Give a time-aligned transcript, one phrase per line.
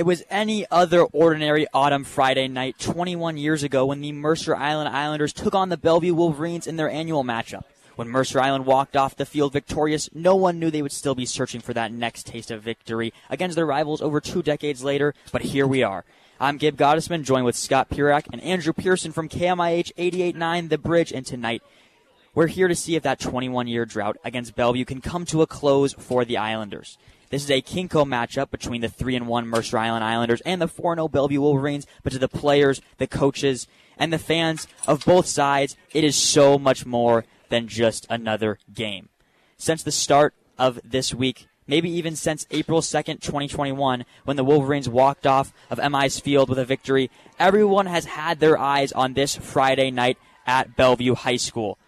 [0.00, 4.88] It was any other ordinary autumn Friday night 21 years ago when the Mercer Island
[4.88, 7.64] Islanders took on the Bellevue Wolverines in their annual matchup.
[7.96, 11.26] When Mercer Island walked off the field victorious, no one knew they would still be
[11.26, 15.42] searching for that next taste of victory against their rivals over two decades later, but
[15.42, 16.06] here we are.
[16.40, 21.12] I'm Gabe Gottesman, joined with Scott Purak and Andrew Pearson from KMIH 88.9 The Bridge,
[21.12, 21.62] and tonight
[22.34, 25.46] we're here to see if that 21 year drought against Bellevue can come to a
[25.46, 26.96] close for the Islanders.
[27.30, 30.66] This is a KingCo matchup between the 3 and 1 Mercer Island Islanders and the
[30.66, 35.26] 4 0 Bellevue Wolverines, but to the players, the coaches, and the fans of both
[35.26, 39.10] sides, it is so much more than just another game.
[39.56, 44.88] Since the start of this week, maybe even since April 2nd, 2021, when the Wolverines
[44.88, 49.36] walked off of MI's field with a victory, everyone has had their eyes on this
[49.36, 51.78] Friday night at Bellevue High School.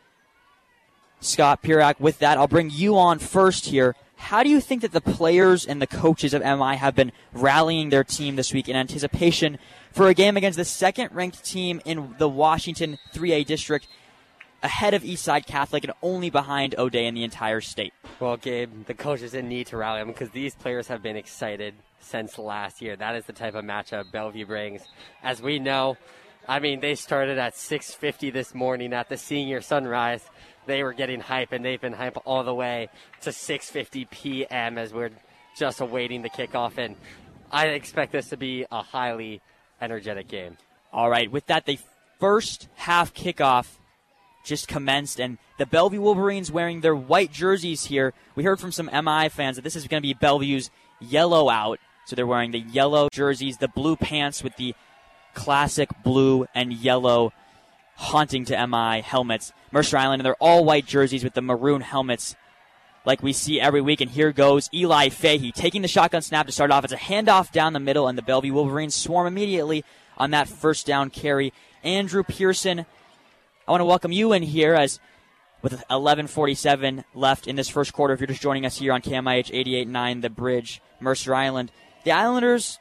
[1.19, 3.97] Scott Pirak, with that, I'll bring you on first here.
[4.23, 7.91] How do you think that the players and the coaches of MI have been rallying
[7.91, 9.59] their team this week in anticipation
[9.91, 13.89] for a game against the second ranked team in the Washington 3A district
[14.63, 17.93] ahead of Eastside Catholic and only behind O'Dea in the entire state?
[18.21, 21.75] Well, Gabe, the coaches didn't need to rally them because these players have been excited
[21.99, 22.95] since last year.
[22.95, 24.83] That is the type of matchup Bellevue brings.
[25.25, 25.97] As we know,
[26.49, 30.25] I mean, they started at 6:50 this morning at the senior sunrise
[30.67, 32.89] they were getting hype, and they've been hype all the way
[33.23, 34.79] to 6:50 p.m.
[34.79, 35.11] as we're
[35.57, 36.79] just awaiting the kickoff.
[36.79, 36.97] And
[37.51, 39.41] I expect this to be a highly
[39.81, 40.57] energetic game.
[40.93, 41.79] All right, with that, the
[42.21, 43.67] first half kickoff
[44.45, 48.13] just commenced, and the Bellevue Wolverines wearing their white jerseys here.
[48.35, 51.79] We heard from some MI fans that this is going to be Bellevue's yellow out,
[52.07, 54.75] so they're wearing the yellow jerseys, the blue pants with the
[55.35, 57.33] classic blue and yellow
[57.97, 59.53] haunting to MI helmets.
[59.71, 62.37] Mercer Island and their all white jerseys with the maroon helmets
[63.05, 64.01] like we see every week.
[64.01, 66.85] And here goes Eli Fahey taking the shotgun snap to start off.
[66.85, 69.85] It's a handoff down the middle, and the Bellevue Wolverines swarm immediately
[70.17, 71.53] on that first down carry.
[71.83, 72.81] Andrew Pearson,
[73.67, 75.01] I want to welcome you in here as
[75.63, 78.15] with 11:47 left in this first quarter.
[78.15, 81.71] If you're just joining us here on KMIH 88.9 The Bridge, Mercer Island,
[82.05, 82.79] the Islanders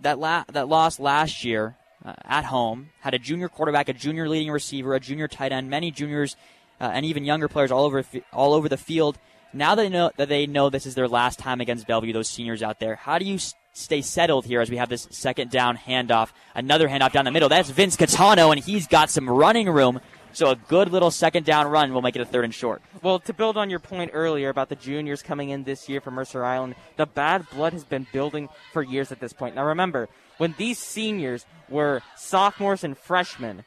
[0.00, 1.76] that la- that lost last year
[2.08, 5.68] uh, at home, had a junior quarterback, a junior leading receiver, a junior tight end,
[5.68, 6.36] many juniors
[6.80, 9.18] uh, and even younger players all over all over the field.
[9.52, 12.28] Now that they know that they know this is their last time against Bellevue, those
[12.28, 13.38] seniors out there, how do you
[13.72, 17.48] stay settled here as we have this second down handoff, another handoff down the middle?
[17.48, 20.00] That's Vince Catano, and he's got some running room.
[20.32, 22.82] So a good little second down run will make it a third and short.
[23.02, 26.14] Well, to build on your point earlier about the juniors coming in this year from
[26.14, 29.54] Mercer Island, the bad blood has been building for years at this point.
[29.54, 30.08] Now remember,
[30.38, 33.64] when these seniors were sophomores and freshmen,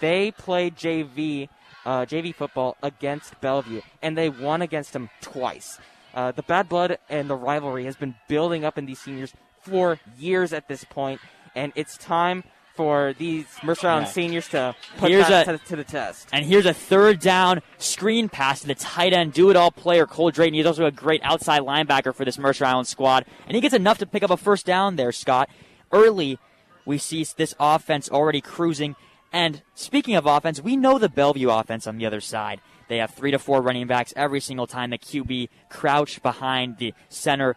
[0.00, 1.48] they played JV
[1.86, 5.78] uh, JV football against Bellevue, and they won against them twice.
[6.14, 9.32] Uh, the bad blood and the rivalry has been building up in these seniors
[9.62, 11.20] for years at this point,
[11.54, 14.12] and it's time for these Mercer Island yeah.
[14.12, 16.28] seniors to put here's that a, to, to, the test.
[16.30, 20.06] And here's a third down screen pass to the tight end, do it all player
[20.06, 20.54] Cole Drayton.
[20.54, 23.98] He's also a great outside linebacker for this Mercer Island squad, and he gets enough
[23.98, 25.48] to pick up a first down there, Scott
[25.92, 26.38] early,
[26.84, 28.96] we see this offense already cruising.
[29.32, 32.60] And speaking of offense, we know the Bellevue offense on the other side.
[32.88, 34.90] They have three to four running backs every single time.
[34.90, 37.56] The QB crouch behind the center.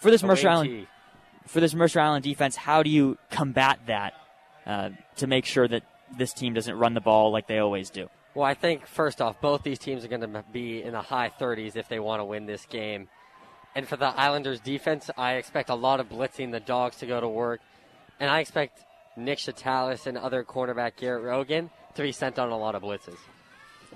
[0.00, 0.86] For this Mercer Island,
[1.46, 4.14] for this Mercer Island defense, how do you combat that
[4.64, 5.82] uh, to make sure that
[6.16, 8.08] this team doesn't run the ball like they always do?
[8.34, 11.30] Well, I think first off, both these teams are going to be in the high
[11.30, 13.08] 30s if they want to win this game.
[13.74, 17.20] And for the Islanders defense, I expect a lot of blitzing, the dogs to go
[17.20, 17.60] to work.
[18.18, 18.84] And I expect
[19.16, 23.16] Nick Chatalis and other cornerback Garrett Rogan to be sent on a lot of blitzes.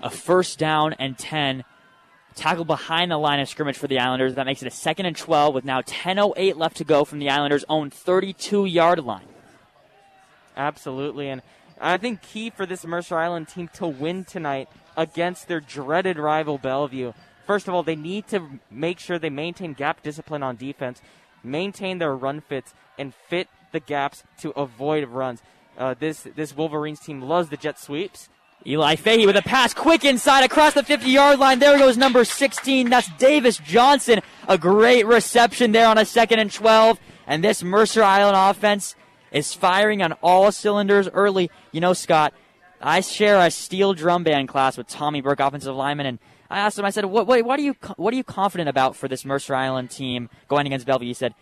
[0.01, 1.63] A first down and 10.
[2.35, 4.35] Tackle behind the line of scrimmage for the Islanders.
[4.35, 7.29] That makes it a second and 12 with now 10.08 left to go from the
[7.29, 9.27] Islanders' own 32 yard line.
[10.57, 11.29] Absolutely.
[11.29, 11.41] And
[11.79, 16.57] I think key for this Mercer Island team to win tonight against their dreaded rival
[16.57, 17.13] Bellevue
[17.45, 21.01] First of all, they need to make sure they maintain gap discipline on defense,
[21.43, 25.41] maintain their run fits, and fit the gaps to avoid runs.
[25.77, 28.29] Uh, this this Wolverines team loves the jet sweeps.
[28.65, 31.59] Eli Fahey with a pass quick inside across the 50 yard line.
[31.59, 32.89] There goes number 16.
[32.89, 34.21] That's Davis Johnson.
[34.47, 36.99] A great reception there on a second and 12.
[37.27, 38.95] And this Mercer Island offense
[39.31, 41.51] is firing on all cylinders early.
[41.71, 42.33] You know, Scott,
[42.81, 46.19] I share a steel drum band class with Tommy Burke, offensive lineman, and
[46.49, 48.95] I asked him, I said, what, what, what, are you, what are you confident about
[48.95, 51.07] for this Mercer Island team going against Bellevue?
[51.07, 51.33] He said,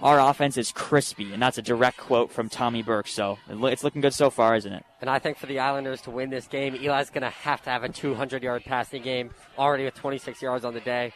[0.00, 3.08] our offense is crispy, and that's a direct quote from Tommy Burke.
[3.08, 4.84] So it's looking good so far, isn't it?
[5.00, 7.70] And I think for the Islanders to win this game, Eli's going to have to
[7.70, 11.12] have a 200 yard passing game already with 26 yards on the day.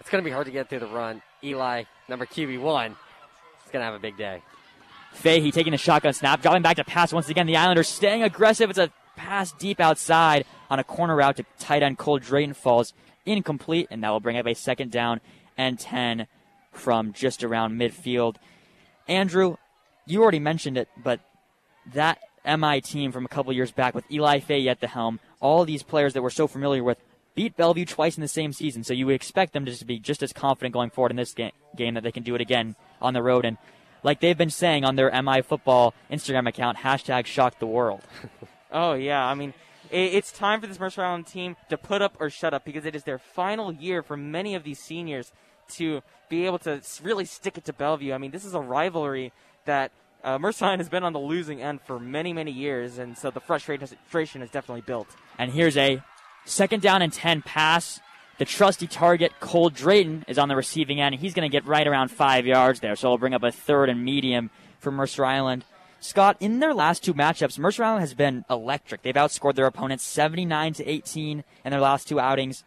[0.00, 1.22] It's going to be hard to get through the run.
[1.42, 4.42] Eli, number QB1, He's going to have a big day.
[5.12, 7.46] Fahey taking the shotgun snap, dropping back to pass once again.
[7.46, 8.70] The Islanders staying aggressive.
[8.70, 12.92] It's a pass deep outside on a corner route to tight end Cole Drayton falls
[13.24, 15.20] incomplete, and that will bring up a second down
[15.56, 16.26] and 10
[16.72, 18.36] from just around midfield.
[19.06, 19.56] Andrew,
[20.06, 21.20] you already mentioned it, but
[21.92, 25.64] that MI team from a couple years back with Eli Fahey at the helm, all
[25.64, 26.98] these players that we're so familiar with,
[27.34, 28.84] beat Bellevue twice in the same season.
[28.84, 31.52] So you would expect them to be just as confident going forward in this ga-
[31.76, 33.44] game that they can do it again on the road.
[33.44, 33.58] And
[34.02, 38.02] like they've been saying on their MI football Instagram account, hashtag shock the world.
[38.72, 39.24] oh, yeah.
[39.24, 39.54] I mean,
[39.90, 42.94] it's time for this Mercer Island team to put up or shut up because it
[42.94, 45.32] is their final year for many of these seniors
[45.72, 48.12] to be able to really stick it to Bellevue.
[48.12, 49.32] I mean, this is a rivalry
[49.64, 49.92] that
[50.24, 53.30] uh, Mercer Island has been on the losing end for many, many years, and so
[53.30, 55.08] the frustration is definitely built.
[55.38, 56.02] And here's a
[56.44, 58.00] second down and 10 pass.
[58.38, 61.16] The trusty target, Cole Drayton, is on the receiving end.
[61.16, 63.88] He's going to get right around five yards there, so it'll bring up a third
[63.88, 65.64] and medium for Mercer Island.
[66.00, 69.02] Scott, in their last two matchups, Mercer Island has been electric.
[69.02, 72.64] They've outscored their opponents 79 to 18 in their last two outings.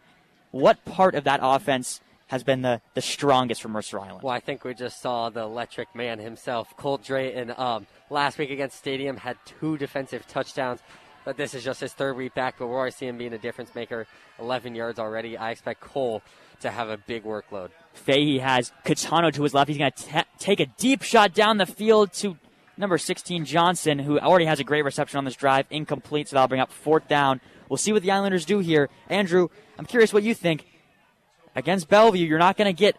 [0.50, 4.22] What part of that offense has been the, the strongest for Mercer Island?
[4.22, 7.54] Well, I think we just saw the electric man himself, Cole Drayton.
[7.56, 10.80] Um, last week against Stadium had two defensive touchdowns,
[11.24, 12.56] but this is just his third week back.
[12.58, 14.06] But we're already seeing him being a difference maker.
[14.38, 15.38] 11 yards already.
[15.38, 16.22] I expect Cole
[16.60, 17.70] to have a big workload.
[17.92, 19.68] Fahey has Catano to his left.
[19.68, 22.36] He's going to take a deep shot down the field to
[22.82, 26.48] number 16, Johnson, who already has a great reception on this drive, incomplete, so that'll
[26.48, 27.40] bring up fourth down.
[27.70, 28.90] We'll see what the Islanders do here.
[29.08, 29.48] Andrew,
[29.78, 30.66] I'm curious what you think.
[31.54, 32.96] Against Bellevue, you're not going to get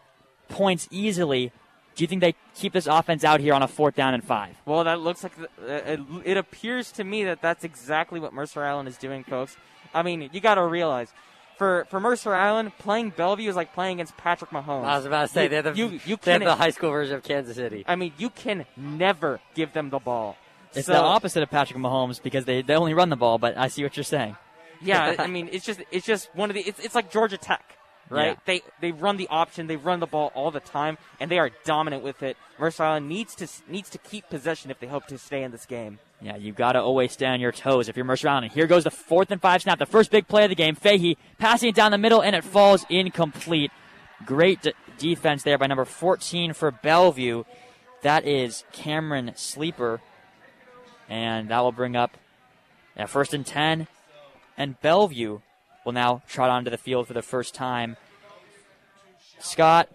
[0.48, 1.52] points easily.
[1.96, 4.56] Do you think they keep this offense out here on a fourth down and five?
[4.66, 8.34] Well, that looks like the, uh, it, it appears to me that that's exactly what
[8.34, 9.58] Mercer Island is doing, folks.
[9.94, 11.12] I mean, you got to realize
[11.58, 14.86] for for Mercer Island, playing Bellevue is like playing against Patrick Mahomes.
[14.86, 17.16] I was about to say you, they're the you, you they're the high school version
[17.16, 17.84] of Kansas City.
[17.88, 20.38] I mean, you can never give them the ball.
[20.74, 23.38] It's so, the opposite of Patrick Mahomes because they, they only run the ball.
[23.38, 24.36] But I see what you're saying.
[24.82, 27.78] Yeah, I mean, it's just it's just one of the it's it's like Georgia Tech.
[28.13, 28.36] Right, Yeah.
[28.45, 31.50] they they run the option, they run the ball all the time, and they are
[31.65, 32.38] dominant with it.
[32.57, 35.65] Mercer Island needs to needs to keep possession if they hope to stay in this
[35.65, 36.00] game.
[36.21, 38.45] Yeah, you've got to always stay on your toes if you're Mercer Island.
[38.45, 40.75] And here goes the fourth and five snap, the first big play of the game.
[40.75, 43.71] Fahey passing it down the middle, and it falls incomplete.
[44.25, 47.44] Great de- defense there by number 14 for Bellevue.
[48.04, 50.00] That is Cameron Sleeper.
[51.10, 52.18] And that will bring up
[52.95, 53.88] yeah, first and 10.
[54.57, 55.39] And Bellevue
[55.86, 57.98] will now trot onto the field for the first time.
[59.40, 59.90] Scott,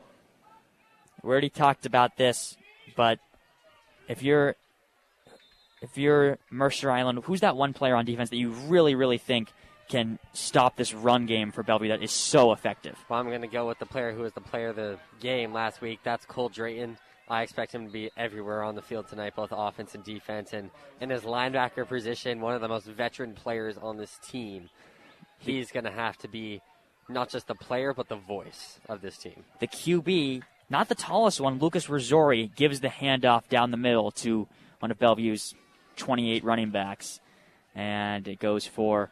[1.23, 2.57] we already talked about this,
[2.97, 3.19] but
[4.09, 4.57] if you're
[5.81, 9.53] if you're Mercer Island, who's that one player on defense that you really, really think
[9.89, 12.97] can stop this run game for Bellevue that is so effective?
[13.09, 15.53] Well, I'm going to go with the player who was the player of the game
[15.53, 16.01] last week.
[16.03, 16.99] That's Cole Drayton.
[17.29, 20.53] I expect him to be everywhere on the field tonight, both offense and defense.
[20.53, 20.71] And
[21.01, 24.71] in his linebacker position, one of the most veteran players on this team,
[25.39, 26.61] he's going to have to be
[27.09, 29.45] not just the player, but the voice of this team.
[29.61, 34.47] The QB, not the tallest one, Lucas Rosori, gives the handoff down the middle to
[34.81, 35.55] one of Bellevue's
[35.97, 37.21] 28 running backs.
[37.75, 39.11] And it goes for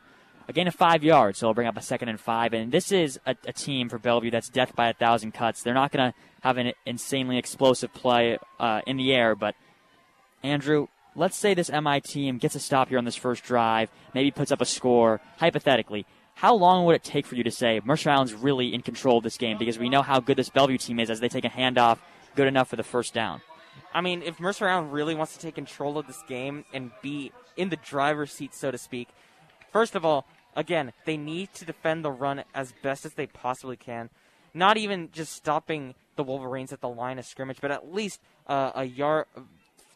[0.49, 2.53] a gain of five yards, so it'll bring up a second and five.
[2.53, 5.63] And this is a, a team for Bellevue that's death by a thousand cuts.
[5.63, 9.55] They're not going to have an insanely explosive play uh, in the air, but
[10.43, 14.31] Andrew, let's say this MI team gets a stop here on this first drive, maybe
[14.31, 16.07] puts up a score, hypothetically.
[16.37, 19.25] How long would it take for you to say Mercer Island's really in control of
[19.25, 19.57] this game?
[19.57, 21.97] Because we know how good this Bellevue team is as they take a handoff,
[22.35, 23.41] good enough for the first down.
[23.95, 27.33] I mean, if Mercer Island really wants to take control of this game and be
[27.57, 29.09] in the driver's seat, so to speak,
[29.73, 33.79] first of all, again, they need to defend the run as best as they possibly
[33.79, 34.11] can.
[34.53, 38.73] Not even just stopping the Wolverines at the line of scrimmage, but at least uh,
[38.75, 39.25] a yard,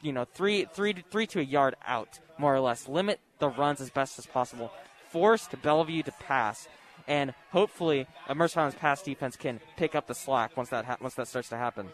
[0.01, 2.89] you know, three, three, three to a yard out, more or less.
[2.89, 4.73] Limit the runs as best as possible.
[5.11, 6.69] Force Bellevue to pass,
[7.07, 10.97] and hopefully, a Mercer Island's pass defense can pick up the slack once that ha-
[11.01, 11.89] once that starts to happen.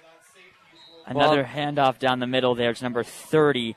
[1.07, 2.71] Another handoff down the middle there.
[2.71, 3.77] It's number 30.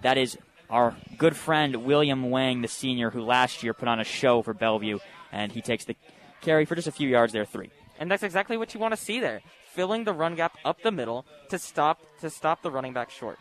[0.00, 0.38] That is
[0.70, 4.54] our good friend William Wang, the senior, who last year put on a show for
[4.54, 4.98] Bellevue,
[5.30, 5.94] and he takes the
[6.40, 7.70] carry for just a few yards there, three.
[7.98, 9.42] And that's exactly what you want to see there,
[9.72, 13.38] filling the run gap up the middle to stop to stop the running back short.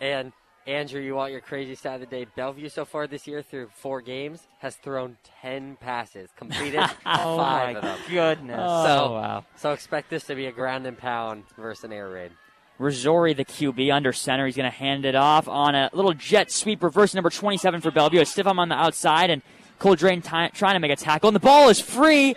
[0.00, 0.32] And
[0.66, 2.26] Andrew, you want your crazy stat of the day?
[2.34, 7.74] Bellevue so far this year through four games has thrown ten passes, completed Oh five
[7.74, 7.98] my of them.
[8.10, 8.56] goodness!
[8.56, 9.44] So- oh, wow.
[9.56, 12.32] So expect this to be a ground and pound versus an air raid.
[12.80, 14.44] Rosori, the QB, under center.
[14.44, 17.90] He's going to hand it off on a little jet sweep reverse, number 27 for
[17.90, 18.20] Bellevue.
[18.20, 19.40] A stiff arm on the outside, and
[19.78, 22.34] Cole Drain ty- trying to make a tackle, and the ball is free.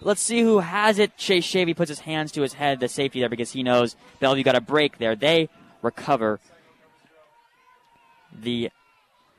[0.00, 1.16] Let's see who has it.
[1.18, 4.42] Chase Shavy puts his hands to his head, the safety there, because he knows Bellevue
[4.44, 5.16] got a break there.
[5.16, 5.50] They
[5.82, 6.40] recover
[8.34, 8.70] the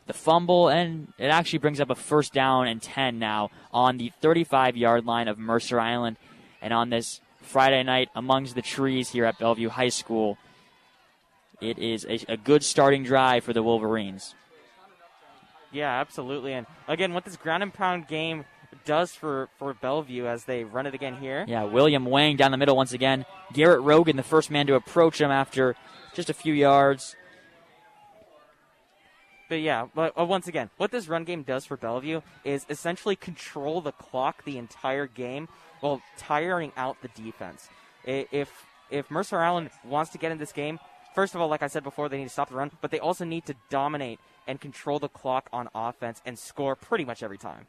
[0.07, 4.11] the fumble, and it actually brings up a first down and 10 now on the
[4.21, 6.17] 35 yard line of Mercer Island.
[6.61, 10.37] And on this Friday night amongst the trees here at Bellevue High School,
[11.61, 14.35] it is a, a good starting drive for the Wolverines.
[15.71, 16.53] Yeah, absolutely.
[16.53, 18.45] And again, what this ground and pound game
[18.85, 21.45] does for, for Bellevue as they run it again here.
[21.47, 23.25] Yeah, William Wang down the middle once again.
[23.53, 25.75] Garrett Rogan, the first man to approach him after
[26.13, 27.15] just a few yards.
[29.47, 33.15] But yeah, but uh, once again, what this run game does for Bellevue is essentially
[33.15, 35.47] control the clock the entire game
[35.81, 37.69] while tiring out the defense.
[38.05, 38.49] If
[38.89, 40.79] if Mercer Island wants to get in this game,
[41.13, 42.99] first of all, like I said before, they need to stop the run, but they
[42.99, 47.37] also need to dominate and control the clock on offense and score pretty much every
[47.37, 47.67] time.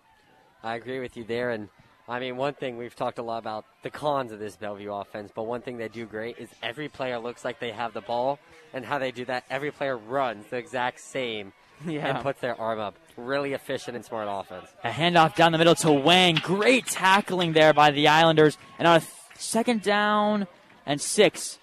[0.63, 1.69] I agree with you there, and
[2.09, 5.31] I mean, one thing we've talked a lot about the cons of this Bellevue offense,
[5.35, 8.39] but one thing they do great is every player looks like they have the ball,
[8.73, 11.53] and how they do that, every player runs the exact same
[11.87, 12.07] Yeah.
[12.17, 12.97] and puts their arm up.
[13.17, 14.69] Really efficient and smart offense.
[14.85, 16.37] A handoff down the middle to Wang.
[16.43, 18.57] Great tackling there by the Islanders.
[18.79, 20.47] And on a th- second down
[20.85, 21.59] and six,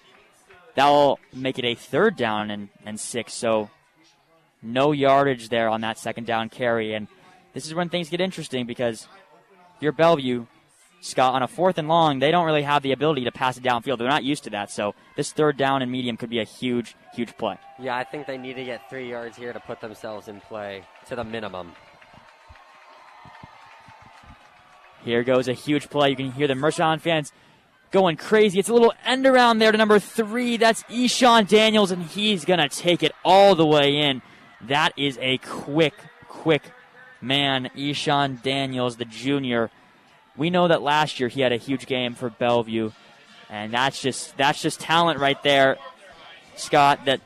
[0.76, 3.34] that will make it a third down and, and six.
[3.34, 3.70] So
[4.62, 6.94] no yardage there on that second down carry.
[6.94, 7.08] And
[7.52, 9.08] this is when things get interesting because
[9.76, 10.46] if you're Bellevue,
[11.04, 13.62] Scott, on a fourth and long, they don't really have the ability to pass it
[13.62, 13.98] downfield.
[13.98, 14.70] They're not used to that.
[14.70, 17.58] So this third down and medium could be a huge, huge play.
[17.78, 20.82] Yeah, I think they need to get three yards here to put themselves in play
[21.08, 21.72] to the minimum.
[25.04, 26.08] Here goes a huge play.
[26.08, 27.32] You can hear the Island fans
[27.90, 28.58] going crazy.
[28.58, 30.56] It's a little end around there to number three.
[30.56, 34.22] That's Eshawn Daniels, and he's going to take it all the way in.
[34.62, 35.92] That is a quick,
[36.28, 36.62] quick
[37.20, 37.70] man.
[37.76, 39.70] Eshawn Daniels, the junior.
[40.36, 42.90] We know that last year he had a huge game for Bellevue,
[43.48, 45.76] and that's just that's just talent right there,
[46.56, 47.04] Scott.
[47.04, 47.20] That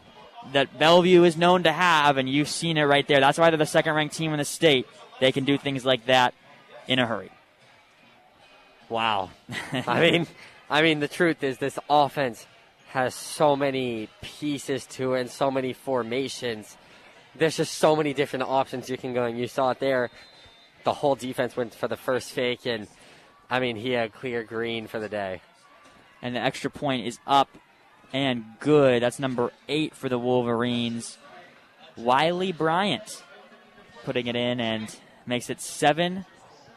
[0.52, 3.20] that Bellevue is known to have, and you've seen it right there.
[3.20, 4.86] That's why they're the second-ranked team in the state.
[5.20, 6.34] They can do things like that
[6.86, 7.30] in a hurry.
[8.88, 9.30] Wow.
[9.72, 10.26] I mean,
[10.70, 12.46] I mean, the truth is this offense
[12.88, 16.76] has so many pieces to it and so many formations.
[17.34, 20.10] There's just so many different options you can go, and you saw it there.
[20.84, 22.88] The whole defense went for the first fake, and
[23.50, 25.40] I mean, he had clear green for the day.
[26.20, 27.48] and the extra point is up
[28.12, 29.02] and good.
[29.02, 31.16] That's number eight for the Wolverines.
[31.96, 33.22] Wiley Bryant
[34.04, 34.94] putting it in and
[35.26, 36.24] makes it seven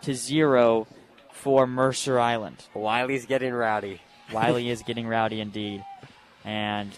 [0.01, 0.87] to zero
[1.31, 2.65] for Mercer Island.
[2.73, 4.01] Wiley's getting rowdy.
[4.33, 5.83] Wiley is getting rowdy indeed.
[6.45, 6.91] And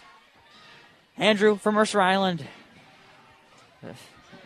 [1.18, 2.46] Andrew from Mercer Island,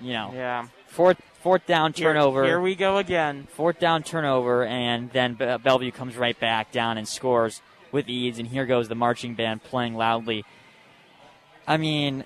[0.02, 0.68] you know, Yeah.
[0.88, 2.44] fourth fourth down turnover.
[2.44, 3.48] Here, we go again.
[3.52, 7.62] Fourth down turnover, and then Bellevue comes right back down and scores
[7.94, 8.38] with ease.
[8.38, 10.44] And here goes the marching band playing loudly.
[11.66, 12.26] I mean,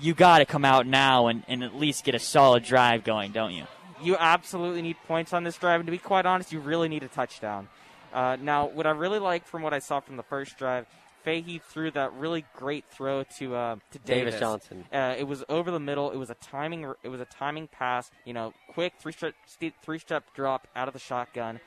[0.00, 3.32] you got to come out now and, and at least get a solid drive going,
[3.32, 3.64] don't you?
[4.00, 7.02] You absolutely need points on this drive, and to be quite honest, you really need
[7.02, 7.68] a touchdown.
[8.12, 10.86] Uh, now, what I really like from what I saw from the first drive,
[11.24, 14.84] Fahey threw that really great throw to uh, to Davis Davis, Johnson.
[14.92, 16.10] Uh, it was over the middle.
[16.10, 16.86] It was a timing.
[17.02, 18.10] It was a timing pass.
[18.24, 19.34] You know, quick three step
[19.82, 21.60] three step drop out of the shotgun,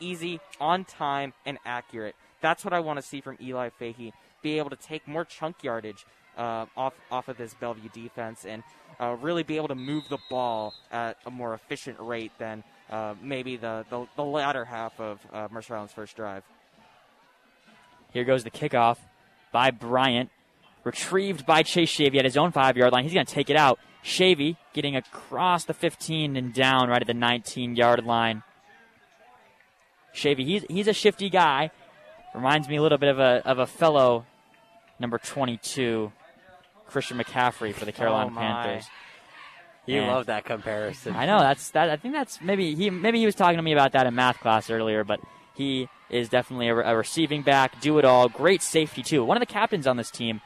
[0.00, 2.16] easy, on time, and accurate.
[2.40, 4.12] That's what I want to see from Eli Fahey.
[4.42, 6.04] Be able to take more chunk yardage
[6.36, 8.62] uh, off off of this Bellevue defense and
[9.00, 13.14] uh, really be able to move the ball at a more efficient rate than uh,
[13.22, 16.42] maybe the, the the latter half of uh, Mercer Island's first drive.
[18.12, 18.98] Here goes the kickoff
[19.52, 20.30] by Bryant.
[20.84, 23.04] Retrieved by Chase Shavy at his own five yard line.
[23.04, 23.78] He's going to take it out.
[24.02, 28.42] Shavy getting across the 15 and down right at the 19 yard line.
[30.14, 31.70] Shavy, he's, he's a shifty guy.
[32.34, 34.24] Reminds me a little bit of a, of a fellow
[34.98, 36.12] number 22,
[36.86, 38.38] Christian McCaffrey for the Carolina Oh.
[38.38, 38.86] Panthers.
[39.86, 41.16] You love that comparison.
[41.16, 41.88] I know that's that.
[41.88, 44.38] I think that's maybe he maybe he was talking to me about that in math
[44.38, 45.18] class earlier, but
[45.58, 49.24] he is definitely a, a receiving back, do it all, great safety too.
[49.24, 50.40] One of the captains on this team,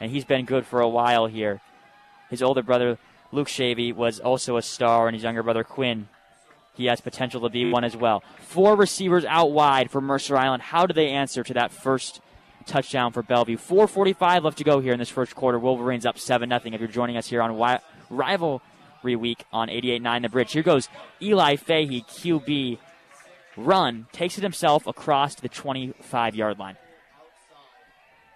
[0.00, 1.60] and he's been good for a while here.
[2.30, 2.98] His older brother
[3.32, 6.08] Luke Shavy was also a star, and his younger brother Quinn.
[6.74, 8.22] He has potential to be one as well.
[8.40, 10.62] Four receivers out wide for Mercer Island.
[10.62, 12.20] How do they answer to that first
[12.66, 13.58] touchdown for Bellevue?
[13.58, 15.58] 4:45 left to go here in this first quarter.
[15.58, 16.72] Wolverines up seven nothing.
[16.72, 18.62] If you're joining us here on Wi- Rival
[19.04, 20.52] week on 88.9 The Bridge.
[20.52, 20.88] Here goes
[21.22, 22.78] Eli Fahey, QB
[23.56, 26.76] run, takes it himself across to the 25 yard line.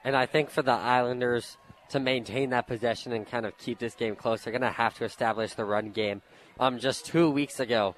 [0.05, 1.57] And I think for the Islanders
[1.91, 4.95] to maintain that possession and kind of keep this game close, they're going to have
[4.95, 6.23] to establish the run game.
[6.59, 7.95] Um, just two weeks ago,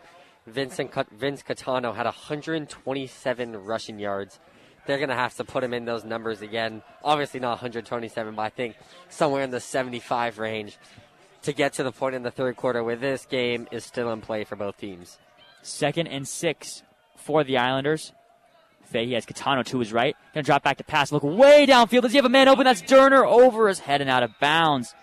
[0.46, 4.40] Vincent Vince Catano had 127 rushing yards.
[4.86, 6.82] they're going to have to put him in those numbers again.
[7.04, 8.76] Obviously, not 127, but I think
[9.08, 10.78] somewhere in the 75 range
[11.42, 14.20] to get to the point in the third quarter where this game is still in
[14.20, 15.18] play for both teams.
[15.62, 16.82] Second and six
[17.22, 18.12] for the Islanders.
[18.84, 20.16] Fahey has Catano to his right.
[20.34, 21.12] Gonna drop back to pass.
[21.12, 22.02] Look way downfield.
[22.02, 22.64] Does he have a man open?
[22.64, 24.94] That's Durner over his head and out of bounds.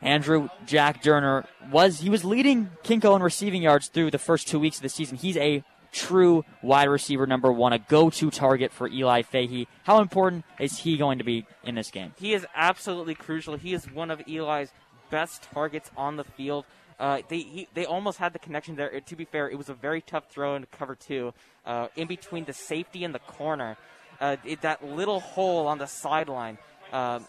[0.00, 4.58] Andrew Jack Durner was he was leading KingCo in receiving yards through the first two
[4.60, 5.16] weeks of the season.
[5.16, 9.68] He's a true wide receiver number one, a go-to target for Eli Fahey.
[9.84, 12.12] How important is he going to be in this game?
[12.18, 13.56] He is absolutely crucial.
[13.56, 14.72] He is one of Eli's
[15.10, 16.64] best targets on the field.
[16.98, 19.00] Uh, they he, they almost had the connection there.
[19.00, 21.32] To be fair, it was a very tough throw into cover two,
[21.66, 23.76] uh, in between the safety and the corner.
[24.20, 26.58] Uh, it, that little hole on the sideline.
[26.92, 27.26] Um,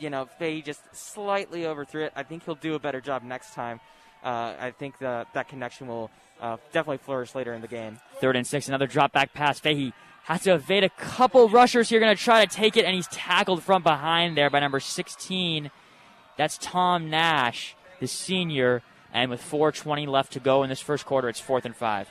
[0.00, 2.12] you know, Fahey just slightly overthrew it.
[2.16, 3.80] I think he'll do a better job next time.
[4.24, 7.98] Uh, I think the, that connection will uh, definitely flourish later in the game.
[8.20, 9.60] Third and six, another drop back pass.
[9.60, 9.92] Fahey
[10.24, 13.06] has to evade a couple rushers here, going to try to take it, and he's
[13.08, 15.70] tackled from behind there by number 16.
[16.38, 18.82] That's Tom Nash, the senior.
[19.14, 22.10] And with 4:20 left to go in this first quarter, it's fourth and five.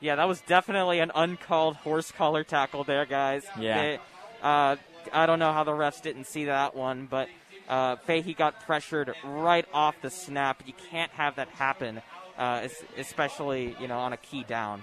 [0.00, 3.44] Yeah, that was definitely an uncalled horse collar tackle there, guys.
[3.58, 3.80] Yeah.
[3.80, 3.98] They,
[4.42, 4.76] uh,
[5.12, 7.28] I don't know how the refs didn't see that one, but
[7.68, 10.62] uh, Fahey got pressured right off the snap.
[10.66, 12.02] You can't have that happen,
[12.36, 14.82] uh, especially you know on a key down.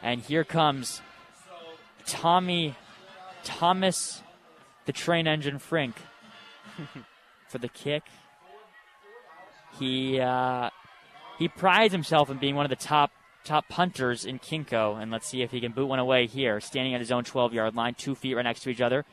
[0.00, 1.02] And here comes
[2.06, 2.76] Tommy
[3.42, 4.22] Thomas,
[4.86, 5.96] the train engine Frink,
[7.48, 8.04] for the kick.
[9.78, 10.70] He uh,
[11.38, 13.10] he prides himself in being one of the top
[13.44, 16.94] top punters in KingCo, and let's see if he can boot one away here, standing
[16.94, 19.04] at his own 12 yard line, two feet right next to each other.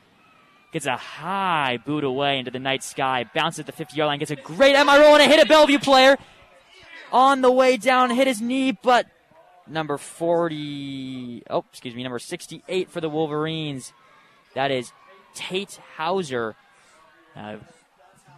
[0.72, 4.18] Gets a high boot away into the night sky, bounces at the 50 yard line,
[4.18, 6.16] gets a great MRO and a hit a Bellevue player.
[7.12, 9.06] On the way down, hit his knee, but
[9.66, 13.92] number 40, oh, excuse me, number 68 for the Wolverines.
[14.54, 14.92] That is
[15.34, 16.56] Tate Hauser.
[17.36, 17.56] Uh,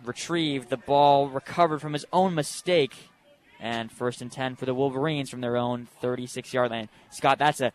[0.05, 2.95] retrieved the ball, recovered from his own mistake,
[3.65, 6.89] and first and 10 for the Wolverines from their own 36 yard line.
[7.11, 7.73] Scott, that's a.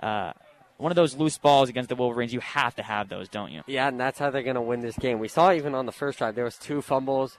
[0.00, 0.32] Uh,
[0.76, 3.62] one of those loose balls against the Wolverines, you have to have those, don't you?
[3.66, 5.18] Yeah, and that's how they're going to win this game.
[5.18, 7.38] We saw even on the first drive there was two fumbles.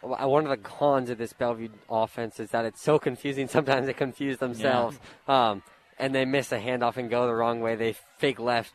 [0.00, 3.48] One of the cons of this Bellevue offense is that it's so confusing.
[3.48, 5.50] Sometimes they confuse themselves, yeah.
[5.50, 5.62] um,
[5.98, 7.76] and they miss a handoff and go the wrong way.
[7.76, 8.74] They fake left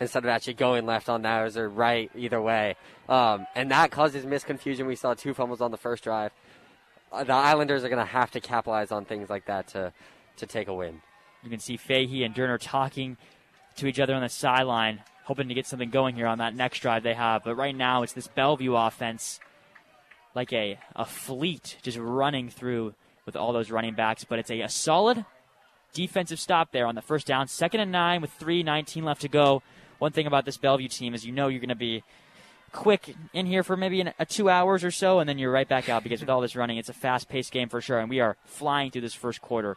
[0.00, 2.76] instead of actually going left on theirs or right either way,
[3.08, 4.86] um, and that causes misconfusion.
[4.86, 6.32] We saw two fumbles on the first drive.
[7.22, 9.92] The Islanders are going to have to capitalize on things like that to
[10.36, 11.00] to take a win.
[11.42, 13.16] You can see Fahey and Durner talking
[13.76, 16.80] to each other on the sideline, hoping to get something going here on that next
[16.80, 17.44] drive they have.
[17.44, 19.40] But right now, it's this Bellevue offense,
[20.34, 22.94] like a, a fleet, just running through
[23.26, 24.24] with all those running backs.
[24.24, 25.24] But it's a, a solid
[25.92, 27.46] defensive stop there on the first down.
[27.48, 29.62] Second and nine with 3.19 left to go.
[29.98, 32.02] One thing about this Bellevue team is you know you're going to be
[32.74, 35.68] quick in here for maybe an, a two hours or so, and then you're right
[35.68, 37.98] back out because with all this running, it's a fast paced game for sure.
[37.98, 39.76] And we are flying through this first quarter.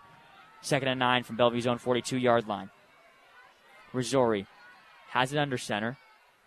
[0.61, 2.69] Second and nine from Bellevue's own 42 yard line.
[3.93, 4.47] Rizzori
[5.11, 5.97] has it under center,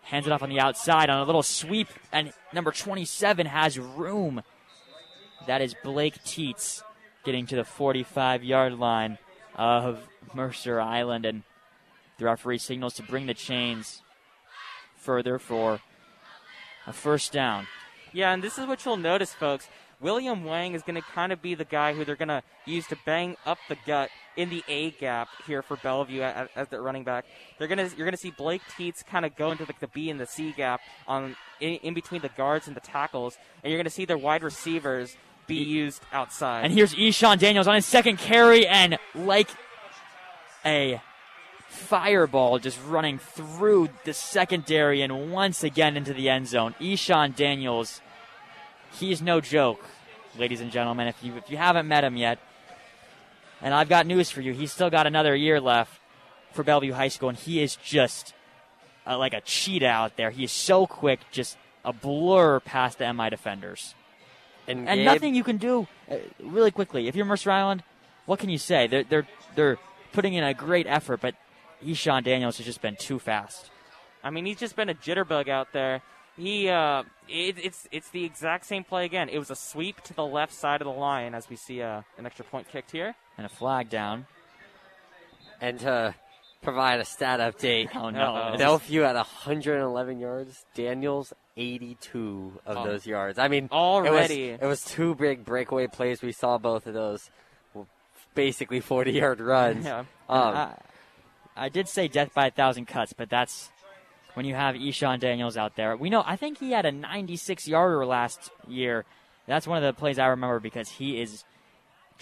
[0.03, 4.43] hands it off on the outside on a little sweep, and number 27 has room.
[5.47, 6.83] That is Blake Teets
[7.25, 9.19] getting to the 45 yard line
[9.55, 11.45] of Mercer Island, and
[12.19, 14.03] the referee signals to bring the chains
[14.97, 15.81] further for
[16.87, 17.67] a first down.
[18.13, 19.69] Yeah, and this is what you'll notice, folks.
[20.01, 22.87] William Wang is going to kind of be the guy who they're going to use
[22.87, 27.05] to bang up the gut in the A gap here for Bellevue as the running
[27.05, 27.27] back.
[27.59, 29.89] They're going to you're going to see Blake Teets kind of go into the, the
[29.89, 33.71] B and the C gap on in, in, between the guards and the tackles, and
[33.71, 35.15] you're going to see their wide receivers
[35.47, 36.65] be used outside.
[36.65, 39.51] And here's Eshawn Daniels on his second carry, and like
[40.65, 41.03] a
[41.71, 46.75] fireball just running through the secondary and once again into the end zone.
[46.81, 48.01] Eshawn Daniels
[48.99, 49.85] he's no joke,
[50.39, 51.07] ladies and gentlemen.
[51.09, 52.39] If you if you haven't met him yet,
[53.61, 56.01] and I've got news for you, he's still got another year left
[56.53, 58.35] for Bellevue High School, and he is just
[59.07, 60.31] uh, like a cheetah out there.
[60.31, 63.95] He is so quick, just a blur past the MI defenders,
[64.67, 67.09] and, and nothing you can do uh, really quickly.
[67.09, 67.83] If you're Mercer Island,
[68.27, 68.87] what can you say?
[68.87, 69.79] They're they're they're
[70.13, 71.35] putting in a great effort, but
[71.85, 73.71] Eshawn Daniels has just been too fast.
[74.23, 76.03] I mean, he's just been a jitterbug out there
[76.41, 79.29] he uh, it, it's it's the exact same play again.
[79.29, 82.03] It was a sweep to the left side of the line as we see uh,
[82.19, 84.27] an extra point kicked here and a flag down.
[85.61, 86.15] And to
[86.63, 92.85] provide a stat update, oh no, Bellevue at 111 yards, Daniels 82 of oh.
[92.85, 93.39] those yards.
[93.39, 96.23] I mean, already it was, it was two big breakaway plays.
[96.23, 97.31] We saw both of those,
[98.35, 99.85] basically 40 yard runs.
[99.85, 100.05] Yeah.
[100.29, 100.75] Um, I
[101.69, 103.71] did say death by a thousand cuts, but that's
[104.35, 105.97] when you have Eshawn Daniels out there.
[105.97, 109.05] We know I think he had a 96 yarder last year.
[109.47, 111.45] That's one of the plays I remember because he is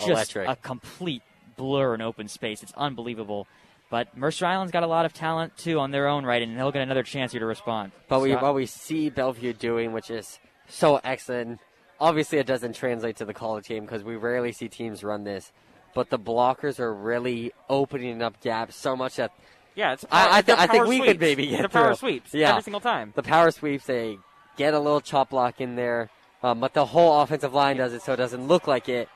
[0.00, 0.48] oh, just Electric.
[0.48, 1.22] a complete
[1.56, 2.62] blur in open space.
[2.62, 3.46] It's unbelievable.
[3.90, 6.72] But Mercer Island's got a lot of talent too on their own right, and he'll
[6.72, 7.92] get another chance here to respond.
[8.08, 10.38] But we what we see Bellevue doing, which is
[10.68, 11.60] so excellent.
[12.00, 15.52] Obviously, it doesn't translate to the college game because we rarely see teams run this.
[15.94, 19.32] But the blockers are really opening up gaps so much that
[19.74, 20.04] Yeah, it's.
[20.10, 21.96] I- I the thi- I think power we could maybe get the power through.
[21.96, 22.34] sweeps.
[22.34, 22.50] Yeah.
[22.50, 23.12] every single time.
[23.16, 24.18] the power sweeps they
[24.56, 26.10] get a little chop block in there,
[26.42, 29.08] um, but the whole offensive line does it so it doesn't look like it,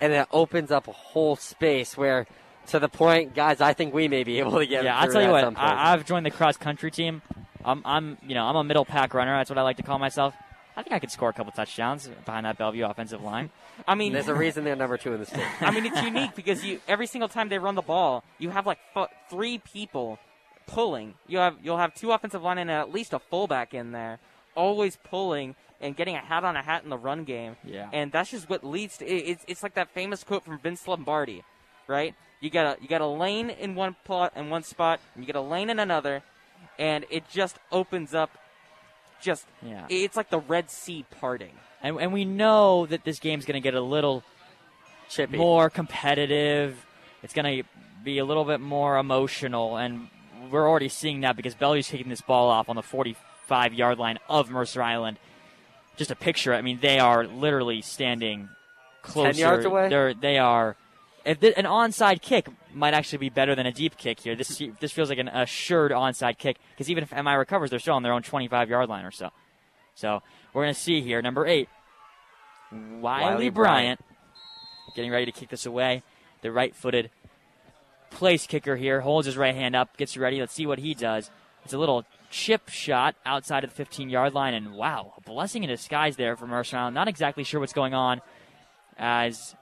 [0.00, 2.26] and it opens up a whole space where,
[2.68, 4.84] to the point, guys, I think we may be able to get.
[4.84, 5.56] Yeah, I'll tell you what.
[5.58, 7.22] I, I've joined the cross country team.
[7.64, 9.36] I'm, I'm, you know, I'm a middle pack runner.
[9.36, 10.34] That's what I like to call myself.
[10.76, 13.50] I think I could score a couple touchdowns behind that Bellevue offensive line.
[13.88, 15.44] I mean, There's a reason they're number two in the state.
[15.60, 18.66] I mean, it's unique because you every single time they run the ball, you have
[18.66, 20.18] like f- three people
[20.66, 21.14] pulling.
[21.26, 24.18] You have you'll have two offensive line and at least a fullback in there,
[24.54, 27.56] always pulling and getting a hat on a hat in the run game.
[27.64, 27.88] Yeah.
[27.92, 29.06] and that's just what leads to.
[29.06, 31.42] It, it's it's like that famous quote from Vince Lombardi,
[31.86, 32.14] right?
[32.40, 35.26] You got a you got a lane in one plot in one spot, and you
[35.26, 36.22] get a lane in another,
[36.78, 38.30] and it just opens up.
[39.20, 39.86] Just Yeah.
[39.88, 41.52] it's like the Red Sea parting.
[41.82, 44.22] And, and we know that this game's going to get a little
[45.08, 45.36] Chippy.
[45.36, 46.84] more competitive.
[47.22, 47.68] It's going to
[48.04, 50.08] be a little bit more emotional, and
[50.50, 54.18] we're already seeing that because Bellevue's kicking this ball off on the 45 yard line
[54.28, 55.18] of Mercer Island.
[55.96, 56.54] Just a picture.
[56.54, 58.48] I mean, they are literally standing
[59.02, 59.38] closer.
[59.40, 59.88] yards away?
[59.88, 60.76] They're they are.
[61.26, 64.36] An onside kick might actually be better than a deep kick here.
[64.36, 67.94] This this feels like an assured onside kick because even if MI recovers, they're still
[67.94, 69.30] on their own 25 yard line or so.
[69.96, 71.68] So we're going to see here number eight,
[72.70, 74.00] Wiley, Wiley Bryant,
[74.94, 76.02] getting ready to kick this away.
[76.42, 77.10] The right-footed
[78.10, 80.38] place kicker here holds his right hand up, gets ready.
[80.38, 81.30] Let's see what he does.
[81.64, 85.70] It's a little chip shot outside of the 15-yard line, and wow, a blessing in
[85.70, 88.20] disguise there for Mercer Not exactly sure what's going on
[88.98, 89.56] as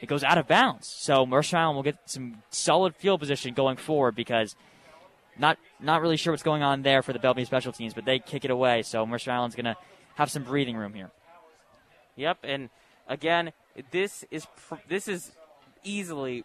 [0.00, 0.86] it goes out of bounds.
[0.86, 4.56] So Mercer Island will get some solid field position going forward because
[5.38, 8.18] not not really sure what's going on there for the Bellevue special teams, but they
[8.18, 8.82] kick it away.
[8.82, 9.76] So Mercer Island's going to
[10.14, 11.10] have some breathing room here.
[12.16, 12.70] Yep, and
[13.08, 13.52] again,
[13.90, 15.32] this is pr- this is
[15.84, 16.44] easily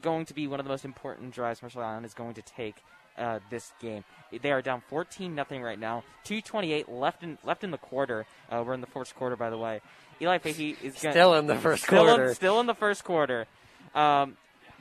[0.00, 2.76] going to be one of the most important drives Mercer Island is going to take
[3.16, 4.04] uh, this game.
[4.42, 6.02] They are down 14 nothing right now.
[6.24, 8.26] 2:28 left in left in the quarter.
[8.50, 9.80] Uh, we're in the fourth quarter, by the way.
[10.20, 12.28] Eli Fahey is gonna, Still in the first still quarter.
[12.28, 13.46] In, still in the first quarter.
[13.94, 14.36] Um,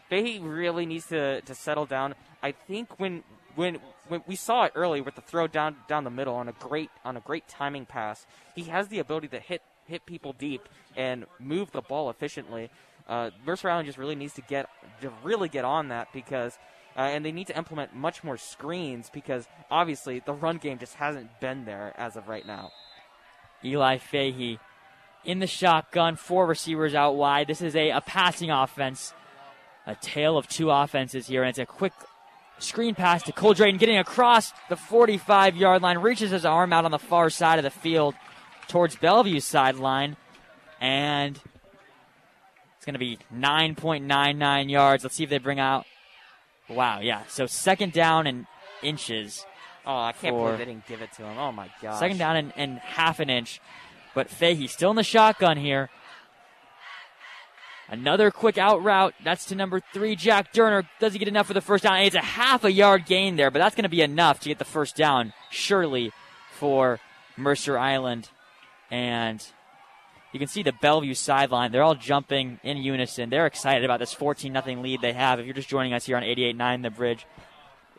[0.09, 2.15] Fahey really needs to, to settle down.
[2.41, 3.23] I think when
[3.55, 6.51] when when we saw it early with the throw down down the middle on a
[6.53, 10.67] great on a great timing pass, he has the ability to hit hit people deep
[10.95, 12.69] and move the ball efficiently.
[13.07, 14.69] Uh, Mercer Island just really needs to get
[15.01, 16.57] to really get on that because.
[16.95, 20.93] Uh, and they need to implement much more screens because obviously the run game just
[20.93, 22.71] hasn't been there as of right now.
[23.65, 24.59] Eli Fahey
[25.25, 27.47] in the shotgun, four receivers out wide.
[27.47, 29.13] This is a, a passing offense,
[29.85, 31.93] a tale of two offenses here, and it's a quick
[32.59, 36.85] screen pass to Cole Drayton getting across the 45 yard line, reaches his arm out
[36.85, 38.15] on the far side of the field
[38.67, 40.15] towards Bellevue's sideline,
[40.79, 41.39] and
[42.77, 45.03] it's going to be 9.99 yards.
[45.03, 45.85] Let's see if they bring out.
[46.69, 47.23] Wow, yeah.
[47.27, 48.45] So second down and
[48.81, 49.45] inches.
[49.85, 51.37] Oh, I can't believe they didn't give it to him.
[51.37, 51.99] Oh my god.
[51.99, 53.59] Second down and, and half an inch.
[54.13, 55.89] But Fahey still in the shotgun here.
[57.89, 59.13] Another quick out route.
[59.23, 60.87] That's to number three, Jack Durner.
[60.99, 61.99] Does he get enough for the first down?
[61.99, 64.57] It's a half a yard gain there, but that's going to be enough to get
[64.57, 66.11] the first down, surely,
[66.53, 66.99] for
[67.37, 68.29] Mercer Island.
[68.89, 69.45] And
[70.31, 71.71] you can see the Bellevue sideline.
[71.71, 73.29] They're all jumping in unison.
[73.29, 75.39] They're excited about this 14 0 lead they have.
[75.39, 77.27] If you're just joining us here on 88.9 The Bridge,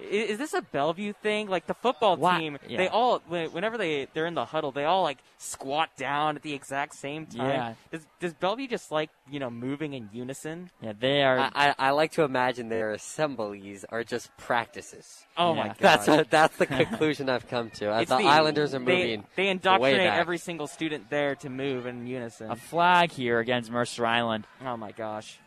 [0.00, 1.48] I- Is this a Bellevue thing?
[1.48, 2.78] Like the football Why- team, yeah.
[2.78, 6.52] they all whenever they they're in the huddle, they all like squat down at the
[6.52, 7.48] exact same time.
[7.48, 7.74] Yeah.
[7.92, 10.70] Does, does Bellevue just like you know moving in unison?
[10.80, 11.38] yeah, they are.
[11.38, 15.24] I, I, I like to imagine their assemblies are just practices.
[15.36, 15.60] Oh Yeah.
[15.62, 17.92] my god, That's a, that's the conclusion I've come to.
[17.92, 20.18] As It's the, Islanders are they- moving, They, indoctrinate way back.
[20.18, 22.50] every single student there to move in unison.
[22.50, 24.46] a flag here against Mercer Island.
[24.64, 25.38] oh my gosh.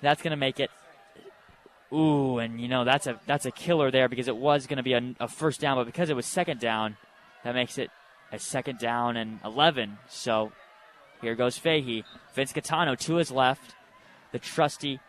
[0.00, 0.70] That's going to make it.
[1.92, 4.82] Ooh, and you know that's a that's a killer there because it was going to
[4.82, 6.96] be a, a first down, but because it was second down,
[7.44, 7.90] that makes it
[8.30, 9.98] a second down and eleven.
[10.08, 10.52] So
[11.22, 13.74] here goes Fahey, Vince Catano to his left,
[14.32, 15.00] the trusty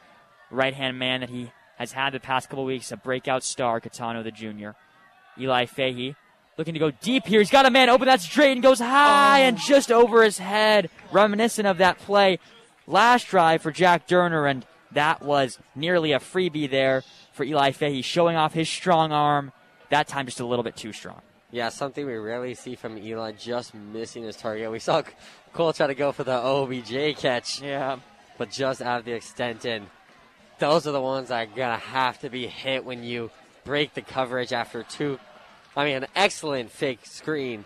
[0.50, 4.24] right hand man that he has had the past couple weeks, a breakout star, Catano
[4.24, 4.76] the junior.
[5.38, 6.16] Eli Fahey
[6.58, 7.40] looking to go deep here.
[7.40, 8.06] He's got a man open.
[8.06, 12.40] That's Drayton goes high and just over his head, reminiscent of that play
[12.88, 18.02] last drive for Jack Durner and That was nearly a freebie there for Eli Fahey,
[18.02, 19.52] showing off his strong arm.
[19.90, 21.22] That time just a little bit too strong.
[21.52, 24.72] Yeah, something we rarely see from Eli, just missing his target.
[24.72, 25.02] We saw
[25.54, 27.62] Cole try to go for the OBJ catch.
[27.62, 27.98] Yeah.
[28.38, 29.88] But just out of the extent, and
[30.60, 33.32] those are the ones that are going to have to be hit when you
[33.64, 35.20] break the coverage after two.
[35.76, 37.66] I mean, an excellent fake screen,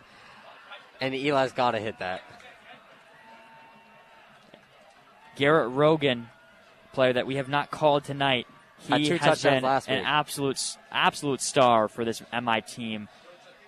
[1.02, 2.22] and Eli's got to hit that.
[5.36, 6.30] Garrett Rogan,
[6.94, 8.48] player that we have not called tonight,
[8.80, 13.10] he has been an absolute absolute star for this MI team.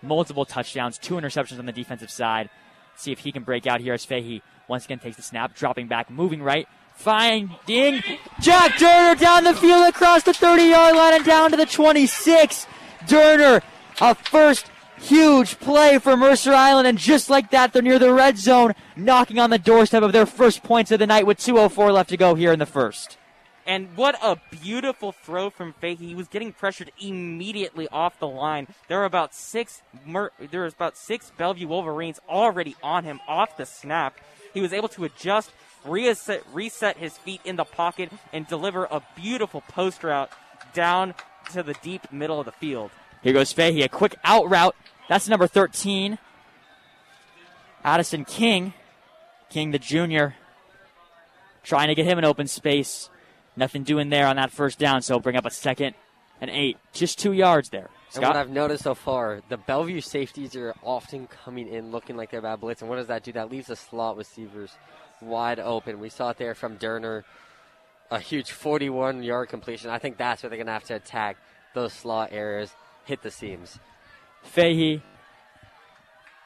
[0.01, 2.49] Multiple touchdowns, two interceptions on the defensive side.
[2.95, 5.88] See if he can break out here as Fahey once again takes the snap, dropping
[5.88, 8.01] back, moving right, finding
[8.41, 12.67] Jack Durner down the field across the 30 yard line and down to the 26.
[13.07, 13.61] Durner,
[14.01, 14.65] a first
[14.97, 19.39] huge play for Mercer Island, and just like that, they're near the red zone, knocking
[19.39, 22.36] on the doorstep of their first points of the night with 2.04 left to go
[22.36, 23.17] here in the first.
[23.67, 26.08] And what a beautiful throw from Fahey.
[26.08, 28.67] He was getting pressured immediately off the line.
[28.88, 33.65] There were about six there was about six Bellevue Wolverines already on him off the
[33.65, 34.19] snap.
[34.53, 35.51] He was able to adjust,
[35.84, 40.31] reset, reset his feet in the pocket, and deliver a beautiful post route
[40.73, 41.15] down
[41.51, 42.91] to the deep middle of the field.
[43.23, 44.75] Here goes Fahey, a quick out route.
[45.08, 46.18] That's number 13.
[47.84, 48.74] Addison King.
[49.50, 50.36] King, the junior,
[51.63, 53.10] trying to get him an open space.
[53.56, 55.96] Nothing doing there on that first down, so bring up a second
[56.41, 56.78] and eight.
[56.94, 57.89] Just two yards there.
[58.10, 58.24] Scott?
[58.24, 62.32] And what I've noticed so far, the Bellevue safeties are often coming in looking like
[62.32, 62.82] they're bad blitz.
[62.82, 63.32] And what does that do?
[63.32, 64.72] That leaves the slot receivers
[65.22, 66.00] wide open.
[66.00, 67.24] We saw it there from Durner,
[68.12, 69.89] a huge 41 yard completion.
[69.89, 71.38] I think that's where they're going to have to attack
[71.74, 72.74] those slot areas,
[73.06, 73.80] hit the seams.
[74.45, 75.01] Fahey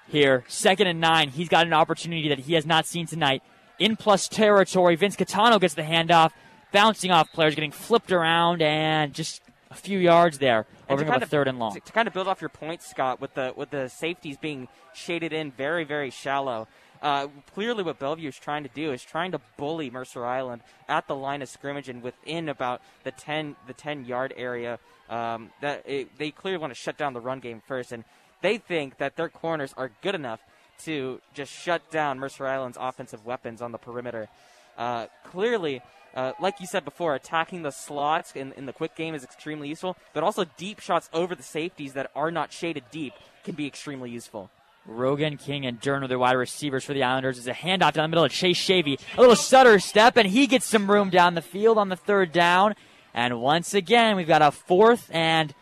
[0.07, 1.29] here, second and nine.
[1.29, 3.43] He's got an opportunity that he has not seen tonight.
[3.77, 6.31] In plus territory, Vince Catano gets the handoff
[6.71, 10.65] bouncing off players, getting flipped around, and just a few yards there.
[10.89, 11.73] Over third and long.
[11.75, 14.67] To, to, kind of build off your point, Scott, with the with the safeties being
[14.93, 16.67] shaded in very very shallow.
[17.01, 21.07] Uh, clearly, what Bellevue is trying to do is trying to bully Mercer Island at
[21.07, 24.79] the line of scrimmage and within about the ten the ten yard area.
[25.09, 28.03] Um, that it, they clearly want to shut down the run game first, and
[28.41, 30.39] they think that their corners are good enough
[30.85, 34.29] to just shut down Mercer Island's offensive weapons on the perimeter.
[34.77, 35.81] Uh, clearly,
[36.15, 39.67] uh, like you said before, attacking the slots in, in the quick game is extremely
[39.67, 43.67] useful, but also deep shots over the safeties that are not shaded deep can be
[43.67, 44.49] extremely useful.
[44.89, 47.37] Rogan, King, and Dern are the wide receivers for the Islanders.
[47.37, 48.99] Is a handoff down the middle of Chase Shavy.
[49.17, 52.31] A little stutter step, and he gets some room down the field on the third
[52.31, 52.75] down.
[53.13, 55.53] And once again, we've got a fourth and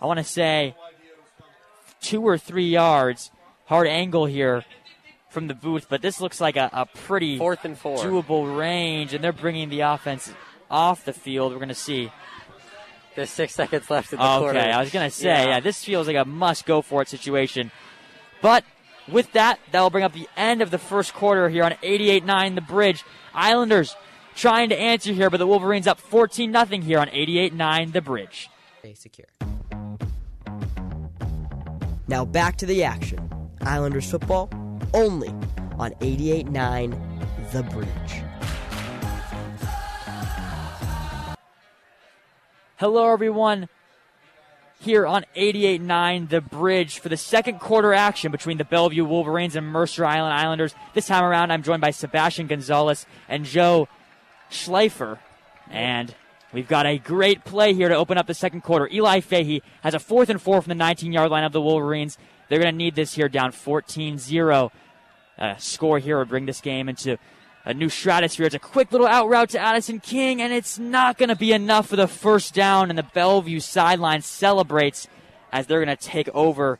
[0.00, 0.74] I want to say
[2.00, 3.30] two or three yards.
[3.66, 4.64] Hard angle here
[5.30, 9.14] from the booth, but this looks like a, a pretty fourth and four doable range,
[9.14, 10.32] and they're bringing the offense
[10.70, 11.52] off the field.
[11.52, 12.10] We're going to see.
[13.14, 14.58] There's six seconds left in the okay, quarter.
[14.58, 15.44] Okay, I was going to say, yeah.
[15.44, 17.70] yeah, this feels like a must go for it situation.
[18.40, 18.64] But
[19.08, 22.24] with that, that will bring up the end of the first quarter here on 88
[22.24, 23.04] 9 the bridge.
[23.34, 23.96] Islanders
[24.34, 28.00] trying to answer here, but the Wolverines up 14 0 here on 88 9 the
[28.00, 28.50] bridge.
[28.80, 29.28] Stay secure.
[32.08, 33.30] Now back to the action.
[33.62, 34.50] Islanders football
[34.92, 35.28] only
[35.78, 38.22] on 88.9 The Bridge.
[42.76, 43.68] Hello, everyone.
[44.82, 49.64] Here on 88.9 The Bridge for the second quarter action between the Bellevue Wolverines and
[49.64, 50.74] Mercer Island Islanders.
[50.92, 53.86] This time around, I'm joined by Sebastian Gonzalez and Joe
[54.50, 55.20] Schleifer.
[55.70, 56.12] And
[56.52, 58.88] we've got a great play here to open up the second quarter.
[58.92, 62.18] Eli Fahey has a fourth and four from the 19 yard line of the Wolverines.
[62.48, 64.72] They're going to need this here down 14 0
[65.38, 67.18] uh, score here would bring this game into
[67.64, 68.46] a new stratosphere.
[68.46, 71.52] It's a quick little out route to Addison King, and it's not going to be
[71.52, 72.90] enough for the first down.
[72.90, 75.06] And the Bellevue sideline celebrates
[75.52, 76.78] as they're going to take over.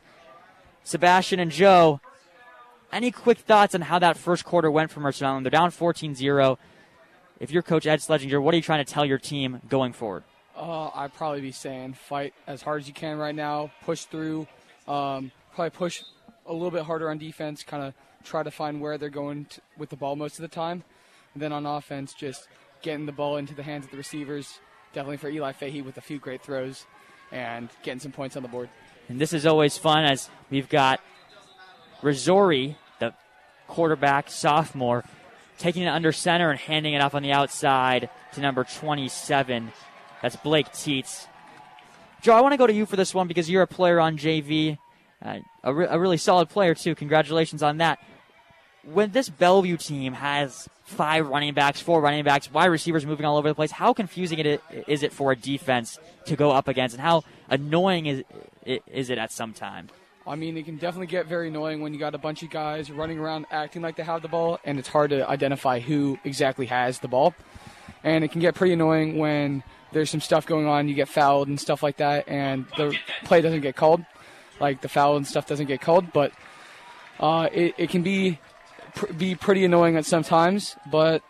[0.83, 2.01] Sebastian and Joe,
[2.91, 5.45] any quick thoughts on how that first quarter went for Mercer Island?
[5.45, 6.59] They're down 14 0.
[7.39, 10.23] If you're Coach Ed Sledginger, what are you trying to tell your team going forward?
[10.55, 14.47] Uh, I'd probably be saying fight as hard as you can right now, push through,
[14.87, 16.03] um, probably push
[16.45, 17.93] a little bit harder on defense, kind of
[18.23, 20.83] try to find where they're going to, with the ball most of the time.
[21.33, 22.47] And then on offense, just
[22.81, 24.59] getting the ball into the hands of the receivers,
[24.93, 26.85] definitely for Eli Fahey with a few great throws
[27.31, 28.69] and getting some points on the board.
[29.09, 31.01] And this is always fun as we've got
[32.01, 33.13] Rizzori, the
[33.67, 35.03] quarterback sophomore,
[35.57, 39.71] taking it under center and handing it off on the outside to number 27.
[40.21, 41.27] That's Blake Teets.
[42.21, 44.17] Joe, I want to go to you for this one because you're a player on
[44.17, 44.77] JV.
[45.21, 46.95] Uh, a, re- a, really solid player, too.
[46.95, 47.99] Congratulations on that.
[48.83, 53.37] When this Bellevue team has five running backs, four running backs, wide receivers moving all
[53.37, 56.95] over the place, how confusing it is it for a defense to go up against,
[56.95, 58.23] and how annoying is
[58.65, 59.89] is it at some time?
[60.25, 62.89] I mean, it can definitely get very annoying when you got a bunch of guys
[62.89, 66.65] running around acting like they have the ball, and it's hard to identify who exactly
[66.67, 67.33] has the ball.
[68.05, 71.47] And it can get pretty annoying when there's some stuff going on, you get fouled
[71.47, 74.03] and stuff like that, and the play doesn't get called,
[74.59, 76.11] like the foul and stuff doesn't get called.
[76.13, 76.31] But
[77.19, 78.39] uh, it, it can be
[78.95, 80.75] pr- be pretty annoying at some times.
[80.91, 81.21] But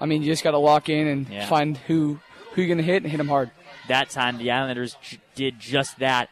[0.00, 1.46] I mean, you just got to lock in and Yeah.
[1.46, 2.20] find who
[2.52, 3.50] who you're gonna hit and hit them hard.
[3.88, 6.28] That time, the Islanders j- did just that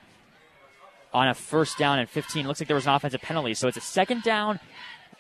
[1.15, 2.47] on a first down and 15.
[2.47, 4.61] Looks like there was an offensive penalty, so it's a second down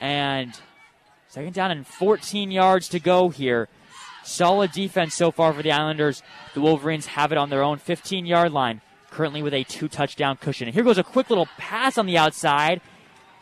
[0.00, 0.58] and
[1.28, 3.68] second down and 14 yards to go here.
[4.24, 6.22] Solid defense so far for the Islanders.
[6.54, 10.36] The Wolverines have it on their own 15 yard line, currently with a two touchdown
[10.36, 10.66] cushion.
[10.68, 12.80] And here goes a quick little pass on the outside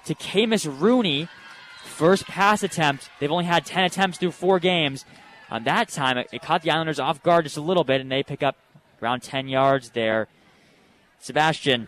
[0.05, 1.29] to Camus Rooney.
[1.95, 3.09] First pass attempt.
[3.21, 5.05] They've only had 10 attempts through four games.
[5.49, 8.11] On that time, it, it caught the Islanders off guard just a little bit, and
[8.11, 8.57] they pick up
[9.01, 10.27] around 10 yards there.
[11.21, 11.87] Sebastian,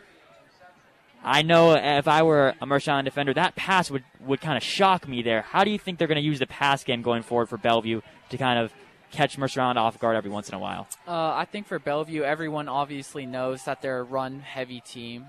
[1.24, 4.62] I know if I were a Mercer Island defender, that pass would, would kind of
[4.62, 5.42] shock me there.
[5.42, 8.00] How do you think they're going to use the pass game going forward for Bellevue
[8.30, 8.72] to kind of
[9.10, 10.86] catch Mercer Island off guard every once in a while?
[11.08, 15.26] Uh, I think for Bellevue, everyone obviously knows that they're a run heavy team.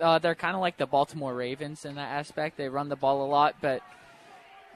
[0.00, 2.56] Uh, they're kind of like the Baltimore Ravens in that aspect.
[2.56, 3.82] They run the ball a lot, but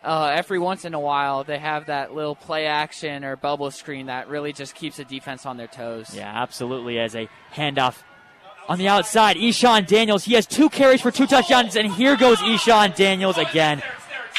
[0.05, 4.07] uh, every once in a while they have that little play action or bubble screen
[4.07, 6.15] that really just keeps the defense on their toes.
[6.15, 6.99] Yeah, absolutely.
[6.99, 8.03] As a handoff
[8.69, 10.25] on the outside, Eshawn Daniels.
[10.25, 13.83] He has two carries for two touchdowns, and here goes Eshawn Daniels again.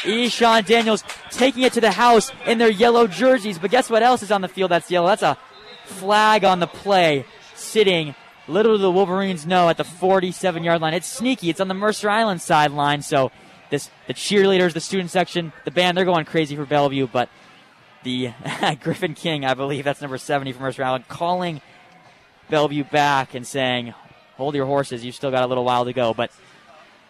[0.02, 3.58] Eshawn Daniels taking it to the house in their yellow jerseys.
[3.58, 5.08] But guess what else is on the field that's yellow?
[5.08, 5.36] That's a
[5.84, 8.14] flag on the play sitting.
[8.48, 10.94] Little do the Wolverines know at the 47 yard line.
[10.94, 11.50] It's sneaky.
[11.50, 13.02] It's on the Mercer Island sideline.
[13.02, 13.30] So
[13.70, 17.06] this the cheerleaders, the student section, the band, they're going crazy for Bellevue.
[17.06, 17.28] But
[18.02, 18.32] the
[18.82, 21.60] Griffin King, I believe that's number 70 from Mercer Island, calling
[22.48, 23.94] Bellevue back and saying,
[24.36, 25.04] "Hold your horses.
[25.04, 26.30] You've still got a little while to go." But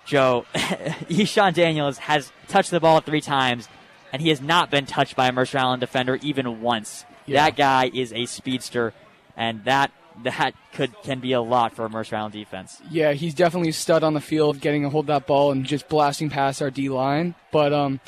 [0.04, 3.68] Joe, Eshawn Daniels has touched the ball three times,
[4.12, 7.04] and he has not been touched by a Mercer Island defender even once.
[7.26, 7.44] Yeah.
[7.44, 8.92] That guy is a speedster,
[9.36, 9.92] and that
[10.24, 12.80] that could can be a lot for a Mercer Island defense.
[12.90, 15.64] Yeah, he's definitely a stud on the field, getting a hold of that ball and
[15.64, 17.34] just blasting past our D line.
[17.50, 18.00] But um,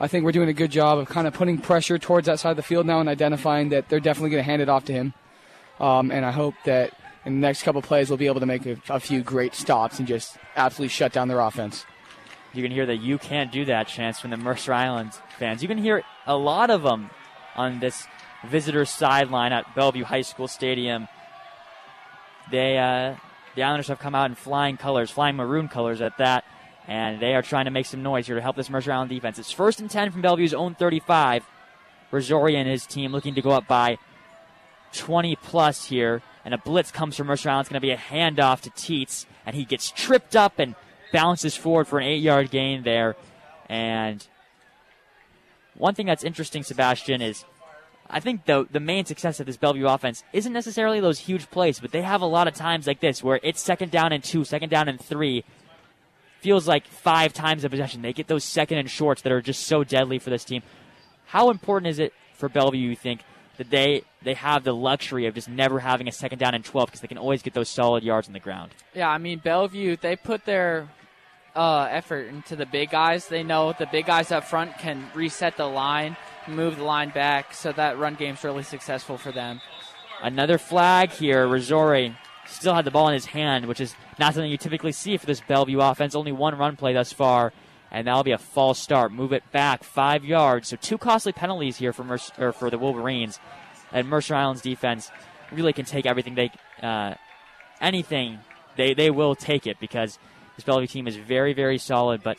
[0.00, 2.50] I think we're doing a good job of kind of putting pressure towards that side
[2.50, 4.92] of the field now and identifying that they're definitely going to hand it off to
[4.92, 5.14] him.
[5.78, 6.92] Um, and I hope that
[7.24, 9.98] in the next couple plays we'll be able to make a, a few great stops
[9.98, 11.84] and just absolutely shut down their offense.
[12.52, 15.62] You can hear that "You can't do that" chance from the Mercer Island fans.
[15.62, 17.10] You can hear a lot of them
[17.54, 18.06] on this
[18.44, 21.08] visitor sideline at Bellevue High School Stadium.
[22.50, 23.16] They, uh,
[23.54, 26.44] the Islanders have come out in flying colors, flying maroon colors at that,
[26.86, 29.38] and they are trying to make some noise here to help this Mercer Island defense.
[29.38, 31.44] It's first and ten from Bellevue's own 35.
[32.12, 33.98] Rosori and his team looking to go up by
[34.92, 37.66] 20 plus here, and a blitz comes from Mercer Island.
[37.66, 40.74] It's going to be a handoff to Teets, and he gets tripped up and
[41.12, 43.16] bounces forward for an eight yard gain there.
[43.68, 44.26] And
[45.74, 47.44] one thing that's interesting, Sebastian, is
[48.10, 51.80] I think the the main success of this Bellevue offense isn't necessarily those huge plays,
[51.80, 54.44] but they have a lot of times like this where it's second down and two,
[54.44, 55.44] second down and three.
[56.40, 58.00] Feels like five times the possession.
[58.00, 60.62] They get those second and shorts that are just so deadly for this team.
[61.26, 63.20] How important is it for Bellevue, you think,
[63.58, 66.86] that they they have the luxury of just never having a second down and 12
[66.86, 68.72] because they can always get those solid yards on the ground?
[68.94, 70.88] Yeah, I mean Bellevue, they put their
[71.54, 73.28] uh, effort into the big guys.
[73.28, 76.16] They know the big guys up front can reset the line,
[76.48, 79.60] move the line back, so that run game's really successful for them.
[80.22, 81.46] Another flag here.
[81.46, 85.16] Rosori still had the ball in his hand, which is not something you typically see
[85.16, 86.14] for this Bellevue offense.
[86.14, 87.52] Only one run play thus far,
[87.90, 89.12] and that'll be a false start.
[89.12, 90.68] Move it back five yards.
[90.68, 93.40] So two costly penalties here for Mercer, or for the Wolverines,
[93.92, 95.10] and Mercer Island's defense
[95.50, 96.50] really can take everything they
[96.82, 97.14] uh,
[97.80, 98.38] anything
[98.76, 100.18] they they will take it because
[100.60, 102.22] this Bellevue team is very very solid.
[102.22, 102.38] But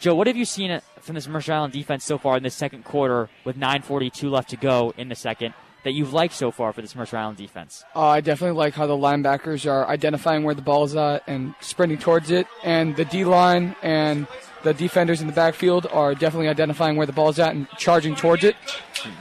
[0.00, 2.84] Joe, what have you seen from this Mercer Island defense so far in the second
[2.84, 5.54] quarter with 9:42 left to go in the second?
[5.84, 7.84] That you've liked so far for this Mercer Island defense?
[7.94, 11.54] Uh, I definitely like how the linebackers are identifying where the ball is at and
[11.60, 14.26] sprinting towards it, and the D line and
[14.64, 18.16] the defenders in the backfield are definitely identifying where the ball is at and charging
[18.16, 18.56] towards it.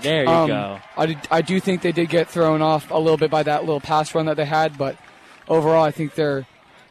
[0.01, 0.79] There you Um, go.
[0.97, 3.61] I, did- I do think they did get thrown off a little bit by that
[3.61, 4.95] little pass run that they had, but
[5.47, 6.47] overall, I think they're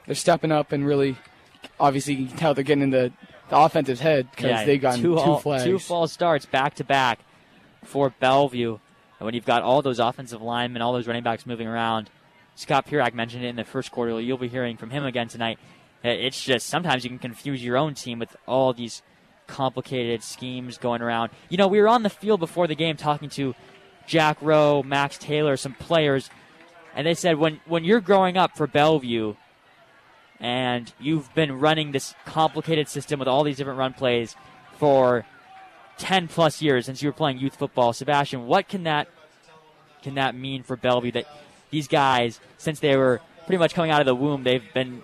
[0.07, 1.17] they're stepping up and really,
[1.81, 3.13] obviously, you can tell they're getting in the,
[3.49, 5.65] the offensive's head because Yeah, they got two, two, all- flags.
[5.65, 7.21] two false starts back to back
[7.83, 8.79] for Bellevue.
[9.19, 12.11] And when you've got all those offensive linemen, all those running backs moving around,
[12.57, 14.21] Scott Pirak mentioned it in the first quarter.
[14.21, 15.59] You'll be hearing from him again tonight.
[16.05, 19.03] Uh, It's just sometimes you can confuse your own team with all these
[19.47, 21.31] complicated schemes going around.
[21.49, 23.55] You know, we were on the field before the game talking to
[24.07, 26.31] Jack Rowe, Max Taylor, some players,
[26.95, 29.35] and they said when when you're growing up for Bellevue
[30.45, 34.37] and you've been running this complicated system with all these different run plays
[34.77, 35.25] for
[35.97, 39.09] 10 plus years since you were playing youth football, Sebastian, what can that
[40.03, 41.25] can that mean for Bellevue that
[41.71, 45.03] these guys since they were pretty much coming out of the womb, they've been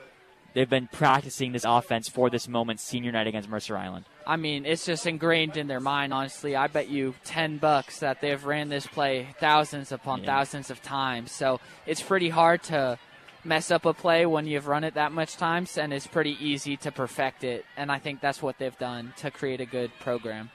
[0.53, 4.05] they've been practicing this offense for this moment senior night against Mercer Island.
[4.27, 6.13] I mean, it's just ingrained in their mind.
[6.13, 10.27] Honestly, I bet you ten bucks that they've ran this play thousands upon Yeah.
[10.27, 11.33] thousands of times.
[11.33, 12.99] So it's pretty hard to
[13.45, 16.77] mess up a play when you've run it that much times, and it's pretty easy
[16.79, 17.65] to perfect it.
[17.77, 20.51] And I think that's what they've done to create a good program.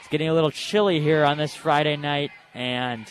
[0.00, 3.06] It's getting a little chilly here on this Friday night, and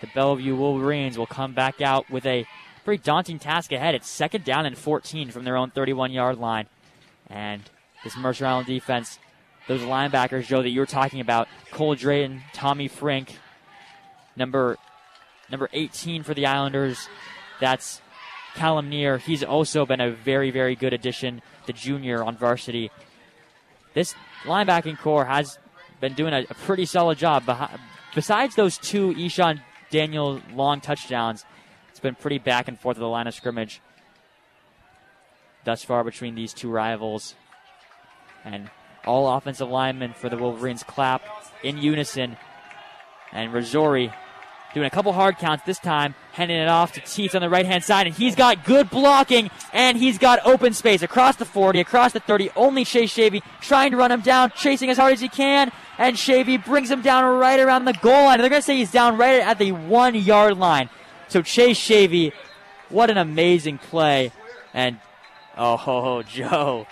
[0.00, 2.46] the Bellevue Wolverines will come back out with a
[2.84, 3.94] pretty daunting task ahead.
[3.94, 6.66] It's second down and 14 from their own 31 yard line.
[7.28, 7.62] And
[8.04, 9.18] this Mercer Island defense,
[9.66, 13.38] those linebackers, Joe, that you were talking about, Cole Drayton, Tommy Frink,
[14.36, 14.76] number
[15.50, 17.08] number 18 for the Islanders,
[17.60, 18.00] that's
[18.54, 19.18] Callum Neer.
[19.18, 22.90] He's also been a very, very good addition, the junior on varsity.
[23.94, 25.58] This linebacking core has
[26.00, 27.44] been doing a, a pretty solid job.
[28.14, 31.44] Besides those two Eshawn Daniel long touchdowns,
[31.90, 33.80] it's been pretty back and forth at the line of scrimmage
[35.64, 37.34] thus far between these two rivals.
[38.44, 38.70] And
[39.04, 41.22] all offensive linemen for the Wolverines clap
[41.62, 42.36] in unison.
[43.32, 44.12] And Razori
[44.74, 47.64] doing a couple hard counts this time, handing it off to Teets on the right
[47.64, 51.80] hand side, and he's got good blocking, and he's got open space across the 40,
[51.80, 52.50] across the 30.
[52.56, 56.16] Only Chase Shavy trying to run him down, chasing as hard as he can, and
[56.16, 58.40] Shavy brings him down right around the goal line.
[58.40, 60.90] They're going to say he's down right at the one yard line.
[61.28, 62.32] So Chase Shavy,
[62.88, 64.32] what an amazing play,
[64.74, 64.98] and
[65.56, 66.86] oh, ho, Joe.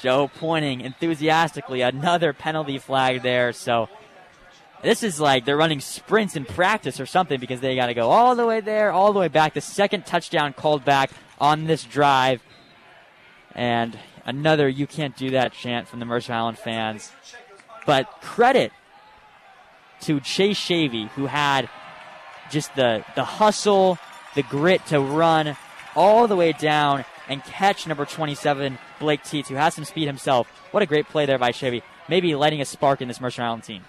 [0.00, 1.82] Joe pointing enthusiastically.
[1.82, 3.52] Another penalty flag there.
[3.52, 3.90] So
[4.82, 8.10] this is like they're running sprints in practice or something because they got to go
[8.10, 9.54] all the way there, all the way back.
[9.54, 11.10] The second touchdown called back
[11.40, 12.42] on this drive.
[13.54, 17.12] And another you can't do that chant from the Mercer Island fans.
[17.86, 18.72] But credit
[20.02, 21.68] to Chase Shavy, who had
[22.50, 23.98] just the, the hustle,
[24.34, 25.56] the grit to run
[25.94, 30.48] all the way down and catch number 27, Blake Teets, who has some speed himself.
[30.72, 31.82] What a great play there by Shavy.
[32.08, 33.84] Maybe lighting a spark in this Mercer Island team.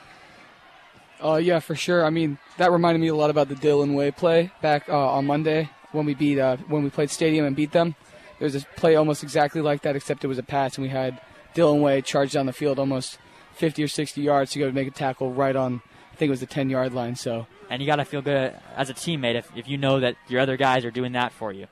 [1.24, 2.04] Uh, yeah, for sure.
[2.06, 5.26] I mean, that reminded me a lot about the Dylan Way play back uh, on
[5.26, 7.96] Monday when we beat uh, when we played Stadium and beat them.
[8.40, 10.90] There was a play almost exactly like that, except it was a pass, and we
[10.90, 11.22] had
[11.54, 13.20] Dylan Way charge down the field almost
[13.56, 16.40] 50 or 60 yards to go make a tackle right on, I think it was
[16.40, 17.16] the 10 yard line.
[17.16, 20.16] So, And you got to feel good as a teammate if, if you know that
[20.28, 21.68] your other guys are doing that for you.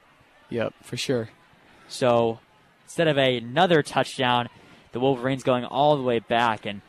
[0.49, 1.29] yep, for sure.
[1.87, 2.39] So
[2.85, 4.49] instead of a, another touchdown,
[4.91, 6.65] the Wolverines going all the way back.
[6.65, 6.81] And,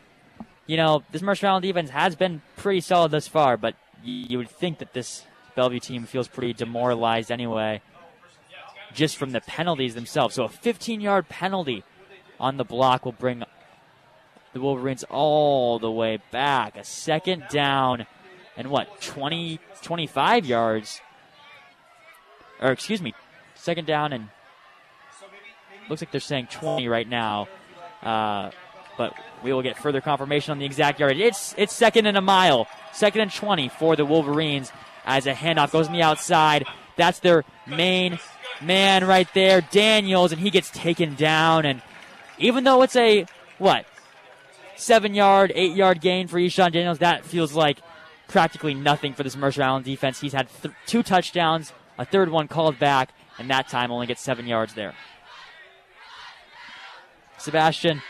[0.70, 4.48] you know, this Mercer Island defense has been pretty solid thus far, but you, would
[4.48, 5.24] think that this
[5.56, 7.82] Bellevue team feels pretty demoralized anyway,
[8.94, 10.36] just from the penalties themselves.
[10.36, 11.82] So a 15 yard penalty
[12.38, 13.42] on the block will bring
[14.52, 16.76] the Wolverines all the way back.
[16.76, 18.06] A second down
[18.56, 21.00] and what, 20, 25 yards?
[22.60, 23.12] Or excuse me,
[23.56, 24.28] second down and
[25.88, 27.48] looks like they're saying 20 right now.
[28.04, 28.52] Uh,
[29.00, 31.20] but we will get further confirmation on the exact yardage.
[31.20, 34.70] It's it's second and a mile, second and 20 for the Wolverines
[35.06, 36.66] as a handoff goes on the outside.
[36.96, 38.18] That's their main
[38.60, 41.64] man right there, Daniels, and he gets taken down.
[41.64, 41.80] And
[42.36, 43.24] even though it's a
[43.56, 43.86] what
[44.76, 47.78] seven yard, eight yard gain for Eshawn Daniels, that feels like
[48.28, 50.20] practically nothing for this Mercer Island defense.
[50.20, 54.20] He's had th- two touchdowns, a third one called back, and that time only gets
[54.20, 54.92] seven yards there.
[57.38, 58.02] Sebastian,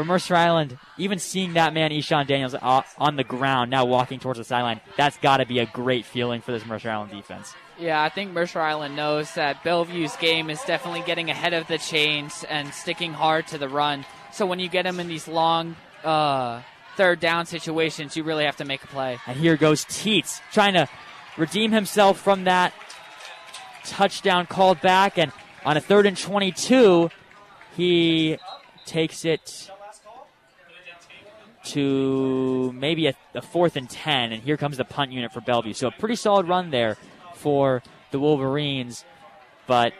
[0.00, 4.18] for Mercer Island, even seeing that man, Eshawn Daniels, uh, on the ground, now walking
[4.18, 7.52] towards the sideline, that's got to be a great feeling for this Mercer Island defense.
[7.78, 11.76] Yeah, I think Mercer Island knows that Bellevue's game is definitely getting ahead of the
[11.76, 14.06] chains and sticking hard to the run.
[14.32, 16.62] So when you get them in these long uh,
[16.96, 19.18] third down situations, you really have to make a play.
[19.26, 20.88] And here goes Teets trying to
[21.36, 22.72] redeem himself from that
[23.84, 25.18] touchdown called back.
[25.18, 25.30] And
[25.66, 27.10] on a third and 22,
[27.76, 28.38] he
[28.90, 29.70] takes it
[31.64, 34.32] to maybe a, a fourth and 10.
[34.32, 35.74] And here comes the punt unit for Bellevue.
[35.74, 36.96] So a pretty solid run there
[37.34, 39.04] for the Wolverines,
[39.66, 39.92] but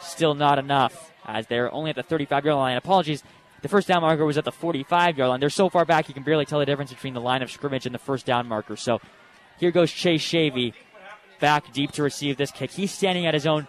[0.00, 2.76] still not enough as they're only at the 35 yard line.
[2.76, 3.22] Apologies.
[3.62, 5.40] The first down marker was at the 45 yard line.
[5.40, 7.86] They're so far back you can barely tell the difference between the line of scrimmage
[7.86, 8.76] and the first down marker.
[8.76, 9.00] So
[9.58, 10.74] here goes Chase Shavy
[11.40, 12.70] back deep to receive this kick.
[12.70, 13.66] He's standing at his own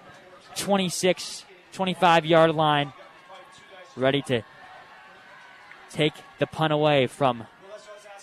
[0.56, 2.94] 26, 25 yard line,
[3.96, 4.44] ready to
[5.98, 7.46] take the punt away from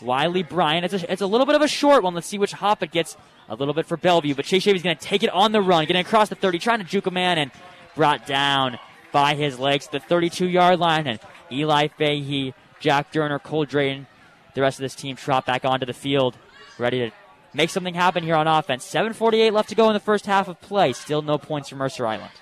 [0.01, 0.85] Wiley Bryant.
[0.85, 2.15] It's a, it's a little bit of a short one.
[2.15, 3.17] Let's see which hop it gets.
[3.49, 5.85] A little bit for Bellevue, but Chase Shavy's going to take it on the run,
[5.85, 7.51] getting across the 30, trying to juke a man, and
[7.95, 8.79] brought down
[9.13, 11.07] by his legs the 32 yard line.
[11.07, 11.21] And
[11.53, 14.07] Eli Fahey, Jack Durner, Cole Drayton,
[14.55, 16.39] the rest of this team trot back onto the field,
[16.79, 17.11] ready to
[17.53, 18.91] make something happen here on offense.
[18.91, 20.95] 7.48 left to go in the first half of play.
[20.95, 22.33] Still no points for Mercer Island.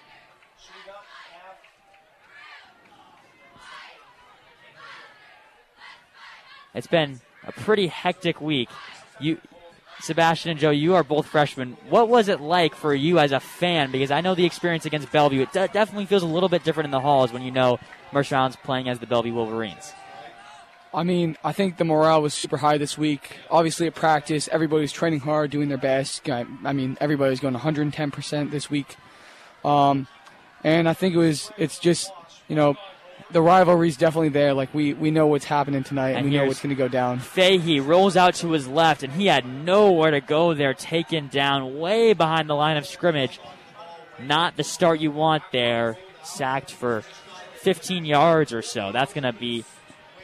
[6.74, 8.68] It's been a pretty hectic week.
[9.20, 9.38] You,
[10.00, 11.76] Sebastian and Joe, you are both freshmen.
[11.88, 13.92] What was it like for you as a fan?
[13.92, 16.86] Because I know the experience against Bellevue, it de- definitely feels a little bit different
[16.86, 17.78] in the halls when you know
[18.12, 19.92] Island's playing as the Bellevue Wolverines.
[20.94, 23.38] I mean, I think the morale was super high this week.
[23.50, 26.28] Obviously, at practice, everybody was training hard, doing their best.
[26.28, 28.96] I, I mean, everybody was going 110% this week.
[29.64, 30.06] Um,
[30.62, 32.10] and I think it was, it's just,
[32.48, 32.76] you know,
[33.32, 34.54] the rivalry's definitely there.
[34.54, 36.88] Like we we know what's happening tonight, and, And we know what's going to go
[36.88, 37.18] down.
[37.18, 41.78] Fahey rolls out to his left, and he had nowhere to go there, taken down
[41.78, 43.40] way behind the line of scrimmage.
[44.20, 45.98] Not the start you want there.
[46.22, 47.02] Sacked for
[47.56, 48.92] 15 yards or so.
[48.92, 49.64] That's going to be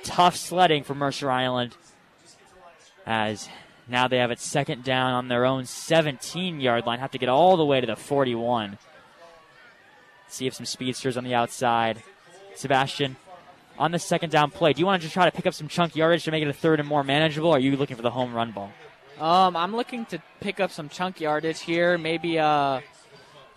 [0.05, 1.77] tough sledding for Mercer Island.
[3.05, 3.49] As
[3.89, 6.99] now they have it second down on their own 17 yard line.
[6.99, 8.79] Have to get all the way to the 41.
[10.29, 12.03] See if some speedsters on the outside.
[12.59, 13.17] Sebastian,
[13.79, 15.69] on the second down play, do you want to just try to pick up some
[15.69, 17.51] chunk yardage to make it a third and more manageable?
[17.51, 18.73] Or are you looking for the home run ball?
[19.21, 21.99] Um, I'm looking to pick up some chunk yardage here.
[21.99, 22.83] Maybe a, I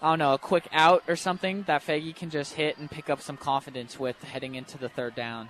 [0.02, 3.22] don't know, a quick out or something that Fahey can just hit and pick up
[3.22, 5.50] some confidence with heading into the third down.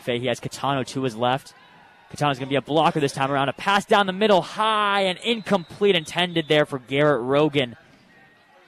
[0.00, 1.54] Fahey has Catano to his left.
[2.12, 3.48] Catano's going to be a blocker this time around.
[3.48, 7.76] A pass down the middle, high and incomplete, intended there for Garrett Rogan.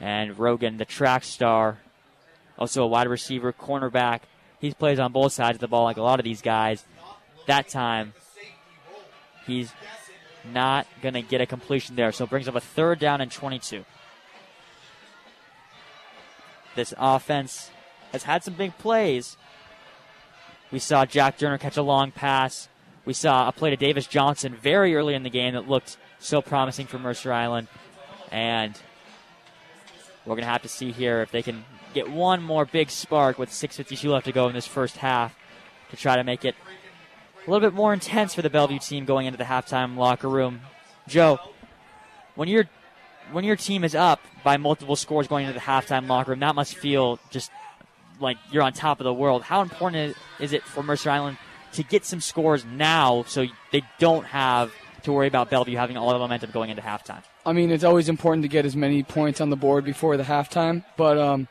[0.00, 1.78] And Rogan, the track star,
[2.58, 4.20] also a wide receiver, cornerback.
[4.60, 6.84] He plays on both sides of the ball like a lot of these guys.
[7.46, 8.14] That time,
[9.46, 9.72] he's
[10.52, 12.12] not going to get a completion there.
[12.12, 13.84] So it brings up a third down and 22.
[16.74, 17.70] This offense
[18.12, 19.36] has had some big plays.
[20.70, 22.68] We saw Jack Durner catch a long pass.
[23.04, 26.42] We saw a play to Davis Johnson very early in the game that looked so
[26.42, 27.68] promising for Mercer Island.
[28.30, 28.78] And
[30.24, 31.64] we're going to have to see here if they can
[31.96, 35.34] get one more big spark with 6.52 left to go in this first half
[35.90, 36.54] to try to make it
[37.46, 40.60] a little bit more intense for the Bellevue team going into the halftime locker room.
[41.08, 41.38] Joe,
[42.34, 42.64] when your
[43.32, 46.54] when your team is up by multiple scores going into the halftime locker room, that
[46.54, 47.50] must feel just
[48.20, 49.42] like you're on top of the world.
[49.42, 51.38] How important is it for Mercer Island
[51.72, 54.72] to get some scores now so they don't have
[55.02, 57.22] to worry about Bellevue having all the momentum going into halftime?
[57.44, 60.24] I mean, it's always important to get as many points on the board before the
[60.24, 61.48] halftime, but um,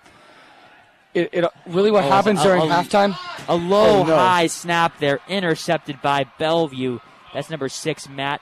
[1.15, 3.17] it, it really what Oh, happens a- during a- halftime.
[3.47, 4.15] A low Oh, no.
[4.15, 6.99] high snap there, intercepted by Bellevue.
[7.33, 8.41] That's number six, Matt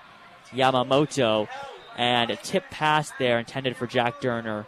[0.51, 1.47] Yamamoto.
[1.97, 4.65] And a tip pass there intended for Jack Durner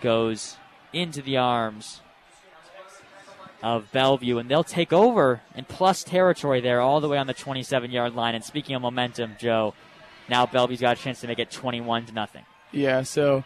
[0.00, 0.56] goes
[0.92, 2.00] into the arms
[3.62, 7.34] of Bellevue, and they'll take over in plus territory there, all the way on the
[7.34, 8.34] 27 yard line.
[8.34, 9.74] And speaking of momentum, Joe,
[10.28, 12.44] now Bellevue's got a chance to make it 21 to nothing.
[12.72, 13.44] Yeah, so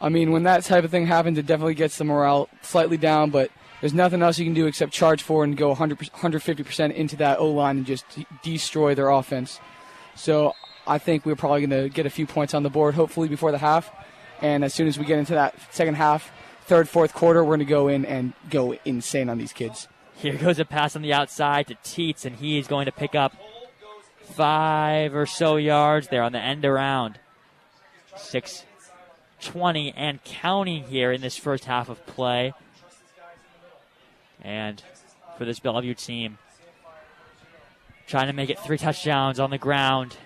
[0.00, 3.30] I mean, when that type of thing happens, it definitely gets the morale slightly down.
[3.30, 7.16] But there's nothing else you can do except charge forward and go 100 150% into
[7.16, 8.04] that O line and just
[8.42, 9.60] destroy their offense.
[10.14, 10.54] So
[10.86, 13.52] I think we're probably going to get a few points on the board, hopefully before
[13.52, 13.90] the half.
[14.40, 16.32] And as soon as we get into that second half,
[16.64, 19.88] third, fourth quarter, we're going to go in and go insane on these kids.
[20.16, 23.14] Here goes a pass on the outside to Teets, and he is going to pick
[23.14, 23.34] up
[24.20, 27.18] five or so yards there on the end around.
[29.40, 32.52] 620 and counting here in this first half of play.
[34.42, 34.82] And
[35.38, 36.38] for this Bellevue team,
[38.06, 40.16] trying to make it three touchdowns on the ground.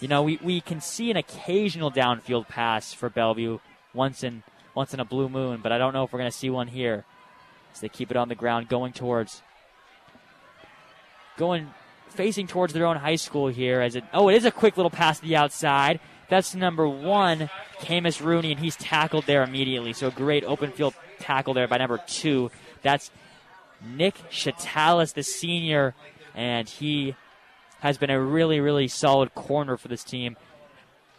[0.00, 3.58] You know, we, we can see an occasional downfield pass for Bellevue
[3.94, 4.42] once in
[4.74, 6.68] once in a blue moon, but I don't know if we're going to see one
[6.68, 7.06] here
[7.72, 9.40] as they keep it on the ground, going towards,
[11.38, 11.72] going,
[12.10, 13.80] facing towards their own high school here.
[13.80, 15.98] As it, oh, it is a quick little pass to the outside.
[16.28, 17.50] That's number one,
[17.80, 19.92] Camus Rooney, and he's tackled there immediately.
[19.92, 22.50] So a great open field tackle there by number two.
[22.82, 23.10] That's
[23.84, 25.94] Nick Chatalis, the senior,
[26.34, 27.14] and he
[27.80, 30.36] has been a really, really solid corner for this team.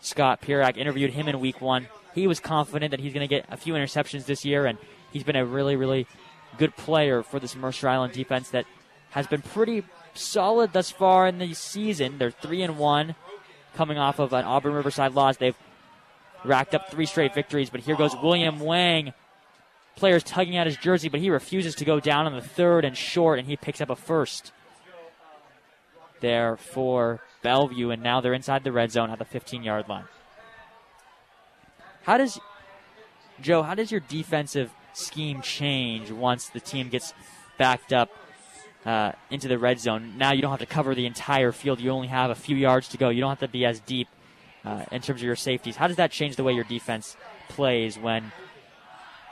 [0.02, 1.88] Scott Pirak interviewed him in week one.
[2.14, 4.78] He was confident that he's going to get a few interceptions this year, and
[5.12, 6.08] he's been a really, really
[6.58, 8.66] good player for this Mercer Island defense that
[9.12, 9.84] has been pretty
[10.14, 12.18] solid thus far in the season.
[12.18, 13.16] They're three and one,
[13.76, 15.38] coming off of an Auburn Riverside loss.
[15.38, 15.58] They've
[16.44, 19.14] racked up three straight victories, but here goes William Wang
[19.96, 22.96] players tugging at his jersey, but he refuses to go down on the third and
[22.96, 24.52] short, and he picks up a first
[26.20, 30.06] there for Bellevue, and now they're inside the red zone at the 15 yard line.
[32.04, 32.40] How does,
[33.42, 37.14] Joe, how does your defensive scheme change once the team gets
[37.58, 38.10] backed up
[38.88, 40.14] uh, into the red zone?
[40.18, 42.88] Now you don't have to cover the entire field, you only have a few yards
[42.90, 43.10] to go.
[43.10, 44.08] You don't have to be as deep
[44.66, 45.76] uh, in terms of your safeties.
[45.76, 47.16] How does that change the way your defense
[47.50, 48.32] plays when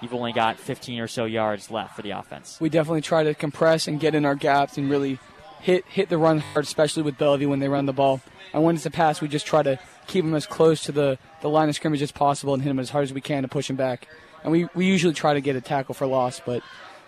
[0.01, 2.57] you've only got 15 or so yards left for the offense?
[2.59, 5.19] We definitely try to compress and get in our gaps and really
[5.61, 8.21] hit hit the run hard, especially with Bellevue when they run the ball.
[8.53, 11.17] And when it's a pass, we just try to keep them as close to the,
[11.41, 13.49] the line of scrimmage as possible and hit them as hard as we can to
[13.49, 14.07] push them back.
[14.43, 16.61] And we, we usually try to get a tackle for loss, but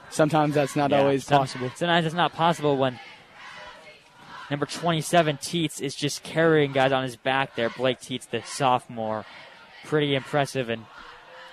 [0.09, 1.71] sometimes that's not Yeah, always some- possible.
[1.75, 2.99] Sometimes it's not possible when
[4.49, 7.69] number 27 Teets is just carrying guys on his back there.
[7.69, 9.25] Blake Teets, the sophomore,
[9.85, 10.69] pretty impressive.
[10.69, 10.85] And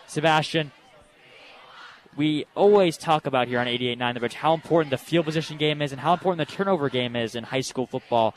[0.07, 0.71] Sebastian,
[2.17, 5.83] we always talk about here on 88.9 The Bridge how important the field position game
[5.83, 8.35] is and how important the turnover game is in high school football.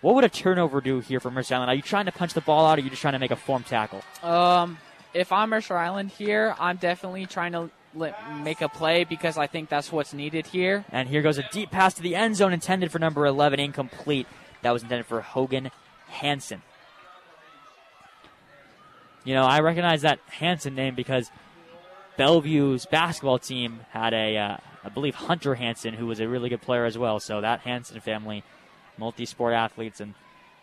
[0.00, 1.70] What would a turnover do here for Mercer Island?
[1.70, 3.30] Are you trying to punch the ball out, or are you just trying to make
[3.30, 4.02] a form tackle?
[4.24, 4.78] Um,
[5.14, 9.46] if I'm Mercer Island here, I'm definitely trying to li- make a play because I
[9.46, 10.84] think that's what's needed here.
[10.90, 14.26] And here goes a deep pass to the end zone intended for number 11, incomplete.
[14.62, 15.70] That was intended for Hogan
[16.08, 16.62] Hansen.
[19.24, 21.30] You know, I recognize that Hansen name because
[22.16, 26.62] Bellevue's basketball team had a, uh, I believe, Hunter Hansen, who was a really good
[26.62, 27.20] player as well.
[27.20, 28.42] So that Hansen family,
[28.98, 30.14] multi sport athletes, and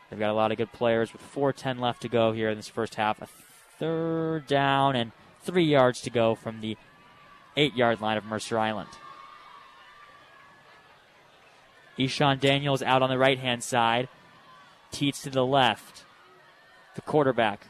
[0.09, 2.67] they've got a lot of good players with 4.10 left to go here in this
[2.67, 3.21] first half.
[3.21, 3.27] A
[3.79, 5.11] third down and
[5.41, 6.77] three yards to go from the
[7.55, 8.89] eight yard line of Mercer Island.
[11.97, 14.07] Eshawn Daniels out on the right hand side.
[14.91, 16.05] Teets to the left.
[16.95, 17.67] The quarterback.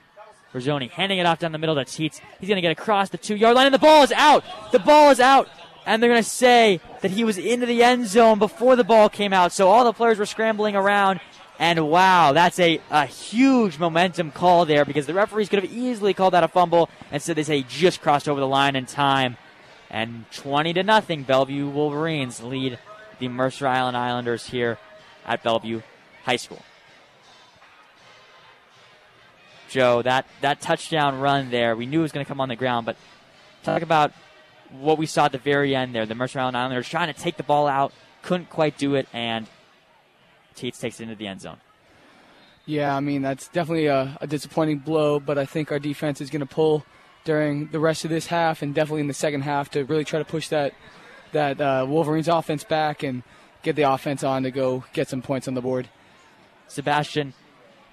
[0.54, 2.22] Rizzoni handing it off down the middle to Teets.
[2.40, 4.44] He's going to get across the two yard line, and the ball is out.
[4.72, 5.50] The ball is out.
[5.86, 9.10] And they're going to say that he was into the end zone before the ball
[9.10, 9.52] came out.
[9.52, 11.20] So all the players were scrambling around.
[11.58, 16.14] And wow, that's a, a huge momentum call there because the referees could have easily
[16.14, 16.90] called that a fumble.
[17.12, 19.38] Instead, they say he just crossed over the line in time.
[19.90, 22.78] And 20 to nothing, Bellevue Wolverines lead
[23.18, 24.78] the Mercer Island Islanders here
[25.26, 25.82] at Bellevue
[26.24, 26.62] High School.
[29.70, 32.56] Joe, that, that touchdown run there, we knew it was going to come on the
[32.56, 32.98] ground, but
[33.64, 34.12] talk about
[34.72, 36.06] what we saw at the very end there.
[36.06, 39.48] The Mercer Island Islanders trying to take the ball out, couldn't quite do it, and
[40.56, 41.58] Teets takes it into the end zone.
[42.66, 46.30] Yeah, I mean, that's definitely a, a disappointing blow, but I think our defense is
[46.30, 46.86] going to pull
[47.30, 50.18] during the rest of this half and definitely in the second half to really try
[50.18, 50.74] to push that
[51.32, 53.22] that uh, Wolverines offense back and
[53.62, 55.88] get the offense on to go get some points on the board.
[56.68, 57.36] Sebastian,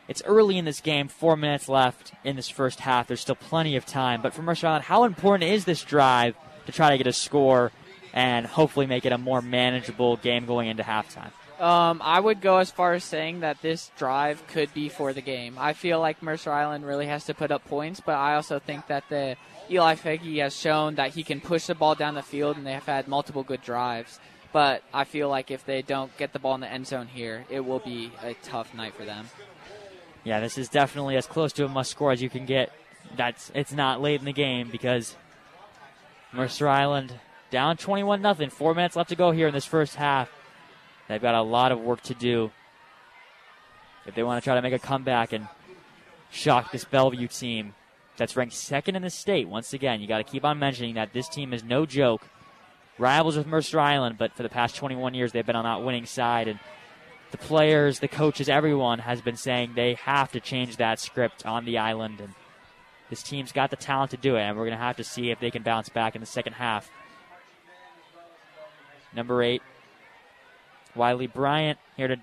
[0.08, 3.08] it's early in this game, four minutes left in this first half.
[3.08, 4.22] There's still plenty of time.
[4.22, 6.34] But for Mercer Island, how important is this drive
[6.64, 7.72] to try to get a score
[8.14, 11.32] and hopefully make it a more manageable game going into halftime?
[11.58, 15.22] Um, I would go as far as saying that this drive could be for the
[15.22, 15.56] game.
[15.58, 18.88] I feel like Mercer Island really has to put up points, but I also think
[18.88, 19.36] that the
[19.70, 22.74] Eli Fahey has shown that he can push the ball down the field, and they
[22.74, 24.20] have had multiple good drives.
[24.52, 27.46] But I feel like if they don't get the ball in the end zone here,
[27.48, 29.28] it will be a tough night for them.
[30.24, 32.72] Yeah, this is definitely as close to a must score as you can get.
[33.16, 35.16] That's it's not late in the game because
[36.32, 37.14] Mercer Island
[37.50, 38.50] down 21 nothing.
[38.50, 40.28] 4 minutes left to go here in this first half.
[41.08, 42.50] They've got a lot of work to do
[44.06, 45.48] if they want to try to make a comeback and
[46.30, 47.74] shock this Bellevue team
[48.16, 49.48] that's ranked second in the state.
[49.48, 52.28] Once again, you got to keep on mentioning that this team is no joke.
[52.98, 56.06] Rivals with Mercer Island, but for the past 21 years they've been on that winning
[56.06, 56.58] side and
[57.30, 61.64] the players, the coaches, everyone has been saying they have to change that script on
[61.64, 62.20] the island.
[62.20, 62.34] And
[63.10, 65.30] this team's got the talent to do it, and we're going to have to see
[65.30, 66.90] if they can bounce back in the second half.
[69.14, 69.62] Number eight,
[70.96, 72.16] Wiley Bryant here to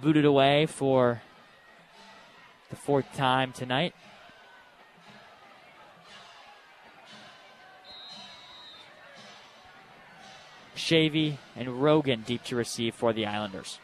[0.00, 1.22] boot it away for
[2.70, 3.94] the fourth time tonight.
[10.76, 13.78] Shavy and Rogan deep to receive for the Islanders.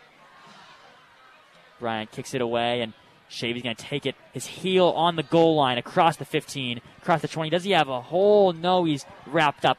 [1.78, 2.92] Bryant kicks it away, and
[3.30, 4.16] Shavy's going to take it.
[4.34, 7.48] His heel on the goal line across the 15, across the 20.
[7.48, 8.52] Does he have a hole?
[8.52, 9.78] No, he's wrapped up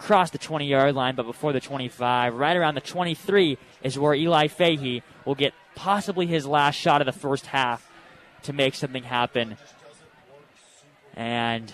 [0.00, 4.14] across the 20 yard line, but before the 25, right around the 23, is where
[4.14, 7.86] Eli Fahey will get possibly his last shot of the first half
[8.42, 9.58] to make something happen.
[11.14, 11.72] And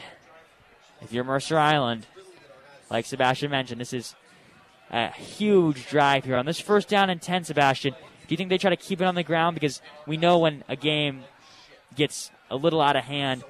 [1.01, 2.07] if you're Mercer Island,
[2.91, 4.17] like Sebastian mentioned, this is
[4.91, 6.37] a huge drive here.
[6.37, 9.05] On this first down and 10, Sebastian, do you think they try to keep it
[9.05, 9.55] on the ground?
[9.55, 11.23] Because we know when a game
[11.95, 13.45] gets a little out of hand,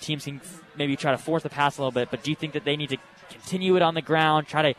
[0.00, 0.40] teams can
[0.76, 2.76] maybe try to force the pass a little bit, but do you think that they
[2.76, 2.96] need to
[3.30, 4.74] continue it on the ground, try to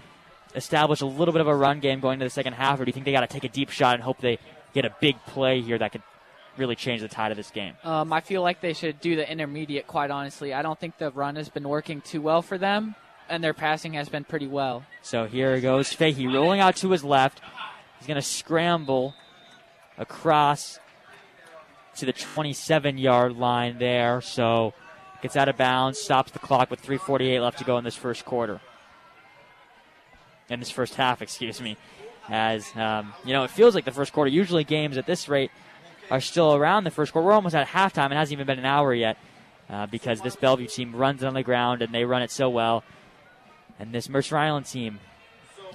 [0.56, 2.90] establish a little bit of a run game going to the second half, or do
[2.90, 4.38] you think they got to take a deep shot and hope they
[4.74, 6.04] get a big play here that could
[6.58, 7.74] really change the tide of this game?
[7.84, 10.54] Um, I feel like they should do the intermediate, quite honestly.
[10.54, 12.96] I don't think the run has been working too well for them,
[13.30, 14.86] and their passing has been pretty well.
[15.02, 17.42] So here goes Fahey rolling out to his left.
[18.00, 19.14] He's going to scramble
[19.98, 20.80] across
[21.98, 24.22] to the 27 yard line there.
[24.22, 24.74] So
[25.22, 28.26] gets out of bounds, stops the clock with 3.48 left to go in this first
[28.26, 28.60] quarter.
[30.50, 31.78] In this first half, excuse me.
[32.30, 34.30] As, um, you know, it feels like the first quarter.
[34.30, 35.52] Usually games at this rate
[36.10, 37.26] are still around the first quarter.
[37.26, 38.12] We're almost at halftime.
[38.12, 39.18] It hasn't even been an hour yet
[39.70, 42.84] uh, because this Bellevue team runs on the ground and they run it so well.
[43.80, 45.00] And this Mercer Island team,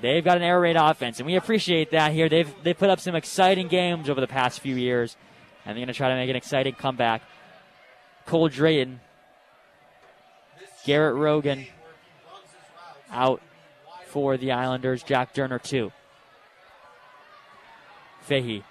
[0.01, 2.29] they've got an air raid offense, and we appreciate that here.
[2.29, 5.17] They've they put up some exciting games over the past few years,
[5.65, 7.23] and they're going to try to make an exciting comeback.
[8.27, 9.01] Cole Drayton,
[10.87, 11.67] Garrett Rogan
[13.11, 13.43] out
[14.07, 15.03] for the Islanders.
[15.03, 15.91] Jack Durner too.
[18.23, 18.63] Fahey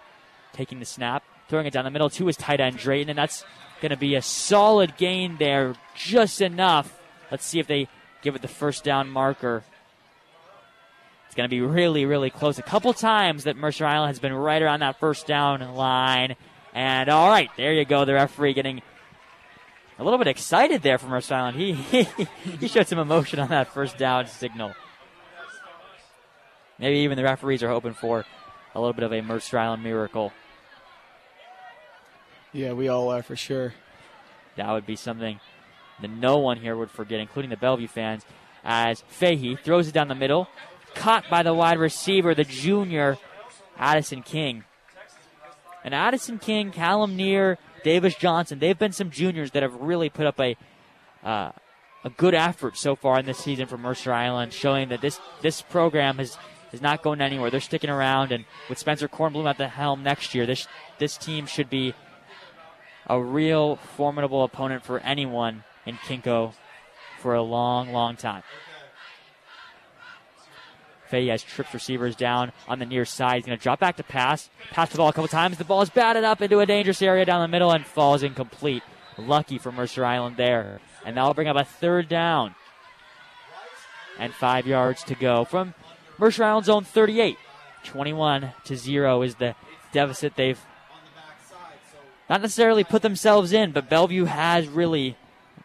[0.53, 3.43] taking the snap, throwing it down the middle to his tight end Drayton, and that's
[3.81, 6.97] going to be a solid gain there, just enough.
[7.29, 7.89] Let's see if they
[8.21, 9.63] give it the first down marker.
[11.25, 12.57] It's going to be really, really close.
[12.59, 16.37] A couple times that Mercer Island has been right around that first down line.
[16.73, 18.05] And all right, there you go.
[18.05, 18.81] The referee getting
[19.97, 21.57] a little bit excited there from Mercer Island.
[21.57, 21.73] He,
[22.03, 22.07] he,
[22.59, 24.73] he showed some emotion on that first down signal.
[26.77, 28.25] Maybe even the referees are hoping for
[28.73, 30.33] a little bit of a Mercer Island miracle.
[32.51, 33.73] Yeah, we all are for sure.
[34.57, 35.39] That would be something
[36.01, 38.25] that no one here would forget, including the Bellevue fans,
[38.63, 40.47] as Fahey throws it down the middle,
[40.93, 43.17] caught by the wide receiver, the junior
[43.77, 44.63] Addison King.
[45.83, 50.25] And Addison King, Callum Neer, Davis Johnson, they've been some juniors that have really put
[50.25, 50.57] up a
[51.23, 51.51] uh,
[52.03, 55.61] a good effort so far in this season for Mercer Island, showing that this this
[55.61, 56.35] program is
[56.73, 57.51] is not going anywhere.
[57.51, 60.67] They're sticking around, and with Spencer Kornblum at the helm next year, this
[60.97, 61.93] this team should be
[63.05, 66.55] a real formidable opponent for anyone in KingCo
[67.19, 68.41] for a long, long time.
[71.11, 73.37] Has trips receivers down on the near side.
[73.37, 74.49] He's going to drop back to pass.
[74.71, 75.57] Pass the ball a couple times.
[75.57, 78.83] The ball is batted up into a dangerous area down the middle and falls incomplete.
[79.17, 80.81] Lucky for Mercer Island there.
[81.05, 82.55] And that'll bring up a third down.
[84.19, 85.73] And five yards to go from
[86.17, 87.37] Mercer Island's own 38.
[87.85, 89.55] 21 to 0 is the
[89.93, 90.59] deficit they've
[92.29, 95.15] not necessarily put themselves in, but Bellevue has really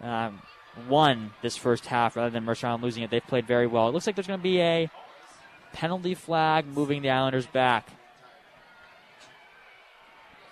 [0.00, 0.42] um,
[0.88, 3.10] won this first half rather than Mercer Island losing it.
[3.10, 3.88] They've played very well.
[3.88, 4.90] It looks like there's going to be a
[5.72, 7.88] penalty flag moving the Islanders back.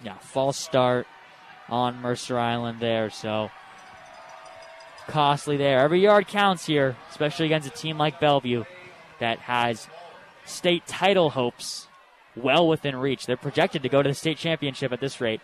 [0.02, 1.06] Yeah, false start
[1.68, 3.50] on Mercer Island there, so
[5.08, 5.80] costly there.
[5.80, 8.64] Every yard counts here, especially against a team like Bellevue
[9.18, 9.88] that has
[10.44, 11.88] state title hopes
[12.36, 13.26] well within reach.
[13.26, 15.40] They're projected to go to the state championship at this rate.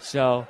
[0.00, 0.46] So,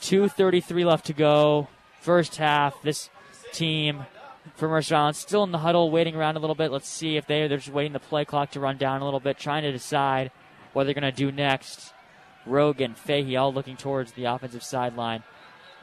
[0.00, 1.68] 2.33 left to go.
[2.00, 2.80] First half.
[2.82, 3.10] This
[3.52, 4.06] team
[4.54, 6.70] for Island still in the huddle, waiting around a little bit.
[6.70, 9.20] Let's see if they, they're just waiting the play clock to run down a little
[9.20, 10.30] bit, trying to decide
[10.72, 11.92] what they're going to do next.
[12.44, 15.22] Rogan, Fahey, all looking towards the offensive sideline.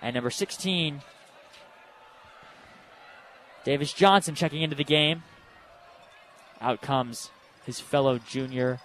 [0.01, 1.01] And number 16,
[3.64, 5.24] Davis Johnson checking into the game.
[6.62, 7.32] Out comes
[7.66, 8.80] his fellow junior,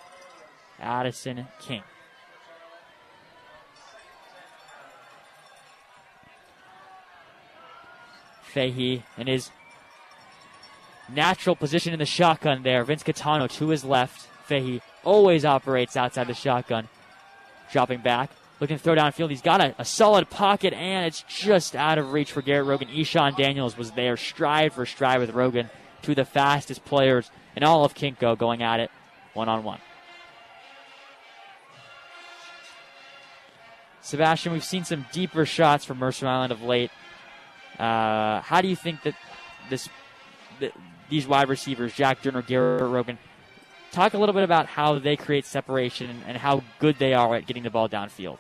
[0.79, 1.83] Addison King.
[8.43, 9.51] Fahey in his
[11.09, 12.85] natural position in the shotgun there.
[12.85, 14.29] Vince Catano to his left.
[14.47, 16.89] Fahey always operates outside the shotgun.
[17.73, 18.31] Dropping back,
[18.61, 19.31] looking to throw downfield.
[19.31, 22.89] He's got a, a, solid pocket, and it's just out of reach for Garrett Rogan.
[22.89, 25.71] Eshawn Daniels was there, stride for stride with Rogan,
[26.03, 28.91] two of the fastest players in all of KingCo going at it
[29.33, 29.81] one on one.
[34.03, 36.91] Sebastian, we've seen some deeper shots from Mercer Island of late.
[37.79, 39.15] Uh, how do you think that
[39.71, 39.89] this
[40.61, 40.75] th-
[41.09, 43.19] these wide receivers, Jack Durner, Garrett Rogan,
[43.93, 47.35] talk a little bit about how they create separation and, and how good they are
[47.35, 48.39] at getting the ball downfield?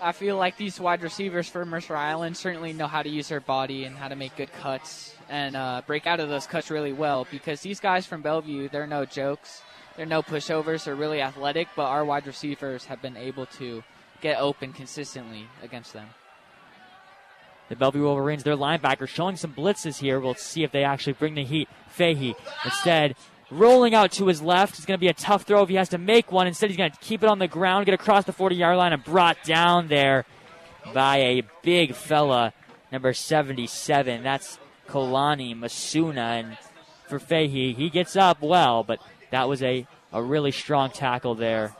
[0.00, 3.40] I feel like these wide receivers for Mercer Island certainly know how to use their
[3.40, 6.92] body and how to make good cuts and uh, break out of those cuts really
[6.92, 9.62] well because these guys from Bellevue, they're no jokes.
[9.96, 10.84] They're no pushovers.
[10.84, 13.82] They're really athletic, but our wide receivers have been able to
[14.20, 16.06] get open consistently against them.
[17.68, 20.20] The Bellevue Wolverines, their linebacker, showing some blitzes here.
[20.20, 21.68] We'll see if they actually bring the heat.
[21.88, 23.14] Fahey, instead,
[23.50, 24.76] rolling out to his left.
[24.76, 26.46] It's going to be a tough throw if he has to make one.
[26.46, 28.92] Instead, he's going to keep it on the ground, get across the 40 yard line,
[28.92, 30.24] and brought down there
[30.94, 32.52] by a big fella
[32.90, 34.22] number 77.
[34.22, 34.58] That's
[34.88, 36.40] Kolani Masuna.
[36.40, 36.58] And
[37.08, 39.00] for Fahey, he gets up well, but
[39.30, 41.74] that was a, a really strong tackle there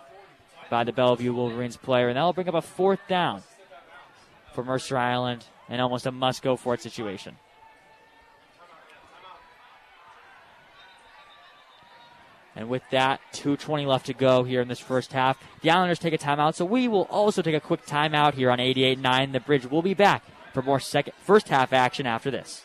[0.69, 2.09] by the Bellevue Wolverines player.
[2.09, 3.43] And that'll bring up a fourth down
[4.53, 7.37] for Mercer Island and almost a must go for it situation.
[12.59, 15.41] And with that, 2.20 left to go here in this first half.
[15.63, 18.59] The Islanders take a timeout, so we will also take a quick timeout here on
[18.59, 19.67] 88.9 The Bridge.
[19.67, 22.65] We'll be back for more second, first half action after this.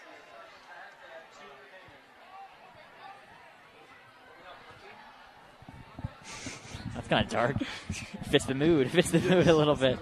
[6.95, 7.57] That's kind of dark.
[8.31, 8.89] fits the mood.
[8.93, 9.99] Fits the mood a little bit.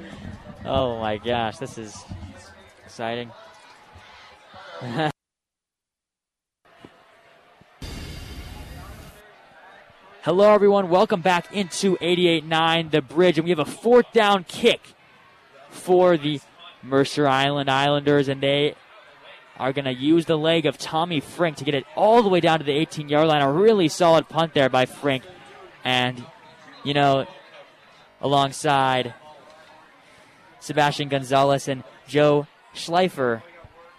[0.63, 2.01] Oh my gosh, this is
[2.91, 3.31] exciting.
[10.23, 10.89] Hello, everyone.
[10.89, 14.81] Welcome back into 88.9 The Bridge, and we have a fourth down kick
[15.69, 16.41] for the
[16.83, 18.75] Mercer Island Islanders, and they
[19.57, 22.41] are going to use the leg of Tommy Frink to get it all the way
[22.41, 23.41] down to the 18 yard line.
[23.41, 25.23] A really solid punt there by Frink.
[25.85, 26.25] And,
[26.83, 27.25] you know,
[28.19, 29.13] alongside
[30.59, 33.41] Sebastian Gonzalez and Joe Schleifer.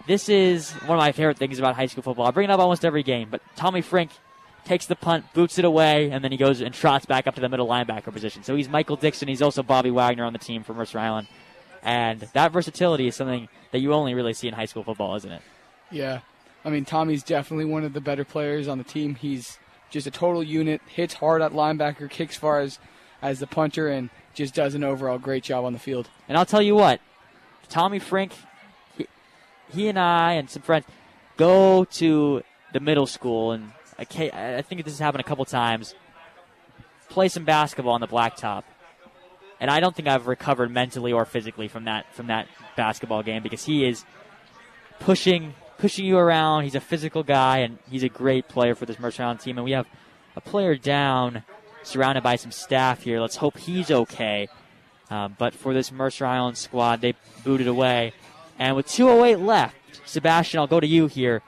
[0.07, 2.25] This is one of my favorite things about high school football.
[2.25, 4.11] I bring it up almost every game, but Tommy Frink
[4.65, 7.41] takes the punt, boots it away, and then he goes and trots back up to
[7.41, 8.43] the middle linebacker position.
[8.43, 9.27] So he's Michael Dickson.
[9.27, 11.27] He's also Bobby Wagner on the team for Mercer Island.
[11.81, 15.31] And that versatility is something that you only really see in high school football, isn't
[15.31, 15.41] it?
[15.91, 16.21] Yeah.
[16.63, 19.15] I mean, Tommy's definitely one of the better players on the team.
[19.15, 19.57] He's
[19.89, 22.79] just a total unit, hits hard at linebacker, kicks far as,
[23.21, 26.09] as the punter, and just does an overall great job on the field.
[26.29, 27.01] And I'll tell you what,
[27.67, 28.37] Tommy Frink, he,
[29.71, 30.85] he and I and some friends
[31.37, 32.43] go to
[32.73, 35.95] the middle school, and I, think this has happened a couple times,
[37.09, 38.63] play some basketball on the blacktop
[39.59, 43.41] and I don't think I've recovered mentally or physically from that from that basketball game
[43.41, 44.03] because he is
[44.99, 46.63] pushing pushing you around.
[46.63, 49.57] He's a physical guy, and he's a great player for this Mercer Island team.
[49.57, 49.87] And we have
[50.35, 51.43] a player down,
[51.83, 53.19] surrounded by some staff here.
[53.19, 54.49] Let's hope he's okay.
[55.09, 58.13] Um, but for this Mercer Island squad, they booted away.
[58.59, 59.75] And with 2.08 left,
[60.05, 61.41] Sebastian, I'll go to you here.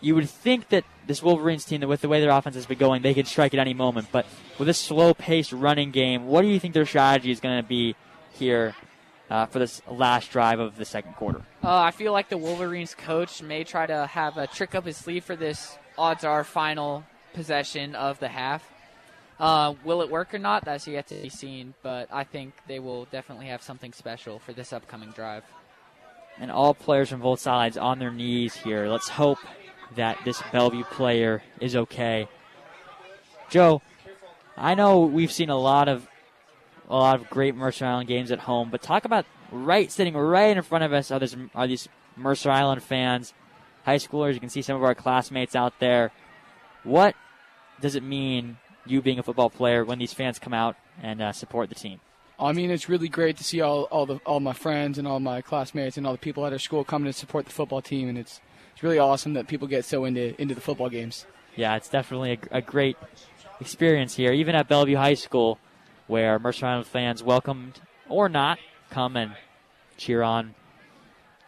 [0.00, 3.02] You would think that this Wolverines team, with the way their offense has been going,
[3.02, 4.08] they could strike at any moment.
[4.12, 4.26] But
[4.58, 7.96] with a slow-paced running game, what do you think their strategy is going to be
[8.32, 8.74] here
[9.30, 11.42] uh, for this last drive of the second quarter?
[11.62, 14.96] Uh, I feel like the Wolverines coach may try to have a trick up his
[14.96, 18.68] sleeve for this odds are final possession of the half.
[19.38, 20.64] Uh, will it work or not?
[20.64, 24.52] That's yet to be seen, but I think they will definitely have something special for
[24.52, 25.42] this upcoming drive.
[26.38, 28.88] And all players from both sides on their knees here.
[28.88, 29.38] Let's hope
[29.94, 32.28] that this Bellevue player is okay.
[33.50, 33.82] Joe,
[34.56, 36.08] I know we've seen a lot of
[36.88, 40.56] a lot of great Mercer Island games at home, but talk about right sitting right
[40.56, 43.32] in front of us are, this, are these Mercer Island fans,
[43.84, 44.34] high schoolers.
[44.34, 46.12] You can see some of our classmates out there.
[46.82, 47.14] What
[47.80, 51.32] does it mean you being a football player when these fans come out and uh,
[51.32, 52.00] support the team?
[52.38, 55.20] I mean, it's really great to see all, all the all my friends and all
[55.20, 58.08] my classmates and all the people at our school coming to support the football team,
[58.08, 58.40] and it's
[58.72, 61.26] it's really awesome that people get so into into the football games.
[61.56, 62.96] Yeah, it's definitely a, a great
[63.60, 65.58] experience here, even at Bellevue High School,
[66.06, 68.58] where Mercer Island fans, welcomed or not,
[68.90, 69.32] come and
[69.96, 70.54] cheer on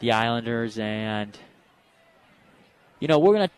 [0.00, 0.78] the Islanders.
[0.78, 1.36] And,
[3.00, 3.50] you know, we're to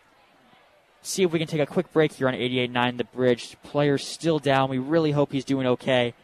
[1.02, 3.56] see if we can take a quick break here on 88.9 The Bridge.
[3.62, 4.70] Player's still down.
[4.70, 6.14] We really hope he's doing okay.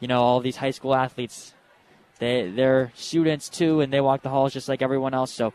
[0.00, 1.54] You know, all these high school athletes,
[2.18, 5.32] they, they're students too, and they walk the halls just like everyone else.
[5.32, 5.52] So,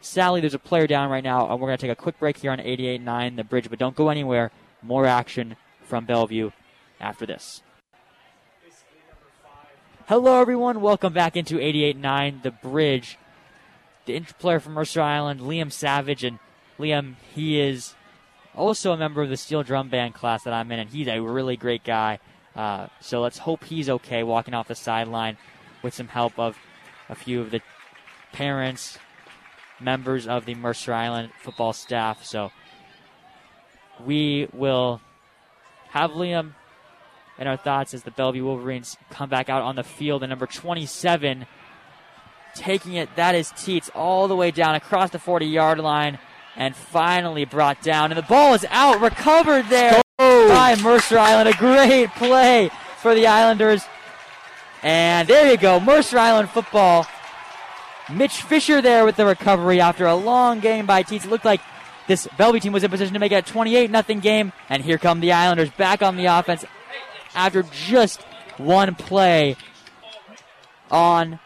[0.00, 2.36] Sally, there's a player down right now, and we're going to take a quick break
[2.36, 4.52] here on 88.9 The Bridge, but don't go anywhere.
[4.82, 6.50] More action from Bellevue
[7.00, 7.62] after this.
[10.06, 10.82] Hello, everyone.
[10.82, 13.18] Welcome back into 88.9 The Bridge.
[14.04, 16.38] The inter player from Mercer Island, Liam Savage, and
[16.78, 17.94] Liam, he is
[18.54, 21.20] also a member of the steel drum band class that I'm in, and he's a
[21.20, 22.20] really great guy.
[22.56, 25.36] Uh, so let's hope he's okay walking off the sideline
[25.82, 26.56] with some help of
[27.08, 27.60] a few of the
[28.32, 28.98] parents,
[29.78, 32.24] members of the Mercer Island football staff.
[32.24, 32.50] So
[34.04, 35.00] we will
[35.90, 36.54] have Liam
[37.38, 40.22] in our thoughts as the Bellevue Wolverines come back out on the field.
[40.22, 41.46] And number 27
[42.54, 46.18] taking it, that is Teets, all the way down across the 40 yard line
[46.56, 48.10] and finally brought down.
[48.10, 50.00] And the ball is out, recovered there.
[50.48, 51.48] By Mercer Island.
[51.48, 53.84] A great play for the Islanders.
[54.82, 57.06] And there you go, Mercer Island football.
[58.10, 61.24] Mitch Fisher there with the recovery after a long game by Teets.
[61.24, 61.60] It looked like
[62.06, 64.52] this Bellevue team was in position to make it a 28 0 game.
[64.68, 66.64] And here come the Islanders back on the offense
[67.34, 68.22] after just
[68.58, 69.56] one play
[70.90, 71.40] on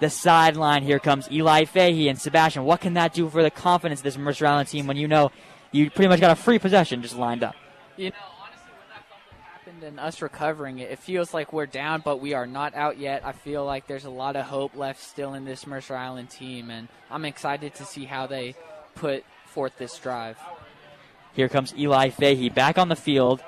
[0.00, 0.82] the sideline.
[0.82, 2.64] Here comes Eli Fahey and Sebastian.
[2.64, 5.32] What can that do for the confidence of this Mercer Island team when you know
[5.72, 7.54] you pretty much got a free possession just lined up?
[7.96, 11.66] You know, honestly, when that fumble happened and us recovering it, it feels like we're
[11.66, 13.24] down, but we are not out yet.
[13.24, 16.70] I feel like there's a lot of hope left still in this Mercer Island team,
[16.70, 18.56] and I'm excited to see how they
[18.94, 20.38] put forth this drive.
[21.34, 23.42] Here comes Eli Fahey back on the field.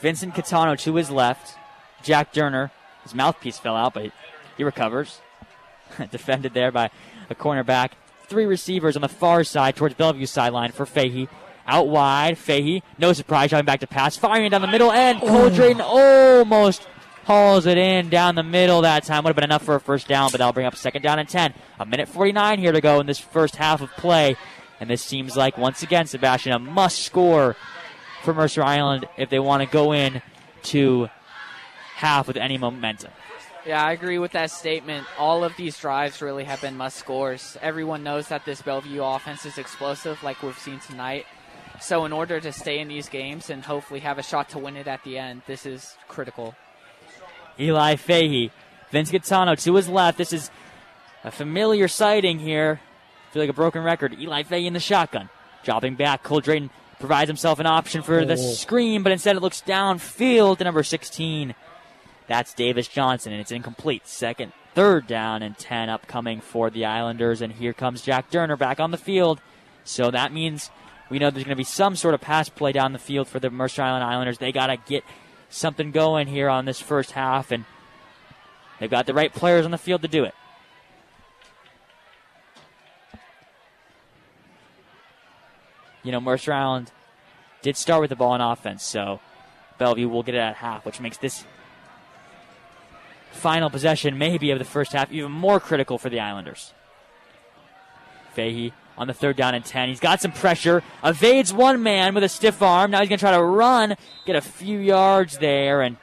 [0.00, 1.56] Vincent Catano to his left.
[2.02, 2.70] Jack Durner,
[3.02, 4.12] his mouthpiece fell out, but
[4.56, 5.20] he recovers.
[6.10, 6.90] Defended there by
[7.30, 7.90] a cornerback.
[8.26, 11.28] Three receivers on the far side towards Bellevue sideline for Fahey.
[11.66, 15.80] Out wide, Fahey, no surprise, driving back to pass, firing down the middle, and Cole
[15.80, 16.88] almost
[17.24, 19.24] hauls it in down the middle that time.
[19.24, 21.28] Would have been enough for a first down, but that'll bring up second down and
[21.28, 21.54] 10.
[21.78, 24.36] A minute 49 here to go in this first half of play.
[24.80, 27.54] And this seems like, once again, Sebastian, a must score
[28.22, 30.20] for Mercer Island if they want to go in
[30.64, 31.08] to
[31.94, 33.12] half with any momentum.
[33.64, 35.06] Yeah, I agree with that statement.
[35.16, 37.56] All of these drives really have been must scores.
[37.62, 41.26] Everyone knows that this Bellevue offense is explosive, like we've seen tonight.
[41.82, 44.76] So, in order to stay in these games and hopefully have a shot to win
[44.76, 46.54] it at the end, this is critical.
[47.58, 48.52] Eli Fahey,
[48.90, 50.16] Vince Gattano to his left.
[50.16, 50.50] This is
[51.24, 52.80] a familiar sighting here.
[53.28, 54.16] I feel like a broken record.
[54.18, 55.28] Eli Fahey in the shotgun.
[55.64, 56.22] Dropping back.
[56.22, 56.70] Cole Drayton
[57.00, 58.52] provides himself an option for the oh.
[58.52, 61.52] screen, but instead it looks downfield to number 16.
[62.28, 64.06] That's Davis Johnson, and it's incomplete.
[64.06, 67.42] Second, third down, and 10 upcoming for the Islanders.
[67.42, 69.40] And here comes Jack Durner back on the field.
[69.84, 70.70] So that means
[71.10, 73.38] we know there's going to be some sort of pass play down the field for
[73.38, 74.38] the Mercer Island Islanders.
[74.38, 75.04] They got to get
[75.50, 77.64] something going here on this first half, and
[78.80, 80.34] they've got the right players on the field to do it.
[86.02, 86.90] You know, Mercer Island
[87.62, 89.20] did start with the ball in offense, so
[89.78, 91.44] Bellevue will get it at half, which makes this
[93.30, 96.72] final possession, maybe of the first half, even more critical for the Islanders.
[98.34, 98.72] Fahey
[99.02, 99.88] on the third down and 10.
[99.88, 102.92] He's got some pressure, evades one man with a stiff arm.
[102.92, 105.96] Now he's going to try to run, get a few yards there, and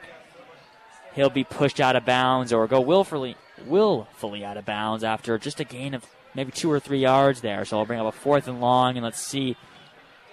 [1.14, 3.36] he'll be pushed out of bounds or go willfully,
[3.66, 7.64] willfully out of bounds after just a gain of maybe two or three yards there.
[7.64, 9.56] So I'll bring up a fourth and long, and let's see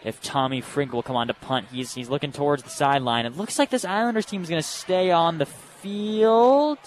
[0.04, 1.68] if Tommy Frink will come on to punt.
[1.72, 3.26] He's, he's looking towards the sideline.
[3.26, 6.78] It looks like this Islanders team is going to stay on the field.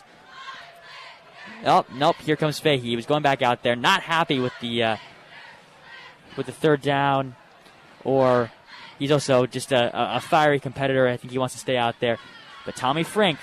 [1.64, 2.16] Oh, nope.
[2.16, 2.78] Here comes Fahey.
[2.78, 4.96] He was going back out there, not happy with the uh,
[6.36, 7.36] with the third down,
[8.04, 8.50] or
[8.98, 11.08] he's also just a, a fiery competitor.
[11.08, 12.18] I think he wants to stay out there.
[12.64, 13.38] But Tommy Frink,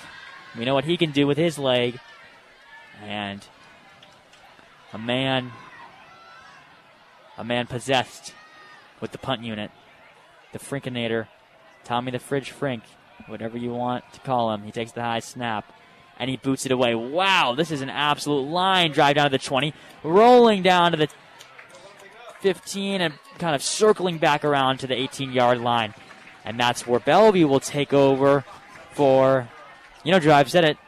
[0.56, 1.98] we know what he can do with his leg,
[3.02, 3.46] and
[4.92, 5.52] a man,
[7.36, 8.34] a man possessed
[9.00, 9.70] with the punt unit,
[10.52, 11.28] the Frinkinator,
[11.84, 12.82] Tommy the Fridge Frink,
[13.26, 14.62] whatever you want to call him.
[14.62, 15.72] He takes the high snap
[16.18, 16.94] and he boots it away.
[16.94, 19.72] Wow, this is an absolute line drive down to the 20,
[20.02, 21.08] rolling down to the
[22.40, 25.94] 15 and kind of circling back around to the 18 yard line.
[26.44, 28.44] And that's where Bellevue will take over
[28.92, 29.48] for,
[30.04, 30.78] you know, Drew, I've said it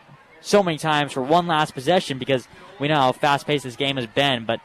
[0.40, 2.48] so many times for one last possession because
[2.78, 4.61] we know how fast paced this game has been, but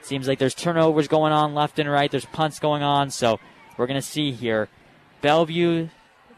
[0.00, 3.38] it seems like there's turnovers going on left and right, there's punts going on, so
[3.76, 4.68] we're going to see here.
[5.20, 5.88] Bellevue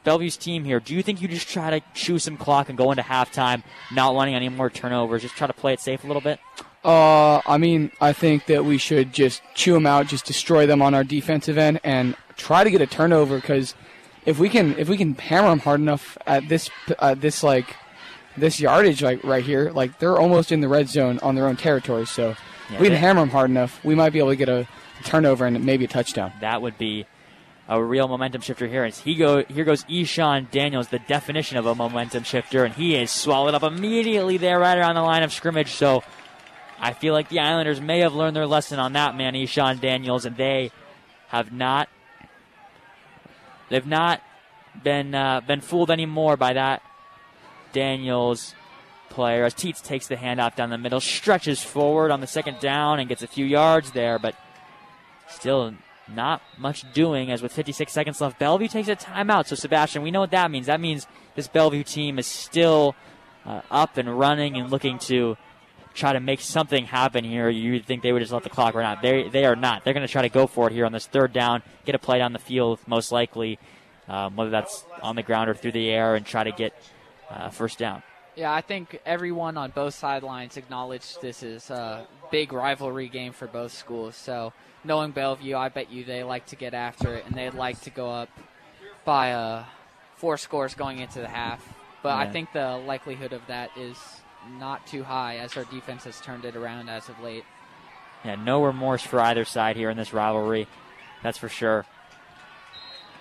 [0.09, 2.91] Bellevue's team here, do you think you just try to chew some clock and go
[2.91, 3.63] into halftime,
[3.93, 6.41] not wanting any more turnovers, just try to play it safe a little bit?
[6.89, 10.81] Uh, I mean, I think that we should just chew them out, just destroy them
[10.81, 13.37] on our defensive end, and try to get a turnover.
[13.37, 13.75] Because
[14.25, 17.77] if we can, if we can hammer them hard enough at this, uh, this like,
[18.39, 21.57] this yardage like right here, like they're almost in the red zone on their own
[21.57, 22.07] territory.
[22.07, 22.37] So
[22.71, 24.67] Yeah, we can hammer them hard enough, we might be able to get a
[25.05, 26.33] turnover and maybe a touchdown.
[26.41, 27.05] That would be
[27.69, 28.85] a real momentum shifter here.
[28.85, 32.95] As he go, here goes Eshawn Daniels, the definition of a momentum shifter, and he
[32.97, 35.73] is swallowed up immediately there, right around the line of scrimmage.
[35.73, 36.03] So
[36.81, 40.25] I feel like the Islanders may have learned their lesson on that man, Eshawn Daniels,
[40.25, 40.71] and they
[41.29, 41.89] have not.
[43.69, 44.23] They've not
[44.83, 46.83] been uh, been fooled anymore by that
[47.73, 48.55] Daniels
[49.11, 49.45] player.
[49.45, 53.09] As Teets takes the handoff down the middle, stretches forward on the second down and
[53.09, 54.35] gets a few yards there, but
[55.29, 55.75] still
[56.15, 58.39] not much doing as with 56 seconds left.
[58.39, 59.47] Bellevue takes a timeout.
[59.47, 60.67] So, Sebastian, we know what that means.
[60.67, 62.95] That means this Bellevue team is still
[63.45, 65.37] uh, up and running and looking to
[65.99, 67.49] try to make something happen here.
[67.49, 69.03] you'd think they would just let the clock run out.
[69.03, 69.85] They, they are not.
[69.85, 71.99] They're going to try to go for it here on this third down, get a
[71.99, 73.59] play down the field, most likely,
[74.09, 76.73] um, whether that's on the ground or through the air, and try to get
[77.31, 78.03] uh, first down.
[78.37, 83.49] Yeah, I think everyone on both sidelines acknowledged this is a big rivalry game for
[83.49, 84.15] both schools.
[84.15, 84.53] So,
[84.85, 87.91] knowing Bellevue, I bet you they like to get after it and they'd like to
[87.91, 88.29] go up
[89.05, 89.65] by uh,
[90.15, 91.67] four scores going into the half.
[92.01, 93.99] But I think the likelihood of that is
[94.59, 97.45] not too high as our defense has turned it around as of late.
[98.25, 100.67] Yeah, no remorse for either side here in this rivalry.
[101.23, 101.87] That's for sure.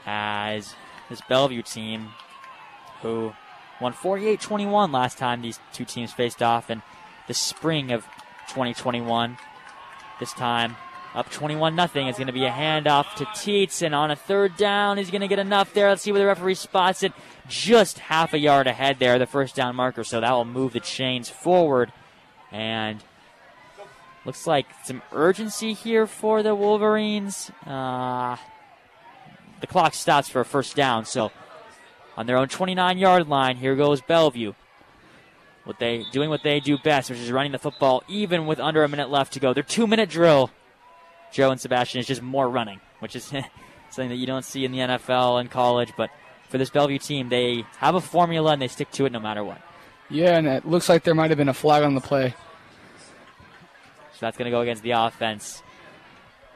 [0.06, 0.76] As
[1.10, 2.10] this Bellevue team,
[3.02, 3.34] who
[3.80, 6.82] won 48 21 last time these two teams faced off in
[7.28, 8.06] the spring of
[8.50, 9.38] 2021.
[10.20, 10.76] This time,
[11.14, 12.08] up 21 nothing.
[12.08, 15.22] It's going to be a handoff to Teets, and on a third down, he's going
[15.22, 15.90] to get enough there.
[15.90, 17.14] Let's see where the referee spots it.
[17.48, 20.80] Just half a yard ahead there, the first down marker, so that will move the
[20.80, 21.92] chains forward.
[22.52, 23.04] And
[24.26, 27.52] looks like some urgency here for the Wolverines.
[27.66, 28.38] Uh,
[29.62, 31.32] the clock stops for a first down, so
[32.16, 34.54] on their own 29 yard line, here goes Bellevue
[35.68, 38.84] what they doing what they do best, which is running the football even with under
[38.84, 39.54] a minute left to go.
[39.54, 40.50] Their two minute drill,
[41.32, 43.26] Joe and Sebastian, is just more running, which is
[43.90, 45.92] something that you don't see in the NFL and college.
[45.98, 46.10] But
[46.50, 49.44] for this Bellevue team, they have a formula and they stick to it no matter
[49.44, 49.62] what.
[50.10, 52.34] Yeah, and it looks like there might have been a flag on the play.
[54.14, 55.62] So that's going to go against the offense.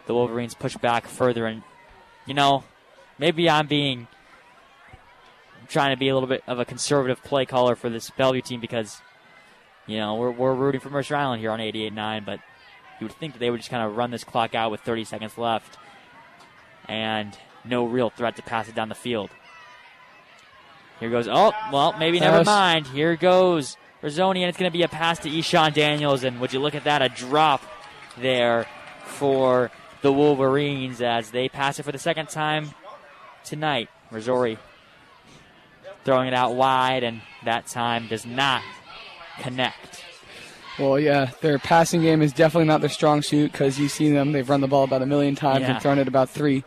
[0.08, 1.62] The Wolverines push back further, and
[2.26, 2.64] you know,
[3.20, 4.08] maybe I'm being
[5.68, 8.60] trying to be a little bit of a conservative play caller for this Bellevue team
[8.60, 9.02] because,
[9.88, 12.40] you know, we're, we're rooting for Mercer Island here on 88-9, but
[13.00, 15.06] you would think that they would just kind of run this clock out with 30
[15.06, 15.78] seconds left
[16.88, 19.30] and no real threat to pass it down the field.
[21.02, 22.86] Here goes, oh, well, maybe never mind.
[22.88, 26.54] Here goes Rizzori, and it's going to be a pass to Eshawn Daniels, and would
[26.54, 27.62] you look at that, a drop
[28.18, 28.68] there
[29.06, 29.72] for
[30.04, 32.70] the Wolverines as they pass it for the second time
[33.44, 33.90] tonight.
[34.12, 34.58] Rizzori
[36.06, 38.62] throwing it out wide, and that time does not
[39.40, 40.04] connect.
[40.80, 44.32] Well, yeah, their passing game is definitely not their strong suit because you see them.
[44.32, 45.74] They've run the ball about a million times Yeah.
[45.74, 46.64] and thrown it about three.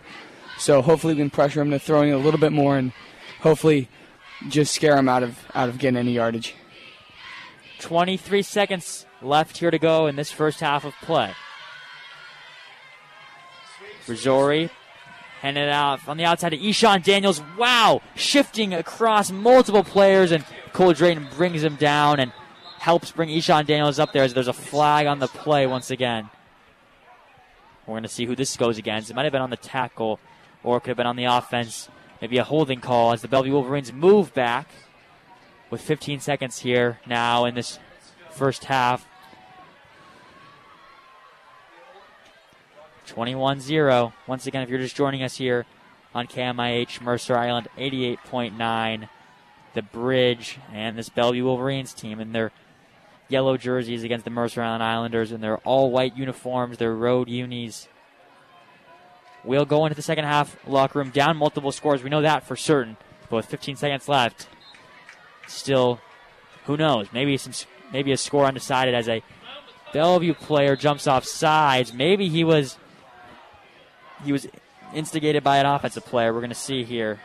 [0.59, 2.93] So hopefully we can pressure them to throwing it a little bit more and
[3.41, 3.89] hopefully
[4.49, 6.55] just scare them out of out of getting any yardage.
[7.81, 11.33] 23 seconds left here to go in this first half of play.
[14.07, 14.71] Rizzori
[15.41, 17.43] handing it out on the outside to Eshawn Daniels.
[17.59, 22.33] Wow, shifting across multiple players, and Cole Drayton brings him down and
[22.79, 26.31] helps bring Eshawn Daniels up there as there's a flag on the play once again.
[27.87, 29.11] We're going to see who this goes against.
[29.11, 30.19] It might have been on the tackle,
[30.63, 31.89] or it could have been on the offense.
[32.25, 34.70] Maybe a holding call as the Bellevue Wolverines move back
[35.68, 37.79] with 15 seconds here now in this
[38.31, 39.07] first half.
[43.05, 44.14] 21 0.
[44.27, 45.66] Once again, if you're just joining us here
[46.14, 49.11] on KMIH Mercer Island 88.9,
[49.75, 52.53] the bridge, and this Bellevue Wolverines team in their
[53.29, 57.87] yellow jerseys against the Mercer Island Islanders in their all white uniforms, their road unis.
[59.45, 62.03] We'll go into the second half locker room down multiple scores.
[62.03, 62.97] We know that for certain.
[63.29, 64.49] But with 15 seconds left,
[65.47, 66.01] still,
[66.65, 67.09] who knows?
[67.13, 67.53] Maybe some,
[67.93, 69.23] maybe a score undecided as a
[69.93, 71.93] Bellevue player jumps off sides.
[71.93, 72.77] Maybe he was
[74.25, 74.47] he was
[74.93, 76.33] instigated by an offensive player.
[76.33, 77.21] We're going to see here.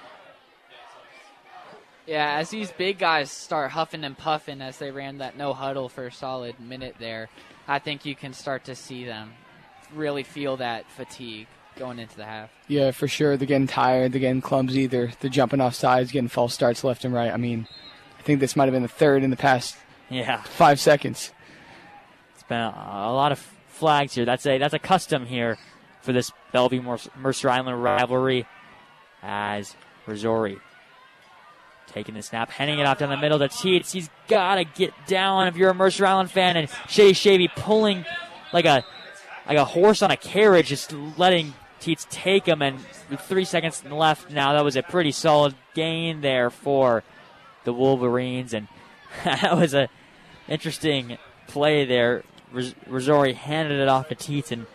[2.05, 5.89] Yeah, as these big guys start huffing and puffing as they ran that no huddle
[5.89, 7.29] for a solid minute there,
[7.67, 9.33] I think you can start to see them
[9.93, 11.47] really feel that fatigue
[11.79, 12.49] going into the half.
[12.67, 13.37] Yeah, for sure.
[13.37, 14.11] They're getting tired.
[14.11, 14.85] They're getting clumsy.
[14.85, 17.31] They're they're jumping off sides, getting false starts left and right.
[17.33, 17.67] I mean,
[18.17, 19.77] I think this might have been the third in the past
[20.09, 21.31] Yeah, five seconds.
[22.33, 22.73] it's been a,
[23.07, 24.25] a lot of flags here.
[24.25, 25.57] That's a that's a custom here
[26.01, 26.81] for this Bellevue
[27.17, 28.45] Mercer Island rivalry.
[29.21, 29.75] As
[30.07, 30.59] Rizzori
[31.87, 33.91] taking the snap, handing it off down the middle to Teets.
[33.91, 36.55] He's got to get down if you're a Mercer Island fan.
[36.55, 38.05] And Shady Shavy pulling
[38.53, 38.85] like a
[39.47, 42.61] like a horse on a carriage, just letting Teets take him.
[42.61, 42.79] And
[43.09, 47.03] with three seconds left now, that was a pretty solid gain there for
[47.63, 48.53] the Wolverines.
[48.53, 48.67] And
[49.23, 49.89] that was a
[50.47, 52.23] interesting play there.
[52.53, 54.65] Rizzori handed it off to Teets, and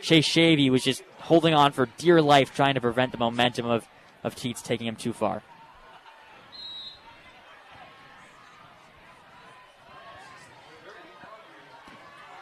[0.00, 3.88] Chase Shavy was just holding on for dear life, trying to prevent the momentum of,
[4.22, 5.42] of Teets taking him too far.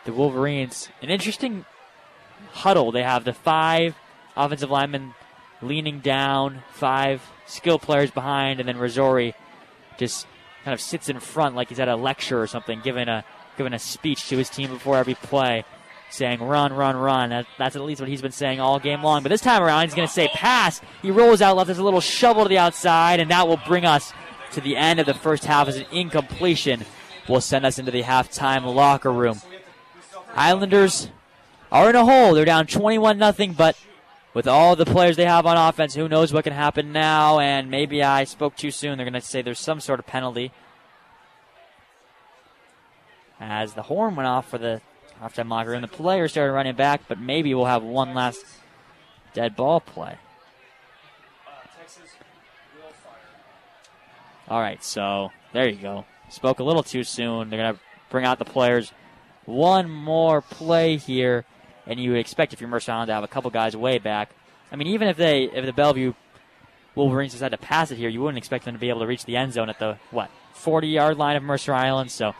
[0.04, 1.64] The Wolverines, an interesting
[2.54, 2.92] huddle.
[2.92, 3.94] They have the five
[4.36, 5.14] offensive linemen
[5.60, 9.34] leaning down, five skill players behind, and then Rizzori
[9.98, 10.26] just
[10.64, 13.24] kind of sits in front like he's at a lecture or something, giving a
[13.56, 15.64] giving a speech to his team before every play,
[16.10, 19.22] saying "run, run, run." That, that's at least what he's been saying all game long.
[19.22, 21.66] But this time around, he's going to say "pass." He rolls out left.
[21.66, 24.12] There's a little shovel to the outside, and that will bring us
[24.52, 26.84] to the end of the first half as an incompletion.
[27.28, 29.40] Will send us into the halftime locker room.
[30.34, 31.08] Islanders
[31.74, 32.32] are in a hole.
[32.32, 33.76] They're down 21 nothing, but
[34.32, 37.40] with all the players they have on offense, who knows what can happen now?
[37.40, 38.96] And maybe I spoke too soon.
[38.96, 40.52] They're going to say there's some sort of penalty.
[43.40, 44.80] as the horn went off for the
[45.22, 45.82] halftime locker room.
[45.82, 48.44] The players started running back, but maybe we'll have one last
[49.32, 50.16] dead ball play.
[54.48, 56.04] All right, so there you go.
[56.30, 57.50] Spoke a little too soon.
[57.50, 57.80] They're going to
[58.10, 58.92] bring out the players.
[59.46, 61.44] One more play here,
[61.86, 64.30] and you would expect if you're Mercer Island to have a couple guys way back.
[64.72, 66.14] I mean, even if they if the Bellevue
[66.94, 69.24] Wolverines decide to pass it here, you wouldn't expect them to be able to reach
[69.24, 72.10] the end zone at the what 40 yard line of Mercer Island.
[72.10, 72.34] So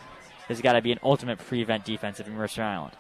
[0.49, 2.93] there's got to be an ultimate prevent defense if you're Mercer Island.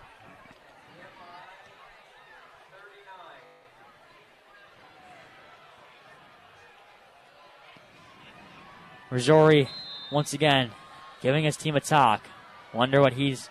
[9.10, 9.68] Rizzori,
[10.10, 10.72] once again,
[11.20, 12.26] giving his team a talk.
[12.72, 13.48] Wonder what he's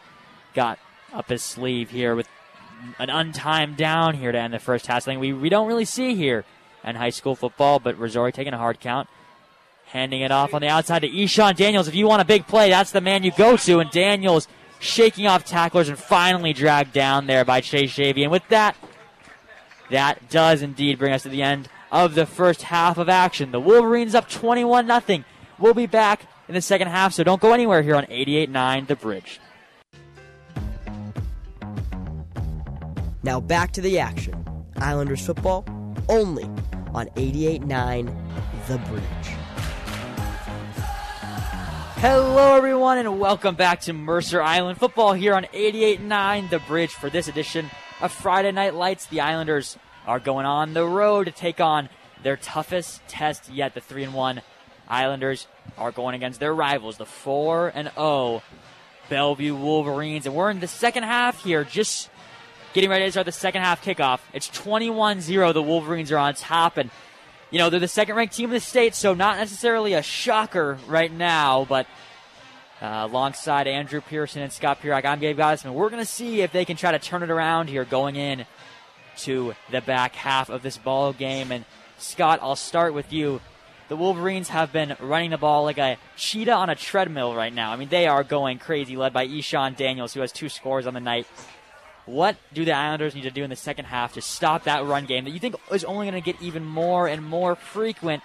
[0.53, 0.78] got
[1.14, 2.28] up his sleeve here with
[2.99, 5.03] an untimed down here to end the first half.
[5.03, 6.45] Something we, we don't really see here
[6.84, 9.07] in high school football, but Rizzori taking a hard count.
[9.88, 11.88] Handing it off on the outside to Eshawn Daniels.
[11.88, 13.80] If you want a big play, that's the man you go to.
[13.80, 14.47] And Daniels
[14.80, 18.23] shaking off tacklers and finally dragged down there by Chase Shavy.
[18.23, 18.76] And with that,
[19.91, 23.51] that does indeed bring us to the end of the first half of action.
[23.51, 25.23] The Wolverines up 21 0.
[25.60, 28.85] We'll be back in the second half, so don't go anywhere here on 88 9
[28.88, 29.39] The Bridge.
[33.24, 34.45] Now back to the action.
[34.76, 35.64] Islanders football
[36.10, 36.44] only
[36.94, 39.04] on 88.9 The Bridge.
[42.02, 47.10] Hello, everyone, and welcome back to Mercer Island football here on 88.9 The Bridge for
[47.10, 47.70] this edition
[48.02, 49.06] of Friday Night Lights.
[49.06, 51.88] The Islanders are going on the road to take on
[52.24, 53.74] their toughest test yet.
[53.74, 54.41] The 3 and 1
[54.90, 55.48] Islanders
[55.78, 58.44] are going against their rivals, the 4 and 0
[59.08, 60.26] Bellevue Wolverines.
[60.26, 62.10] And we're in the second half here, just
[62.74, 64.20] getting ready to start the second half kickoff.
[64.34, 65.54] It's 21 0.
[65.54, 66.90] The Wolverines are on top, and
[67.52, 70.80] you know, they're the second ranked team in the state, so not necessarily a shocker
[70.88, 71.86] right now, but
[72.82, 75.74] uh, alongside Andrew Pearson and Scott Pirak, I'm Gabe Gottesman.
[75.74, 78.45] We're going to see if they can try to turn it around here going in
[79.18, 81.52] to the back half of this ball game.
[81.52, 81.66] And
[81.98, 83.40] Scott, I'll start with you.
[83.88, 87.72] The Wolverines have been running the ball like a cheetah on a treadmill right now.
[87.72, 90.94] I mean, they are going crazy, led by Eshawn Daniels, who has two scores on
[90.94, 91.28] the night.
[92.06, 95.06] What do the Islanders need to do in the second half to stop that run
[95.06, 98.24] game that you think is only going to get even more and more frequent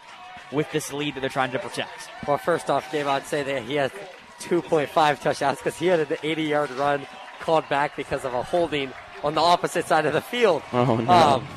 [0.50, 2.08] with this lead that they're trying to protect?
[2.26, 3.92] Well, first off, Gabe, I'd say that he has
[4.40, 7.06] 2.5 touchdowns because he had an 80 yard run
[7.40, 8.92] called back because of a holding
[9.22, 10.62] on the opposite side of the field.
[10.72, 11.12] Oh, no.
[11.12, 11.48] Um,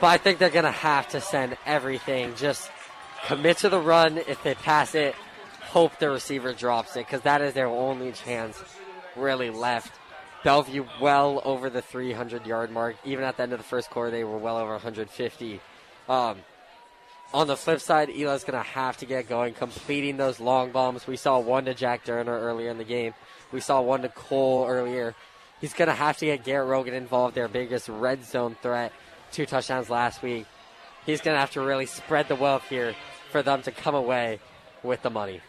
[0.00, 2.34] but I think they're going to have to send everything.
[2.36, 2.70] Just
[3.26, 4.18] commit to the run.
[4.18, 5.14] If they pass it,
[5.62, 8.62] hope the receiver drops it because that is their only chance
[9.16, 9.92] really left.
[10.46, 12.94] Bellevue well over the 300 yard mark.
[13.04, 15.60] Even at the end of the first quarter, they were well over 150.
[16.08, 16.36] Um,
[17.34, 21.04] on the flip side, Eli's going to have to get going, completing those long bombs.
[21.04, 23.12] We saw one to Jack Durner earlier in the game.
[23.50, 25.16] We saw one to Cole earlier.
[25.60, 28.92] He's going to have to get Garrett Rogan involved, their biggest red zone threat.
[29.32, 30.46] Two touchdowns last week.
[31.04, 32.94] He's going to have to really spread the wealth here
[33.32, 34.38] for them to come away
[34.84, 35.40] with the money.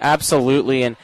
[0.00, 0.96] Absolutely, and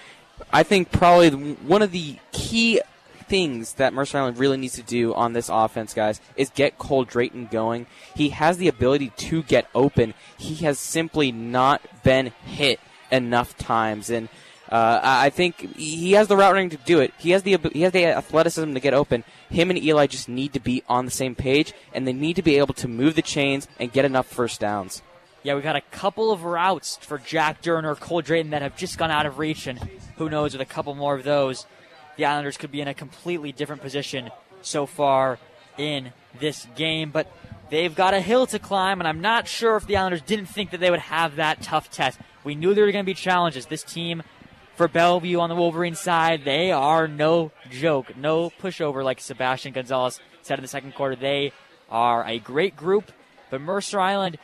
[0.52, 2.80] I think probably one of the key
[3.26, 7.04] things that Mercer Island really needs to do on this offense, guys, is get Cole
[7.04, 7.86] Drayton going.
[8.14, 10.14] He has the ability to get open.
[10.38, 12.80] He has simply not been hit
[13.10, 14.28] enough times, and
[14.70, 17.12] uh, I think he has the route running to do it.
[17.18, 19.24] He has the he has the athleticism to get open.
[19.50, 22.42] Him and Eli just need to be on the same page, and they need to
[22.42, 25.02] be able to move the chains and get enough first downs.
[25.44, 28.96] Yeah, we've got a couple of routes for Jack Durner, Cole Drayton that have just
[28.96, 29.78] gone out of reach, and
[30.16, 31.66] who knows with a couple more of those,
[32.16, 34.30] the Islanders could be in a completely different position
[34.62, 35.38] so far
[35.76, 37.10] in this game.
[37.10, 37.32] But
[37.70, 40.70] they've got a hill to climb, and I'm not sure if the Islanders didn't think
[40.70, 42.18] that they would have that tough test.
[42.44, 43.66] We knew there were going to be challenges.
[43.66, 44.22] This team
[44.76, 50.20] for Bellevue on the Wolverine side, they are no joke, no pushover like Sebastian Gonzalez
[50.42, 51.16] said in the second quarter.
[51.16, 51.52] They
[51.90, 53.12] are a great group,
[53.50, 54.38] but Mercer Island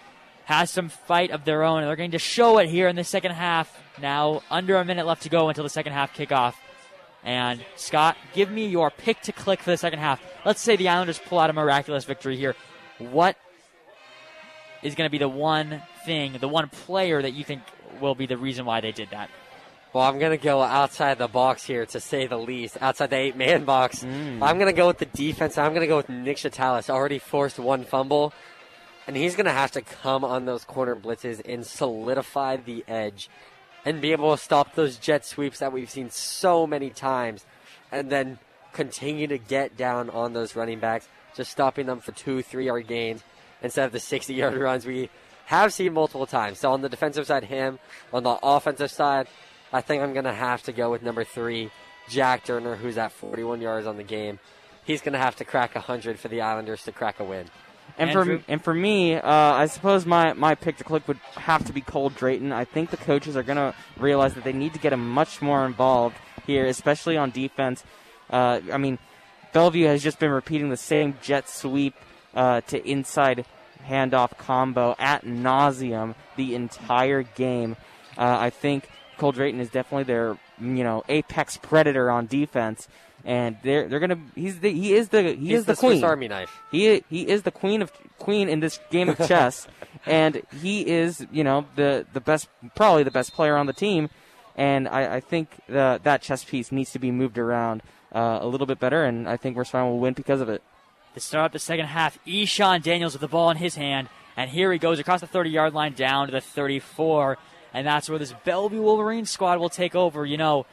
[0.44, 3.04] has some fight of their own, and they're going to show it here in the
[3.04, 3.76] second half.
[4.00, 6.54] Now, under a minute left to go until the second half kickoff.
[7.22, 10.22] And Scott, give me your pick to click for the second half.
[10.44, 12.56] Let's say the Islanders pull out a miraculous victory here.
[12.98, 13.36] What
[14.82, 17.62] is going to be the one thing, the one player that you think
[18.00, 19.30] will be the reason why they did that?
[19.92, 22.78] Well, I'm going to go outside the box here, to say the least.
[22.80, 24.04] Outside the eight man box.
[24.04, 24.40] Mm.
[24.40, 25.58] I'm going to go with the defense.
[25.58, 26.88] I'm going to go with Nick Chatalis.
[26.88, 28.32] Already forced one fumble.
[29.08, 33.28] And he's going to have to come on those corner blitzes and solidify the edge
[33.84, 37.44] and be able to stop those jet sweeps that we've seen so many times
[37.90, 38.38] and then
[38.72, 42.86] continue to get down on those running backs, just stopping them for two, three yard
[42.86, 43.22] gains
[43.62, 45.10] instead of the 60 yard runs we
[45.46, 46.60] have seen multiple times.
[46.60, 47.80] So on the defensive side, him.
[48.12, 49.26] On the offensive side,
[49.72, 51.70] I think I'm going to have to go with number three,
[52.08, 54.38] Jack Durner, who's at 41 yards on the game.
[54.84, 57.46] He's going to have to crack 100 for the Islanders to crack a win.
[58.00, 58.38] And Andrew?
[58.38, 61.72] for and for me, uh, I suppose my, my pick to click would have to
[61.72, 62.50] be Cole Drayton.
[62.50, 65.42] I think the coaches are going to realize that they need to get him much
[65.42, 66.16] more involved
[66.46, 67.84] here, especially on defense.
[68.30, 68.98] Uh, I mean,
[69.52, 71.94] Bellevue has just been repeating the same jet sweep
[72.34, 73.44] uh, to inside
[73.86, 77.76] handoff combo at nauseum the entire game.
[78.16, 82.88] Uh, I think Cole Drayton is definitely their you know apex predator on defense,
[83.24, 85.92] and they're they're gonna he's the, he is the he He's is the, the Swiss
[85.92, 86.04] queen.
[86.04, 86.50] Army knife.
[86.70, 89.66] He he is the queen of queen in this game of chess,
[90.06, 94.10] and he is you know the the best probably the best player on the team,
[94.56, 97.82] and I, I think the, that chess piece needs to be moved around
[98.12, 100.62] uh, a little bit better, and I think West Rhine will win because of it.
[101.14, 104.48] To start up the second half, Eshawn Daniels with the ball in his hand, and
[104.50, 107.36] here he goes across the 30 yard line down to the 34.
[107.72, 110.26] And that's where this Bellevue Wolverine squad will take over.
[110.26, 110.66] You know,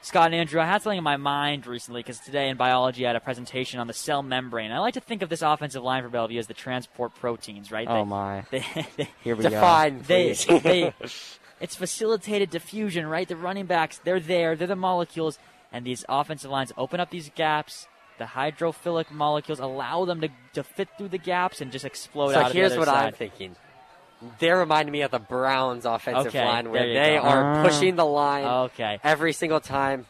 [0.00, 3.08] Scott and Andrew, I had something in my mind recently because today in biology I
[3.10, 4.70] had a presentation on the cell membrane.
[4.70, 7.86] I like to think of this offensive line for Bellevue as the transport proteins, right?
[7.88, 8.44] Oh They- my!
[8.50, 8.64] They,
[8.96, 9.50] they, Here we go.
[9.50, 10.46] Define, they, please.
[10.62, 10.94] they,
[11.60, 13.26] it's facilitated diffusion, right?
[13.28, 15.38] The running backs, they're there, they're the molecules,
[15.72, 17.86] and these offensive lines open up these gaps.
[18.18, 22.40] The hydrophilic molecules allow them to, to fit through the gaps and just explode so
[22.40, 22.46] out.
[22.46, 23.06] of the here's other what side.
[23.08, 23.56] I'm thinking.
[24.38, 27.20] They're reminding me of the Browns offensive Okay, line where they go.
[27.22, 27.62] are Ah.
[27.62, 28.98] pushing the line Okay.
[29.04, 30.06] every single time,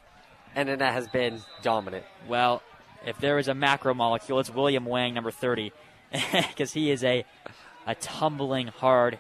[0.57, 2.05] and that has been dominant.
[2.27, 2.63] Well,
[3.05, 5.73] if there is a macromolecule, it's William Wang, number 30,
[6.33, 7.25] because he is a,
[7.87, 9.19] a tumbling, hard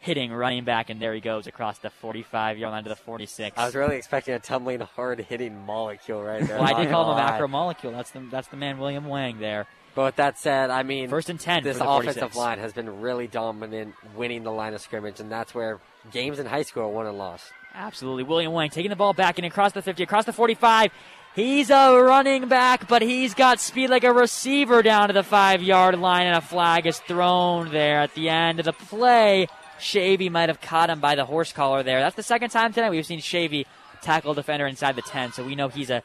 [0.00, 3.56] hitting running back, and there he goes across the 45 yard line to the 46.
[3.58, 6.58] I was really expecting a tumbling, hard-hitting molecule right there.
[6.58, 7.92] well, I not did call him a gonna macromolecule.
[7.92, 9.66] That's the that's the man William Wang there.
[9.94, 12.16] But with that said, I mean, First and 10 this for 46.
[12.16, 15.80] offensive line has been really dominant, winning the line of scrimmage, and that's where
[16.10, 17.44] games in high school are won and lost.
[17.74, 18.22] Absolutely.
[18.24, 20.92] William Wang taking the ball back and across the 50, across the 45.
[21.34, 25.62] He's a running back, but he's got speed like a receiver down to the five
[25.62, 29.48] yard line, and a flag is thrown there at the end of the play.
[29.80, 32.00] Shavy might have caught him by the horse collar there.
[32.00, 33.66] That's the second time tonight we've seen Shavy
[34.00, 36.02] tackle a defender inside the 10, so we know he's a,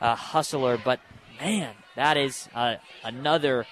[0.00, 1.00] a hustler, but
[1.40, 3.66] man, that is uh, another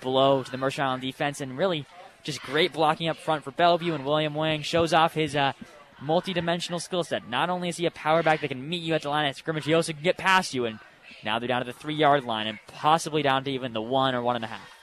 [0.00, 1.86] blow to the Mercer Island defense, and really
[2.22, 3.94] just great blocking up front for Bellevue.
[3.94, 5.52] And William Wang shows off his uh,
[6.00, 7.28] multi-dimensional skill set.
[7.28, 9.36] Not only is he a power back that can meet you at the line of
[9.36, 10.64] scrimmage, he also can get past you.
[10.64, 10.78] And
[11.24, 14.22] now they're down to the three-yard line, and possibly down to even the one or
[14.22, 14.73] one and a half.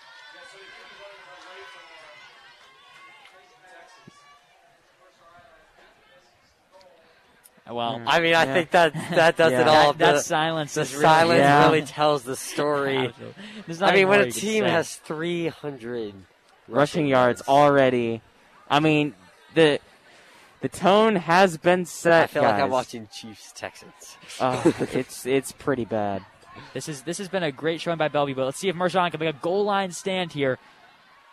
[7.73, 8.03] Well, mm.
[8.07, 8.53] I mean, I Yeah.
[8.53, 9.61] think that that does Yeah.
[9.61, 9.93] it all.
[9.93, 11.65] that, that the silence the really- silence Yeah.
[11.65, 13.14] really tells the story.
[13.81, 16.14] I mean, when a team has 300
[16.68, 18.22] rushing yards already.
[18.69, 19.14] I mean,
[19.53, 19.80] the
[20.61, 22.23] the tone has been set.
[22.23, 24.18] I feel like I'm watching Chiefs Texans.
[24.39, 24.61] Oh,
[24.93, 26.23] it's it's pretty bad.
[26.73, 29.10] This is this has been a great showing by Bellevue, but let's see if Mershon
[29.11, 30.60] can make a goal line stand here.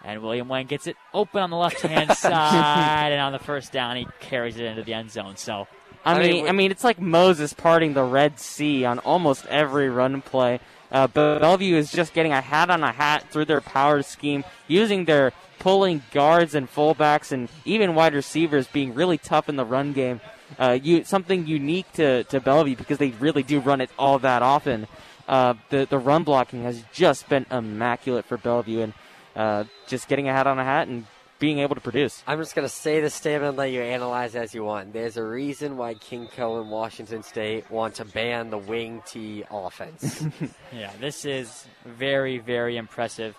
[0.05, 3.73] And William Wang gets it open on the left hand side, and on the first
[3.73, 5.37] down, he carries it into the end zone.
[5.37, 5.67] So
[6.05, 8.99] I, I mean, mean, we- I mean, it's like Moses parting the Red Sea on
[9.01, 10.61] almost every run play.
[10.91, 14.43] Uh, but Bellevue is just getting a hat on a hat through their power scheme,
[14.69, 19.65] using their pulling guards and fullbacks and even wide receivers being really tough in the
[19.67, 20.21] run game.
[20.59, 24.41] Uh, you, something unique to, to Bellevue because they really do run it all that
[24.41, 24.87] often.
[25.29, 28.95] Uh, the the run blocking has just been immaculate for Bellevue, and
[29.37, 31.05] uh, just getting a hat on a hat and
[31.39, 32.23] being able to produce.
[32.27, 34.93] I'm just going to say the statement and let you analyze as you want.
[34.93, 36.61] There's a reason why KingCo.
[36.61, 40.25] and Washington State want to ban the wing T offense.
[40.73, 43.37] yeah, this is very very impressive.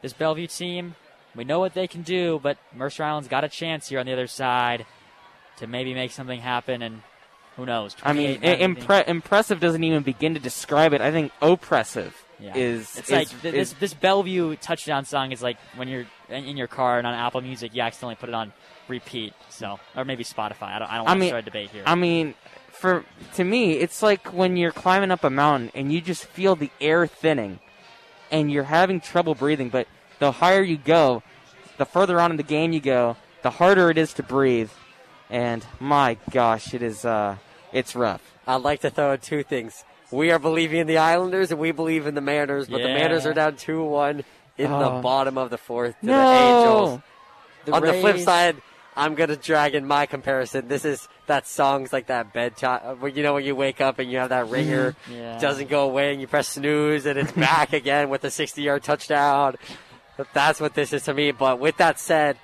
[0.00, 0.94] This Bellevue team,
[1.34, 4.12] we know what they can do, but Mercer Island's got a chance here on the
[4.12, 4.86] other side
[5.56, 7.02] to maybe make something happen, and
[7.56, 7.96] who knows?
[8.04, 11.00] I mean, impre- impressive doesn't even begin to describe it.
[11.00, 12.56] I think oppressive Yeah.
[12.56, 12.96] is.
[12.96, 16.44] It's is- like th- this is- this Bellevue touchdown song is like when you're in
[16.44, 18.52] in your car and on Apple Music, you accidentally put it on
[18.86, 19.34] repeat.
[19.48, 20.74] So, or maybe Spotify.
[20.74, 20.90] I don't.
[20.92, 21.82] I don't I mean- to start a debate here.
[21.84, 22.34] I mean,
[22.70, 23.04] for
[23.34, 26.70] to me, it's like when you're climbing up a mountain and you just feel the
[26.80, 27.58] air thinning,
[28.30, 29.68] and you're having trouble breathing.
[29.68, 29.88] But
[30.20, 31.22] the higher you go,
[31.76, 34.70] the further on in the game you go, the harder it is to breathe.
[35.30, 37.04] And my gosh, it is.
[37.04, 37.36] Uh,
[37.72, 38.22] it's rough.
[38.46, 39.84] I'd like to throw in two things.
[40.10, 42.94] We are believing in the Islanders and we believe in the Mariners, but the Yeah.
[42.94, 44.24] Mariners are down 2 1
[44.56, 45.00] in the Oh.
[45.02, 46.12] bottom of the fourth to no.
[46.30, 47.00] the Angels.
[47.66, 48.56] The On the flip side,
[48.96, 50.66] I'm gonna drag in my comparison.
[50.68, 52.80] This is that song's like that bedtime.
[52.82, 55.38] Uh, when you know when you wake up and you have that mm, ringer, Yeah.
[55.38, 59.56] doesn't go away, and you press snooze, and it's back again with a 60-yard touchdown.
[60.16, 61.30] But that's what this is to me.
[61.30, 62.38] But with that said,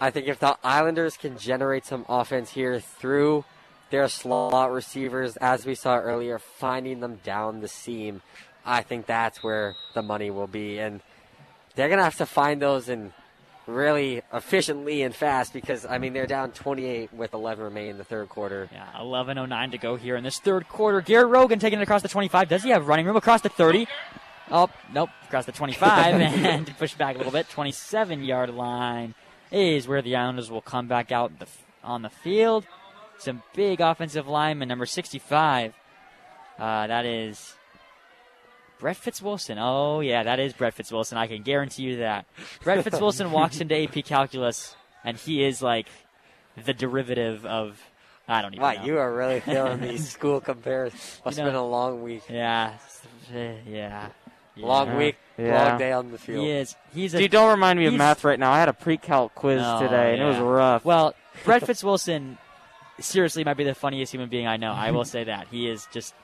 [0.00, 3.44] I think if the Islanders can generate some offense here through
[3.90, 8.22] their slot receivers, as we saw earlier, finding them down the seam.
[8.64, 11.00] I think that's where the money will be, and
[11.74, 13.12] they're gonna have to find those in
[13.66, 18.04] really efficiently and fast because I mean they're down 28 with 11 remaining in the
[18.04, 18.68] third quarter.
[18.72, 21.00] Yeah, 11:09 to go here in this third quarter.
[21.00, 22.48] Garrett Rogan taking it across the 25.
[22.48, 23.86] Does he have running room across the 30?
[24.50, 27.48] Oh, nope, across the 25 and push back a little bit.
[27.48, 29.14] 27 yard line
[29.50, 31.46] is where the Islanders will come back out the,
[31.82, 32.64] on the field.
[33.18, 35.72] Some big offensive lineman, number 65.
[36.58, 37.54] Uh, that is
[38.78, 39.56] Brett Fitzwilson.
[39.58, 41.16] Oh, yeah, that is Brett Fitzwilson.
[41.16, 42.26] I can guarantee you that.
[42.62, 45.86] Brett Fitzwilson walks into AP Calculus, and he is like
[46.62, 47.80] the derivative of.
[48.28, 48.84] I don't even Wow, know.
[48.84, 51.20] you are really feeling these school comparisons.
[51.24, 52.72] Must You have know- been a long week, Yeah.
[53.32, 54.08] Yeah.
[54.56, 55.68] long week, Yeah.
[55.68, 56.44] long day on the field.
[56.44, 56.74] He is.
[56.92, 57.18] He's a.
[57.18, 58.50] Dude, don't remind me of math right now.
[58.50, 60.84] I had a pre-calc quiz Oh, today, and it was rough.
[60.84, 61.14] Well,
[61.44, 62.36] Brett Fitzwilson
[63.00, 64.72] seriously might be the funniest human being I know.
[64.72, 65.48] I will say that.
[65.48, 66.14] He is just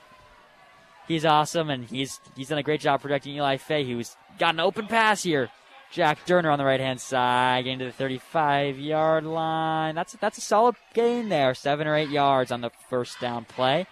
[1.07, 4.59] he's awesome and he's he's done a great job protecting Eli Fahey, who's got an
[4.59, 5.49] open pass here.
[5.91, 9.93] Jack Durner on the right hand side, getting to the 35 yard line.
[9.93, 13.85] That's that's a solid gain there, seven or eight yards on the first down play.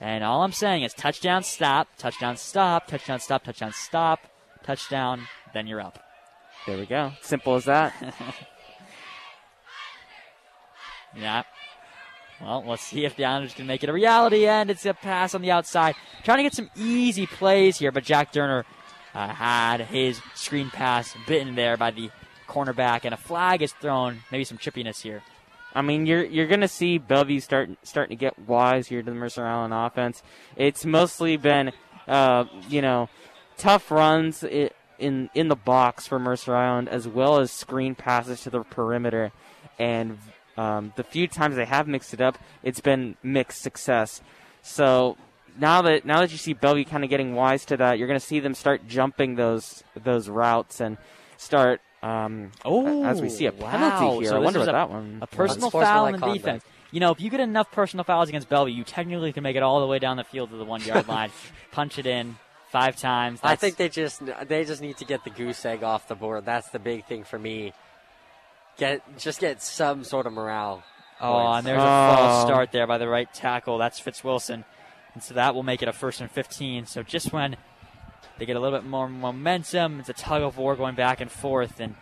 [0.00, 4.20] And all I'm saying is touchdown, stop, touchdown, stop, touchdown, stop, touchdown, stop,
[4.62, 5.26] touchdown.
[5.54, 6.02] Then you're up.
[6.66, 7.12] there we go.
[7.22, 7.94] Simple as that.
[11.16, 11.44] Yeah.
[12.40, 14.46] Well, let's see if the Islanders can make it a reality.
[14.46, 15.94] And it's a pass on the outside.
[16.24, 18.64] Trying to get some easy plays here, but Jack Durner
[19.14, 22.10] uh, had his screen pass bitten there by the
[22.46, 24.22] cornerback, and a flag is thrown.
[24.30, 25.22] Maybe some chippiness here.
[25.74, 29.16] I mean, you're you're gonna see Bellevue start starting to get wise here to the
[29.16, 30.22] Mercer Island offense.
[30.56, 31.72] It's mostly been,
[32.08, 33.08] uh, you know,
[33.58, 38.50] tough runs in in the box for Mercer Island, as well as screen passes to
[38.50, 39.32] the perimeter,
[39.78, 40.18] and
[40.56, 44.20] um, the few times they have mixed it up, it's been mixed success.
[44.62, 45.16] So
[45.58, 48.20] now that now that you see Bellevue kind of getting wise to that, you're gonna
[48.20, 50.96] see them start jumping those those routes and
[51.36, 51.80] start.
[52.02, 53.70] Um, Oh, as we see a wow.
[53.70, 55.18] penalty here, So I wonder is what a- that one.
[55.22, 56.64] A personal Unsportsmanlike foul in the defense.
[56.92, 59.62] You know, if you get enough personal fouls against Bellevue, you technically can make it
[59.62, 61.30] all the way down the field to the one yard line,
[61.72, 62.36] punch it in
[62.70, 63.40] five times.
[63.42, 66.44] I think they just they just need to get the goose egg off the board.
[66.44, 67.72] That's the big thing for me.
[68.76, 70.82] Get just get some sort of morale.
[71.20, 71.58] Oh, points.
[71.58, 72.46] and there's a false Oh.
[72.46, 73.78] start there by the right tackle.
[73.78, 74.64] That's Fitzwilson.
[75.14, 76.84] And so that will make it a first and 15.
[76.86, 77.56] So just when
[78.38, 81.30] they get a little bit more momentum, it's a tug of war going back and
[81.30, 81.80] forth.
[81.80, 81.94] And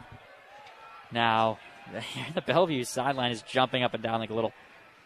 [1.13, 1.59] now
[2.35, 4.53] the Bellevue sideline is jumping up and down like a little,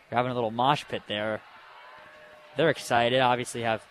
[0.08, 1.42] they're having a little mosh pit there.
[2.56, 3.82] They're excited, obviously have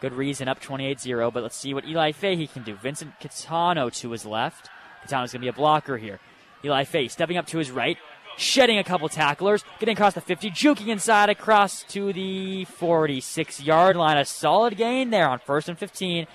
[0.00, 1.30] good reason up 28 0.
[1.30, 2.74] But let's see what Eli Fahey can do.
[2.76, 4.68] Vincent Catano to his left.
[5.04, 6.20] Catano's going to be a blocker here.
[6.64, 7.98] Eli Fahey stepping up to his right,
[8.36, 13.96] shedding a couple tacklers, getting across the 50, juking inside across to the 46 yard
[13.96, 14.16] line.
[14.16, 16.26] A solid gain there on first and 15.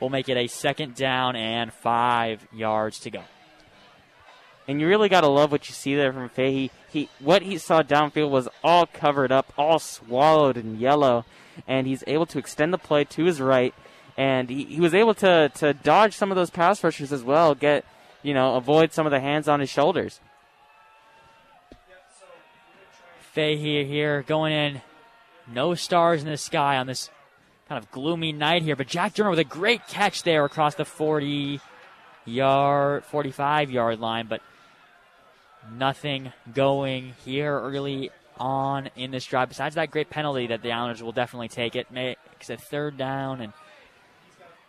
[0.00, 3.22] We'll make it a second down and five yards to go.
[4.66, 6.70] And you really got to love what you see there from Fahey.
[6.90, 11.24] He, what he saw downfield was all covered up, all swallowed in yellow,
[11.66, 13.74] and he's able to extend the play to his right,
[14.16, 17.54] and he, he was able to, to dodge some of those pass rushers as well,
[17.54, 17.84] get,
[18.22, 20.20] you know, avoid some of the hands on his shoulders.
[23.32, 24.82] Fahey here here going in.
[25.52, 27.10] No stars in the sky on this
[27.68, 30.84] kind of gloomy night here, but Jack Durner with a great catch there across the
[30.84, 31.60] 40
[32.24, 34.42] yard, 45 yard line, but
[35.72, 39.48] nothing going here early on in this drive.
[39.48, 43.40] Besides that great penalty that the Islanders will definitely take it, makes a third down
[43.40, 43.52] and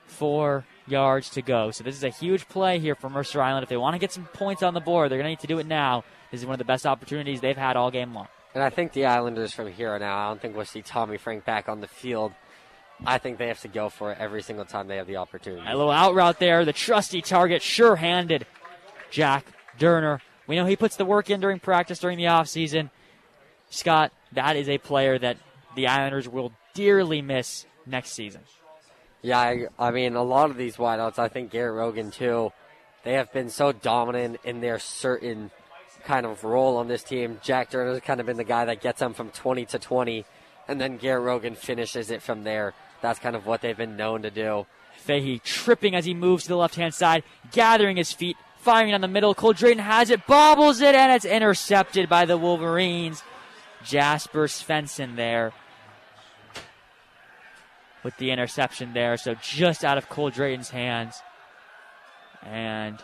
[0.05, 1.71] four yards to go.
[1.71, 3.63] So this is a huge play here for Mercer Island.
[3.63, 5.47] If they want to get some points on the board, they're going to need to
[5.47, 6.03] do it now.
[6.29, 8.27] This is one of the best opportunities they've had all game long.
[8.53, 11.17] And I think the Islanders from here on out, I don't think we'll see Tommy
[11.17, 12.33] Frink back on the field.
[13.05, 15.63] I think they have to go for it every single time they have the opportunity.
[15.65, 16.65] A little out route there.
[16.65, 18.45] The trusty target, sure handed.
[19.09, 19.45] Jack
[19.79, 20.19] Durner.
[20.47, 22.89] We know he puts the work in during practice during the offseason.
[23.69, 25.37] Scott, that is a player that
[25.75, 28.41] the Islanders will dearly miss next season.
[29.21, 32.51] Yeah, I, I mean, a lot of these wideouts, I think Garrett Rogan too,
[33.03, 35.51] they have been so dominant in their certain
[36.03, 37.39] kind of role on this team.
[37.43, 40.25] Jack Durner has kind of been the guy that gets them from 20 to 20,
[40.67, 42.73] and then Garrett Rogan finishes it from there.
[43.01, 44.65] That's kind of what they've been known to do.
[44.97, 49.01] Fahey tripping as he moves to the left hand side, gathering his feet, firing on
[49.01, 49.35] the middle.
[49.35, 53.23] Cole Drayton has it, bobbles it, and it's intercepted by the Wolverines.
[53.83, 55.53] Jasper Svensson there
[58.03, 59.17] with the interception there.
[59.17, 61.21] So just out of Cole Drayton's hands.
[62.43, 62.99] And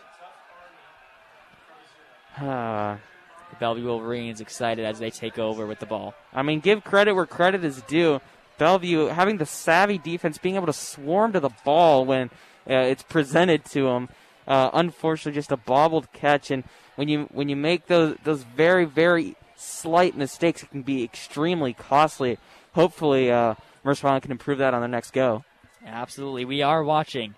[2.40, 2.96] Uh,
[3.50, 6.14] the Bellevue Wolverines excited as they take over with the ball.
[6.32, 8.20] I mean, give credit where credit is due.
[8.58, 12.28] Bellevue having the savvy defense, being able to swarm to the ball when
[12.68, 14.08] uh, it's presented to them.
[14.46, 16.64] Uh, unfortunately, just a bobbled catch, and
[16.96, 21.72] when you when you make those those very very slight mistakes, it can be extremely
[21.72, 22.38] costly.
[22.72, 23.54] Hopefully, uh,
[23.84, 25.44] Mercer Island can improve that on their next go.
[25.84, 27.34] Absolutely, we are watching.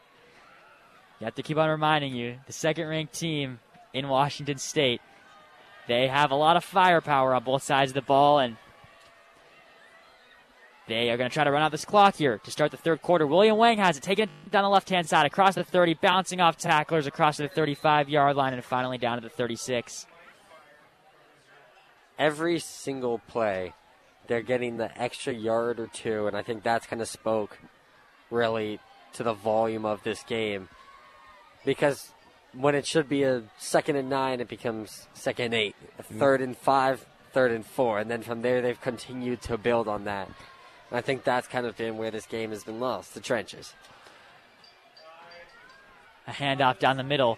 [1.21, 3.61] You have to keep on reminding you the second ranked team
[3.93, 5.01] in Washington State.
[5.87, 8.57] They have a lot of firepower on both sides of the ball, and
[10.89, 13.03] they are going to try to run out this clock here to start the third
[13.03, 13.27] quarter.
[13.27, 16.57] William Wang has it, taken down the left hand side across the 30, bouncing off
[16.57, 20.07] tacklers across the 35 yard line, and finally down to the 36.
[22.19, 23.73] Every single play,
[24.31, 27.59] they're getting the extra yard or two, and I think that's kind of spoke
[28.31, 28.79] really
[29.15, 30.69] to the volume of this game.
[31.65, 32.13] Because
[32.53, 36.41] when it should be a second and nine, it becomes second and eight, a third
[36.43, 40.29] and five, third and four, and then from there they've continued to build on that.
[40.91, 43.75] And I think that's kind of been where this game has been lost, the trenches.
[46.29, 47.37] A handoff down the middle.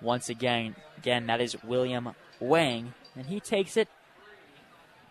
[0.00, 3.88] Once again, again that is William Wang, and he takes it.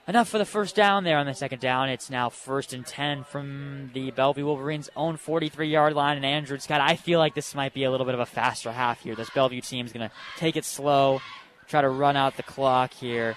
[0.07, 1.89] Enough for the first down there on the second down.
[1.89, 6.15] It's now first and 10 from the Bellevue Wolverines' own 43 yard line.
[6.17, 8.71] And Andrew Scott, I feel like this might be a little bit of a faster
[8.71, 9.15] half here.
[9.15, 11.21] This Bellevue team is going to take it slow,
[11.67, 13.35] try to run out the clock here.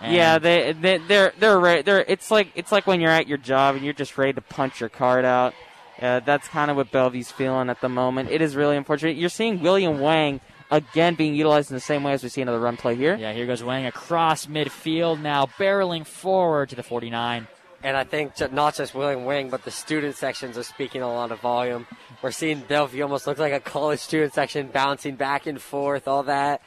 [0.00, 3.28] And Yeah, they, they they're they're re- they're it's like it's like when you're at
[3.28, 5.54] your job and you're just ready to punch your card out.
[6.00, 8.28] Uh, that's kind of what Bellevue's feeling at the moment.
[8.28, 9.16] It is really unfortunate.
[9.16, 10.40] You're seeing William Wang
[10.72, 13.14] again being utilized in the same way as we see another run play here.
[13.14, 17.46] Yeah, here goes Wang across midfield now, barreling forward to the 49.
[17.84, 21.08] And I think ju- not just William Wang, but the student sections are speaking a
[21.12, 21.86] lot of volume.
[22.22, 26.22] We're seeing Bellevue almost look like a college student section, bouncing back and forth, all
[26.24, 26.62] that.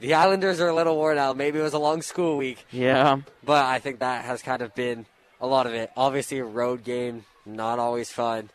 [0.00, 1.36] The Islanders are a little worn out.
[1.36, 3.20] Maybe it was a long school week, Yeah.
[3.44, 5.06] but I think that has kind of been
[5.40, 5.90] a lot of it.
[5.96, 8.50] Obviously, a road game, not always fun.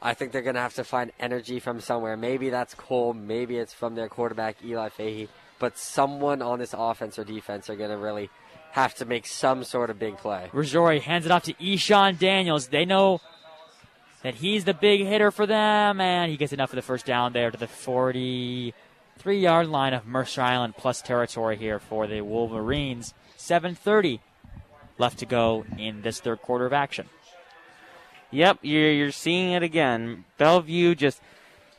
[0.00, 2.16] I think they're going to have to find energy from somewhere.
[2.16, 3.14] Maybe that's Cole.
[3.14, 5.28] Maybe it's from their quarterback, Eli Fahey.
[5.58, 8.30] But someone on this offense or defense are going to really
[8.72, 10.50] have to make some sort of big play.
[10.52, 12.68] Rizzori hands it off to Eshawn Daniels.
[12.68, 13.20] They know
[14.22, 17.32] that he's the big hitter for them, and he gets enough for the first down
[17.32, 23.14] there to the 43 yard line of Mercer Island plus territory here for the Wolverines.
[23.36, 24.20] 7.30
[24.98, 27.08] left to go in this third quarter of action.
[28.30, 30.24] Yep, you're, you're seeing it again.
[30.36, 31.20] Bellevue just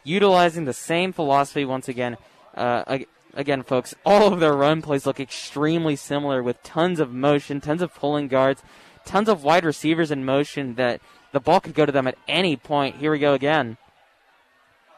[0.03, 2.17] utilizing the same philosophy once again.
[2.55, 2.99] Uh,
[3.34, 7.81] again, folks, all of their run plays look extremely similar with tons of motion, tons
[7.81, 8.63] of pulling guards,
[9.05, 11.01] tons of wide receivers in motion that
[11.31, 12.95] the ball could go to them at any point.
[12.97, 13.77] Here we go again.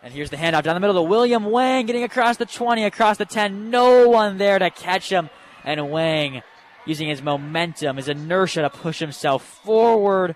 [0.04, 3.18] And here's the handoff down the middle to William Wang getting across the 20, across
[3.18, 3.70] the 10.
[3.70, 5.30] No one there to catch him.
[5.64, 6.42] And Wang
[6.88, 10.36] using his momentum, his inertia to push himself forward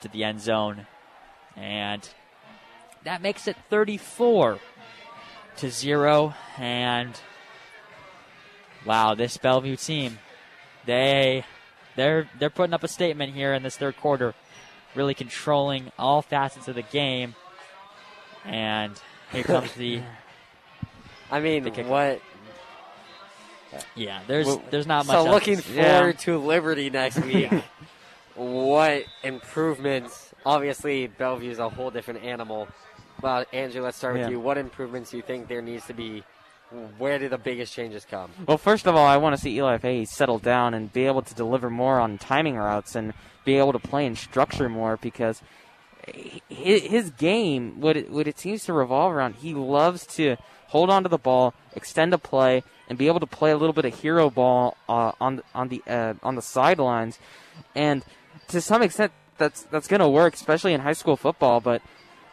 [0.00, 0.86] to the end zone.
[1.56, 2.08] And
[3.04, 4.58] that makes it 34
[5.56, 6.34] to 0.
[6.58, 7.18] And
[8.84, 10.18] wow, this Bellevue team,
[10.86, 11.44] they
[11.96, 14.34] they're they're putting up a statement here in this third quarter,
[14.94, 17.34] really controlling all facets of the game.
[18.44, 19.00] And
[19.32, 20.00] here comes the
[21.30, 22.22] I mean, The what?
[23.94, 24.20] yeah.
[24.26, 25.14] There's there's not much.
[25.14, 26.20] So else looking to forward Yeah.
[26.24, 27.50] to Liberty next week.
[28.38, 30.32] what improvements?
[30.46, 32.68] Obviously, Bellevue is a whole different animal.
[33.20, 34.30] Well, Andrew, let's start with Yeah.
[34.30, 34.40] you.
[34.40, 36.22] What improvements do you think there needs to be?
[36.98, 38.30] Where do the biggest changes come?
[38.46, 41.22] Well, first of all, I want to see Eli Fahey settle down and be able
[41.22, 45.42] to deliver more on timing routes and be able to play in structure more because
[46.48, 50.36] his game, what it, what it seems to revolve around, he loves to
[50.68, 53.72] hold on to the ball, extend a play, and be able to play a little
[53.72, 57.18] bit of hero ball uh, on on the uh, on the sidelines,
[57.74, 58.04] and
[58.48, 61.60] to some extent, that's that's going to work, especially in high school football.
[61.60, 61.82] But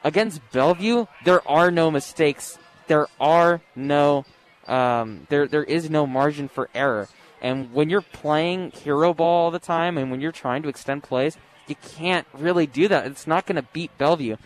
[0.03, 2.57] against Bellevue, there are no mistakes.
[2.87, 4.25] There are no
[4.67, 7.07] um, there there is no margin for error.
[7.41, 11.03] And when you're playing hero ball all the time, and when you're trying to extend
[11.03, 11.37] plays,
[11.67, 13.05] you can't really do that.
[13.05, 14.37] It's not going to beat Bellevue.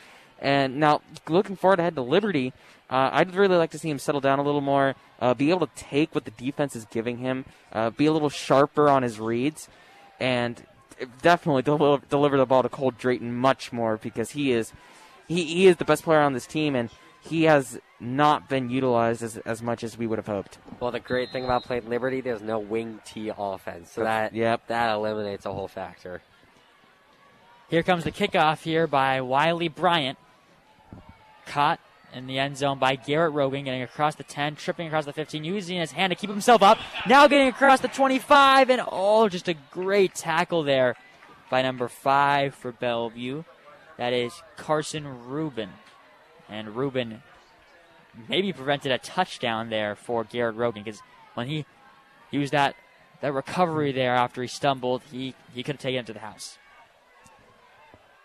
[0.41, 2.53] And now, looking forward ahead to Liberty,
[2.89, 5.67] uh, I'd really like to see him settle down a little more, uh, be able
[5.67, 9.19] to take what the defense is giving him, uh, be a little sharper on his
[9.19, 9.69] reads,
[10.19, 10.65] and
[11.21, 14.73] definitely deliver, deliver the ball to Cole Drayton much more because he is
[15.27, 16.89] he, he is the best player on this team, and
[17.21, 20.57] he has not been utilized as, as much as we would have hoped.
[20.79, 24.67] Well, the great thing about playing Liberty, there's no wing T offense, so that Yep.
[24.67, 26.21] that eliminates a whole factor.
[27.69, 30.17] Here comes the kickoff here by Wiley Bryant.
[31.45, 31.79] Caught
[32.13, 35.43] in the end zone by Garrett Rogan, getting across the 10, tripping across the 15,
[35.43, 36.77] using his hand to keep himself up.
[37.07, 40.95] Now getting across the 25, and oh, just a great tackle there
[41.49, 43.43] by number five for Bellevue.
[43.97, 45.69] That is Carson Rubin.
[46.47, 47.21] And Rubin
[48.27, 51.01] maybe prevented a touchdown there for Garrett Rogan because
[51.35, 51.65] when he
[52.31, 52.75] used that
[53.21, 56.57] that recovery there after he stumbled, he, he could have taken it to the house.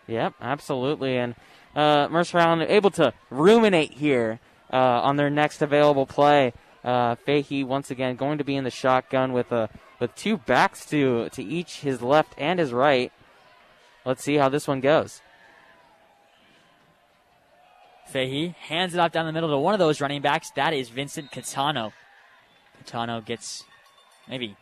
[0.07, 1.17] Yep, absolutely.
[1.17, 1.35] And
[1.75, 4.39] uh, Mercer Island able to ruminate here
[4.71, 6.53] uh, on their next available play.
[6.83, 9.69] Uh, Fahey once again going to be in the shotgun with a
[9.99, 13.11] with two backs to to each his left and his right.
[14.05, 15.21] Let's see how this one goes.
[18.07, 20.51] Fahey hands it off down the middle to one of those running backs.
[20.55, 21.91] That is Vincent Catano.
[22.83, 23.63] Catano gets
[24.29, 24.55] maybe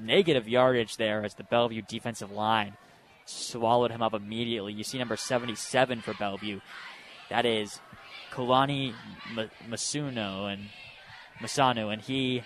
[0.00, 2.76] negative yardage there as the Bellevue defensive line
[3.24, 4.72] swallowed him up immediately.
[4.72, 6.60] You see number 77 for Bellevue.
[7.30, 7.80] That is
[8.32, 8.94] Kalani
[9.68, 10.68] Masuno and
[11.40, 12.42] Masanu, and he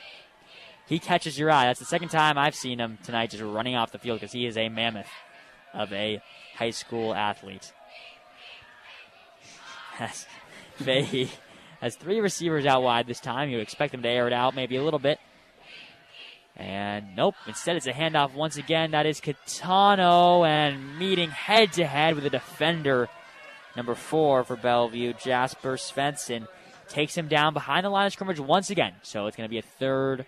[0.87, 1.67] he catches your eye.
[1.67, 4.47] That's the second time I've seen him tonight just running off the field because he
[4.47, 5.11] is a mammoth
[5.75, 6.23] of a
[6.57, 7.73] high school athlete.
[9.93, 10.27] Has
[10.77, 11.31] Fahey
[11.81, 13.51] has three receivers out wide this time.
[13.51, 15.19] You expect them to air it out maybe a little bit.
[16.59, 18.91] And nope, instead it's a handoff once again.
[18.91, 23.09] That is Catano and meeting head to head with a defender,
[23.77, 26.49] number four for Bellevue, Jasper Svensson.
[26.89, 28.95] Takes him down behind the line of scrimmage once again.
[29.03, 30.27] So it's going to be a third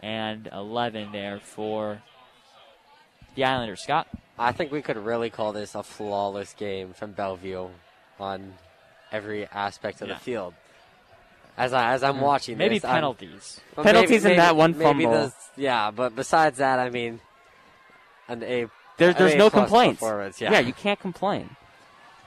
[0.00, 2.02] and 11 there for
[3.34, 3.82] the Islanders.
[3.82, 4.06] Scott?
[4.38, 7.68] I think we could really call this a flawless game from Bellevue
[8.20, 8.54] on
[9.10, 10.14] every aspect of yeah.
[10.14, 10.54] the field
[11.56, 12.58] as I as I'm watching.
[12.58, 13.60] Maybe this, penalties.
[13.76, 15.12] Well, penalties maybe, in maybe, that one fumble.
[15.12, 17.20] The, yeah, but besides that, I mean,
[18.28, 18.66] an A.
[18.96, 20.02] There's there's a no complaints.
[20.40, 20.52] Yeah.
[20.52, 21.56] yeah, you can't complain.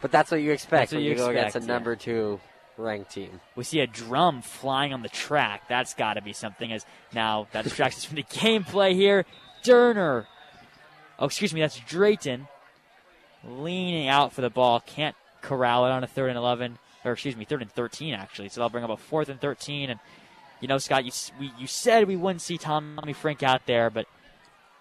[0.02, 1.66] But that's what you expect what when you, expect, go against a yeah.
[1.66, 2.40] number two
[2.78, 3.42] ranked team.
[3.56, 5.64] We see a drum flying on the track.
[5.68, 6.72] That's got to be something.
[6.72, 9.26] As now that distracts us from the gameplay here.
[9.64, 10.26] Durner.
[11.20, 11.62] Oh, excuse me.
[11.62, 12.48] That's Drayton
[13.44, 14.80] leaning out for the ball.
[14.82, 18.50] Can't corral it on a third and eleven or excuse me, third and 13 actually.
[18.50, 19.90] So they'll bring up a fourth and 13.
[19.90, 20.00] And
[20.62, 24.08] you know, Scott, you we, you said we wouldn't see Tommy Frink out there, but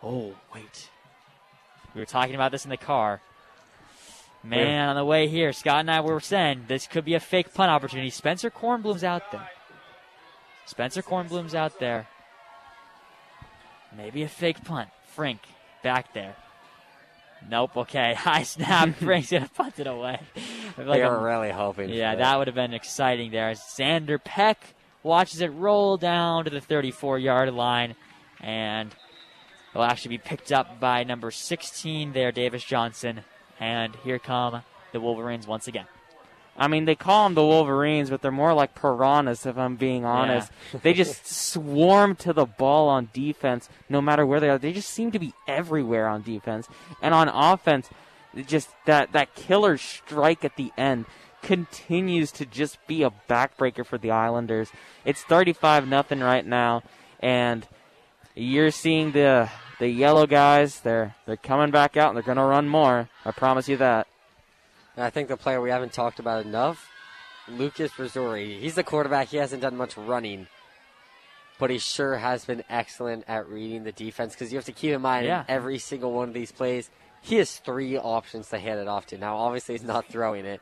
[0.03, 0.91] oh wait,
[1.95, 3.21] we were talking about this in the car.
[4.43, 7.53] Man, on the way here, Scott and I were saying this could be a fake
[7.53, 8.11] punt opportunity.
[8.11, 9.51] Spencer Kornblum's out there.
[10.67, 12.07] Spencer Kornblum's out there.
[13.97, 14.89] Maybe a fake punt.
[15.15, 15.41] Frink
[15.83, 16.37] back there.
[17.49, 17.77] Nope.
[17.77, 18.15] Okay.
[18.19, 18.95] High snap.
[18.97, 20.21] Frink's gonna punt it away.
[20.77, 21.91] like they were really hoping.
[21.91, 22.23] Yeah, that.
[22.23, 23.53] that would have been exciting there.
[23.53, 27.95] Xander Peck watches it roll down to the 34-yard line,
[28.41, 28.95] and
[29.71, 33.21] it'll actually be picked up by number 16 there, Davis Johnson.
[33.59, 35.87] And here come the Wolverines once again.
[36.59, 40.05] I mean, they call them the Wolverines, but they're more like piranhas, if I'm being
[40.05, 40.51] honest.
[40.73, 40.81] Yeah.
[40.83, 44.59] they just swarm to the ball on defense, no matter where they are.
[44.59, 46.69] They just seem to be everywhere on defense,
[47.03, 47.89] and on offense,
[48.47, 51.07] just that that killer strike at the end
[51.43, 54.71] continues to just be a backbreaker for the Islanders.
[55.05, 56.83] It's 35 nothing right now,
[57.21, 57.67] and
[58.35, 60.81] you're seeing the the yellow guys.
[60.81, 63.09] They're they're coming back out, and they're going to run more.
[63.25, 64.07] I promise you that.
[64.97, 66.91] And I think the player we haven't talked about enough,
[67.49, 68.59] Lucas Rizzori.
[68.61, 69.29] He's the quarterback.
[69.29, 70.47] He hasn't done much running,
[71.59, 74.93] but he sure has been excellent at reading the defense because you have to keep
[74.93, 75.41] in mind yeah.
[75.41, 76.91] in every single one of these plays,
[77.23, 79.19] he has three options to hand it off to.
[79.19, 80.61] Now, obviously, he's not throwing it.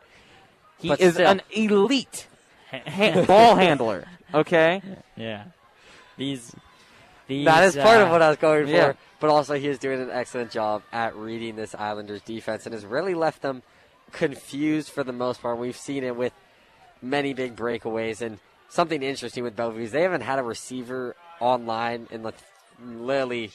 [0.79, 1.29] He is still.
[1.29, 2.27] an elite
[2.71, 4.07] ha- ball handler.
[4.33, 4.83] Okay.
[5.17, 5.45] Yeah.
[6.17, 6.55] These.
[7.27, 8.93] These, that is part uh, of what I was going for, yeah.
[9.19, 12.85] but also he is doing an excellent job at reading this Islanders defense and has
[12.85, 13.63] really left them
[14.15, 15.59] confused for the most part.
[15.59, 16.33] We've seen it with
[17.03, 18.23] many big breakaways.
[18.23, 18.39] And
[18.69, 22.23] something interesting with Bellevue is they haven't had a receiver online in
[22.83, 23.53] literally.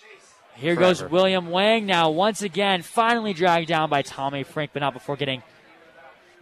[0.56, 1.04] Here forever.
[1.04, 5.16] goes William Wang now, once again, finally dragged down by Tommy Frink, but not before
[5.16, 5.42] getting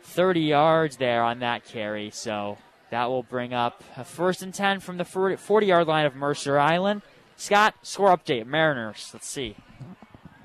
[0.04, 2.10] 30 yards there on that carry.
[2.10, 2.58] So
[2.90, 6.58] that will bring up a first and 10 from the 40 yard line of Mercer
[6.58, 7.04] Island.
[7.36, 9.12] Scott, score update, Mariners.
[9.14, 9.56] Let's see.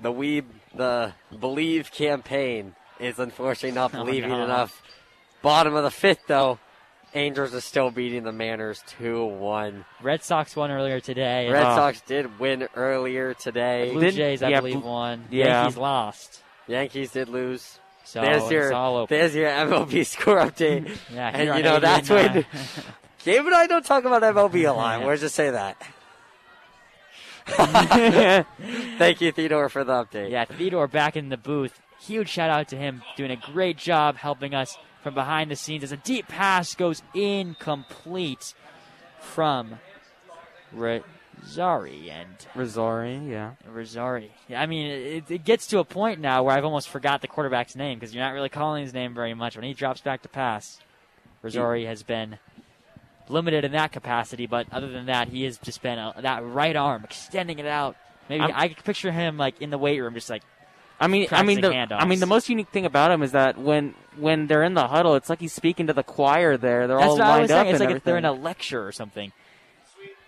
[0.03, 0.43] The we
[0.75, 4.45] the believe campaign is unfortunately not oh, believing oh, no.
[4.45, 4.83] enough.
[5.43, 6.59] Bottom of the fifth, though,
[7.15, 9.85] Angels are still beating the Mariners 2 1.
[10.01, 11.51] Red Sox won earlier today.
[11.51, 13.89] Red uh, Sox did win earlier today.
[13.89, 15.27] The Blue Jays, I yeah, believe, won.
[15.31, 15.63] Yeah.
[15.63, 16.43] Yankees lost.
[16.67, 17.79] Yankees did lose.
[18.05, 20.97] So there's your there's your MLB score update.
[21.15, 22.47] yeah, and you know that's when
[23.25, 25.03] Gabe and I don't talk about MLB a lot.
[25.03, 25.77] Where's just say that?
[28.99, 30.31] Thank you, Theodore, for the update.
[30.31, 34.17] Yeah, Theodore back in the booth huge shout out to him doing a great job
[34.17, 38.55] helping us from behind the scenes as a deep pass goes incomplete
[39.21, 39.79] from
[40.75, 43.53] Rizzori and Rizzori, yeah.
[43.71, 44.31] Rizzori.
[44.49, 47.29] Yeah, I mean, it, it gets to a point now where I've almost forgot the
[47.29, 50.23] quarterback's name because you're not really calling his name very much when he drops back
[50.23, 50.79] to pass.
[51.45, 52.39] Rizzori has been
[53.29, 56.77] limited in that capacity, but other than that, he has just been a, that right
[56.77, 57.97] arm extending it out.
[58.29, 60.43] Maybe I'm- I could picture him like in the weight room, just like
[61.03, 63.33] I mean, I mean, the, Practicing I mean, the most unique thing about him is
[63.33, 66.57] that when when they're in the huddle, it's like he's speaking to the choir.
[66.57, 67.67] There, they're That's all what I lined was up.
[67.67, 69.33] It's and like if they're in a lecture or something.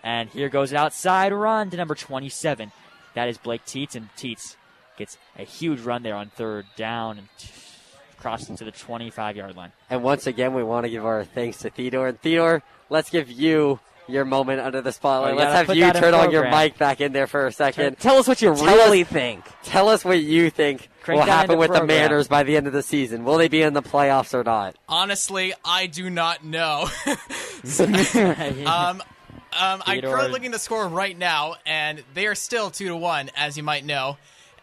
[0.02, 2.72] And here goes an outside run to number 27.
[3.14, 4.56] That is Blake Teets, and Teets
[4.98, 7.28] gets a huge run there on third down and
[8.18, 9.70] crosses to the 25 yard line.
[9.88, 12.09] And once again, we want to give our thanks to Theodore.
[12.09, 15.35] And Theodore, let's give you your moment under the spotlight.
[15.35, 17.52] Oh, let's have you that in turn on your mic back in there for a
[17.52, 17.98] second.
[17.98, 19.44] Tell us what you Tell really us- think.
[19.62, 21.98] Tell us what you think Crank will happen into with the program.
[21.98, 23.24] Mariners by the end of the season.
[23.24, 24.76] Will they be in the playoffs or not?
[24.89, 26.89] Honestly, I do not know.
[27.06, 27.14] um,
[28.66, 29.02] um,
[29.59, 32.97] um, I'm currently looking at the score right now, and they are still two to
[32.97, 34.16] one, as you might know.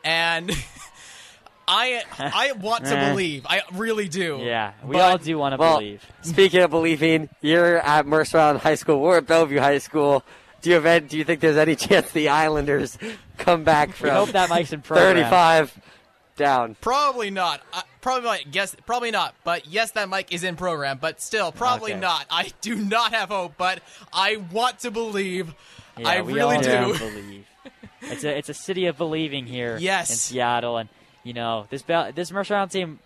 [0.03, 0.51] And
[1.73, 3.09] I, I want to Eh.
[3.11, 4.39] believe, I really do.
[4.41, 6.05] yeah, we But- all do want to Well, believe.
[6.21, 8.99] speaking of believing, you're at Mercer Island High School.
[8.99, 10.23] We're at Bellevue High School.
[10.61, 12.97] Do you have Do you think there's any chance the Islanders
[13.37, 15.15] come back We from hope that Mike's in program.
[15.15, 15.79] 35
[16.35, 16.75] down?
[16.81, 17.61] Probably not.
[17.73, 18.51] Uh, probably not.
[18.51, 19.33] Guess probably not.
[19.43, 20.99] But yes, that Mike is in program.
[21.01, 22.01] But still, probably Okay.
[22.01, 22.25] not.
[22.29, 23.79] I do not have hope, but
[24.13, 25.53] I want to believe.
[25.97, 26.97] Yeah, I we really all do.
[26.97, 27.45] believe.
[28.01, 30.09] It's a it's a city of believing here Yes.
[30.11, 30.89] in Seattle, and
[31.23, 32.99] you know this this Mercer team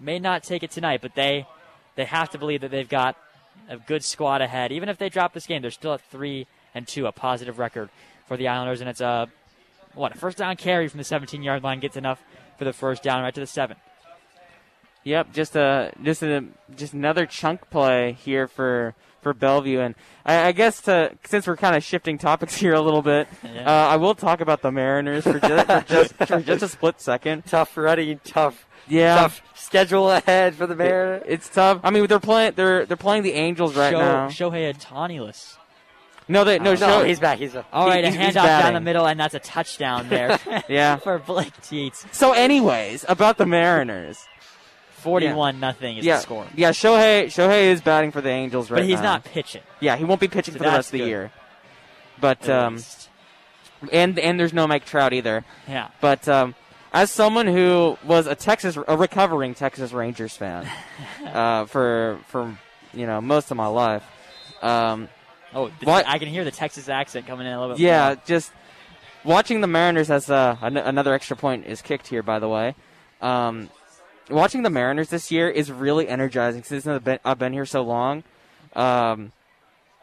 [0.00, 1.46] may not take it tonight, but they
[1.94, 3.16] they have to believe that they've got
[3.68, 4.72] a good squad ahead.
[4.72, 7.90] Even if they drop this game, they're still at three and two, a positive record
[8.26, 9.28] for the Islanders, and it's a
[9.94, 12.22] what a first down carry from the 17 yard line gets enough
[12.56, 13.76] for the first down right to the seven.
[15.04, 16.44] Yep, just a just a
[16.76, 21.56] just another chunk play here for for Bellevue, and I, I guess to, since we're
[21.56, 23.64] kind of shifting topics here a little bit, Yeah.
[23.66, 27.00] uh, I will talk about the Mariners for just for just, for just a split
[27.00, 27.44] second.
[27.46, 31.24] Tough running, tough, Yeah, tough schedule ahead for the Mariners.
[31.26, 31.80] it's tough.
[31.82, 34.28] I mean, they're playing they're they're playing the Angels right Show, now.
[34.28, 35.56] Shohei Ohtani-less.
[36.30, 37.38] No, they no, Oh, show, No, he's back.
[37.38, 37.64] He's back.
[37.72, 40.38] All right, he's- a handoff down the middle, and that's a touchdown there.
[40.68, 40.96] Yeah.
[40.96, 42.04] for Blake Teets.
[42.14, 44.26] So, anyways, about the Mariners.
[44.98, 46.46] 41 nothing is yeah, the score.
[46.54, 46.70] yeah.
[46.70, 48.82] Shohei Shohei is batting for the Angels right now.
[48.82, 49.02] but he's now.
[49.14, 49.62] not pitching.
[49.80, 51.30] Yeah, he won't be pitching So for the rest of the year.
[52.20, 52.78] But um,
[53.92, 55.44] and and there's no Mike Trout either.
[55.68, 55.88] yeah.
[56.00, 56.54] But um,
[56.92, 60.68] as someone who was a Texas, a recovering Texas Rangers fan
[61.24, 62.58] uh, for for
[62.92, 64.02] you know most of my life,
[64.62, 65.08] um,
[65.54, 66.06] Oh, What?
[66.06, 67.80] I can hear the Texas accent coming in a little bit.
[67.82, 68.22] yeah, more.
[68.26, 68.52] just
[69.24, 72.22] watching the Mariners as uh, an- another extra point is kicked here.
[72.22, 72.74] By the way,
[73.22, 73.70] um,
[74.30, 77.82] watching the Mariners this year is really energizing since I've been, I've been here so
[77.82, 78.24] long.
[78.74, 79.32] Um,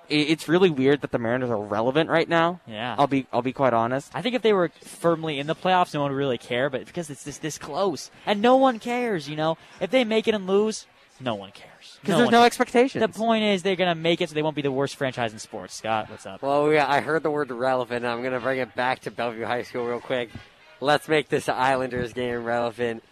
[0.10, 2.62] it, it's really weird that the Mariners are relevant right now.
[2.68, 2.96] Yeah.
[2.98, 4.12] I'll be I'll be quite honest.
[4.14, 6.70] I think if they were firmly in the playoffs, no one would really care.
[6.70, 10.28] But because it's this this close, and no one cares, you know, if they make
[10.28, 10.86] it and lose,
[11.20, 11.98] no one cares.
[12.02, 12.48] Because there's no cares.
[12.48, 13.02] expectations.
[13.02, 15.40] The point is they're gonna make it, so they won't be the worst franchise in
[15.40, 15.74] sports.
[15.74, 16.42] Scott, what's up?
[16.42, 18.06] Well, we, I heard the word relevant.
[18.06, 20.30] I'm going to bring it back to Bellevue High School real quick.
[20.82, 23.04] Let's make this Islanders game relevant.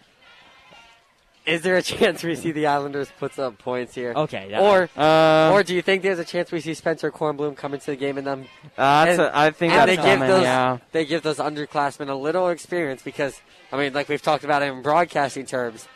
[1.46, 4.14] Is there a chance we see the Islanders put some points here?
[4.16, 4.48] Okay.
[4.50, 7.74] that- Or, Uh, or do you think there's a chance we see Spencer Kornblum come
[7.74, 8.46] into the game and them
[8.78, 10.28] uh, that's and- a, I think and that's they give coming.
[10.28, 10.78] those yeah.
[10.92, 13.40] they give those underclassmen a little experience because
[13.72, 15.86] I mean, like we've talked about it in broadcasting terms,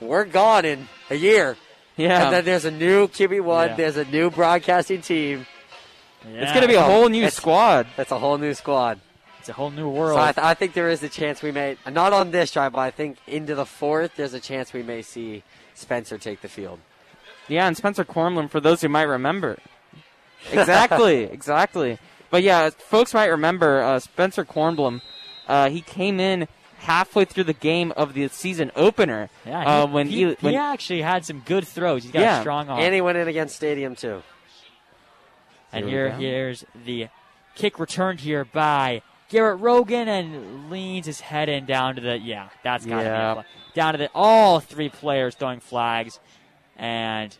[0.00, 1.56] we're gone in a year,
[1.96, 2.24] Yeah.
[2.24, 3.76] and then there's a new QB one, Yeah.
[3.76, 5.46] there's a new broadcasting team.
[6.30, 6.42] yeah.
[6.42, 7.86] It's going to be a whole new It's- squad.
[7.96, 9.00] That's a whole new squad.
[9.40, 10.18] It's a whole new world.
[10.18, 12.72] So I, th- I think there is a chance we may not on this drive,
[12.72, 15.42] but I think into the fourth, there's a chance we may see
[15.74, 16.78] Spencer take the field.
[17.48, 19.58] Yeah, and Spencer Cornblum, for those who might remember.
[20.52, 21.98] Exactly, exactly.
[22.30, 25.02] But yeah, folks might remember uh, Spencer Cornblum.
[25.46, 26.48] Uh, he came in
[26.78, 29.28] halfway through the game of the season opener.
[29.44, 29.60] yeah.
[29.82, 32.04] uh, he, when he, he, when, he actually had some good throws.
[32.04, 32.38] He's got Yeah.
[32.38, 32.80] a strong arm.
[32.80, 34.22] And he went in against Stadium too.
[35.72, 37.08] And Here here, here's the
[37.54, 42.48] kick returned here by Garrett Rogan and leans his head in down to the yeah,
[42.62, 43.34] that's gotta Yeah.
[43.34, 43.40] be
[43.74, 46.20] down to the all three players throwing flags,
[46.76, 47.36] and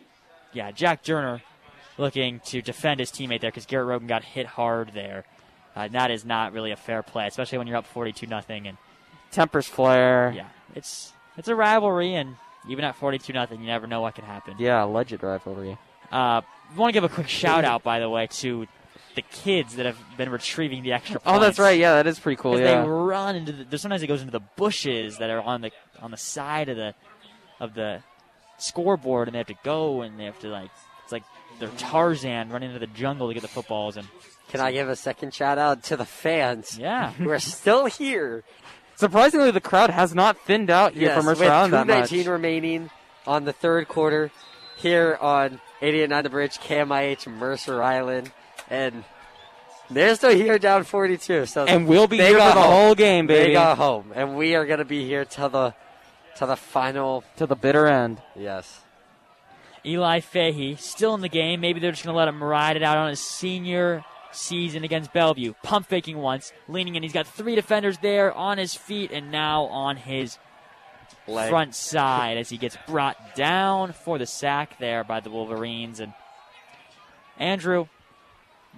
[0.53, 1.41] yeah, Jack Durner
[1.97, 5.25] looking to defend his teammate there because Garrett Rogan got hit hard there.
[5.75, 8.67] Uh, and that is not really a fair play, especially when you're up 42 nothing.
[8.67, 8.77] And
[9.31, 10.33] tempers flare.
[10.35, 12.35] yeah, it's it's a rivalry, and
[12.67, 14.55] even at 42 nothing, you never know what can happen.
[14.59, 15.77] Yeah, alleged rivalry.
[16.11, 16.41] Uh,
[16.75, 18.67] want to give a quick shout out, by the way, to
[19.15, 21.19] the kids that have been retrieving the extra.
[21.25, 21.77] Oh, that's right.
[21.79, 22.59] Yeah, that is pretty cool.
[22.59, 22.81] Yeah.
[22.81, 23.63] they run into the.
[23.63, 25.71] There's sometimes it goes into the bushes that are on the
[26.01, 26.93] on the side of the
[27.59, 28.01] of the
[28.57, 30.69] scoreboard and they have to go and they have to like
[31.03, 31.23] it's like
[31.59, 34.07] they're Tarzan running into the jungle to get the footballs and
[34.49, 37.11] Can I give a second shout out to the fans yeah.
[37.13, 38.43] who are still here?
[38.95, 42.09] Surprisingly, the crowd has not thinned out here Yes, for Mercer with Island that much.
[42.09, 42.89] 219 remaining
[43.25, 44.31] on the third quarter
[44.77, 48.31] here on 88.9 The Bridge, KMIH, Mercer Island.
[48.71, 49.03] And
[49.89, 51.45] they're still here down 42.
[51.45, 52.71] So And we'll be here for the home.
[52.71, 53.47] whole game, baby.
[53.49, 54.11] They got home.
[54.15, 55.73] And we are going to be here till the,
[56.35, 57.23] till the final.
[57.37, 58.21] to the bitter end.
[58.35, 58.79] Yes.
[59.85, 61.59] Eli Fahey still in the game.
[61.59, 65.11] Maybe they're just going to let him ride it out on his senior season against
[65.11, 65.53] Bellevue.
[65.63, 67.03] Pump faking once, leaning in.
[67.03, 70.37] He's got three defenders there on his feet and now on his
[71.27, 71.49] Leg.
[71.49, 75.99] front side as he gets brought down for the sack there by the Wolverines.
[75.99, 76.13] And
[77.37, 77.87] Andrew,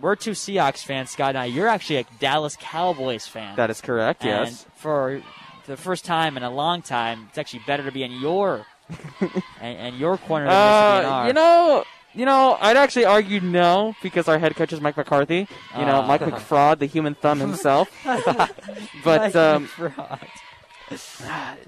[0.02, 1.46] we're two Seahawks fans, Scott and I.
[1.46, 3.56] You're actually a Dallas Cowboys fan.
[3.56, 4.66] That is correct, and yes.
[4.76, 5.22] for
[5.66, 8.66] the first time in a long time, it's actually better to be in your
[9.62, 11.84] and, and your corner Uh, you know,
[12.14, 15.48] you know, I'd actually argue no because our head coach is Mike McCarthy.
[15.78, 16.08] You know, Ah.
[16.08, 17.90] Mike McFraud, the human thumb himself.
[19.04, 20.18] but um, uh,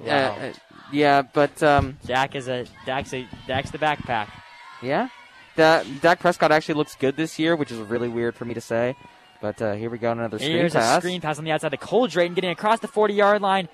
[0.07, 0.51] uh,
[0.91, 4.27] yeah, but um, Dak is a Dak's a Dak's the backpack.
[4.81, 5.09] yeah,
[5.55, 8.61] da- Dak Prescott actually looks good this year, which is really weird for me to
[8.61, 8.95] say.
[9.41, 10.97] But uh, here we go, on another screen Here's pass.
[10.97, 13.67] a screen pass on the outside to Cole Drayton getting across the 40 yard line.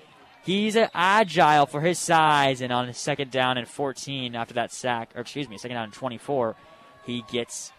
[0.44, 4.72] He's uh, agile for his size, and on his second down and 14 after that
[4.72, 6.56] sack, or excuse me, second down and 24,
[7.06, 7.72] he gets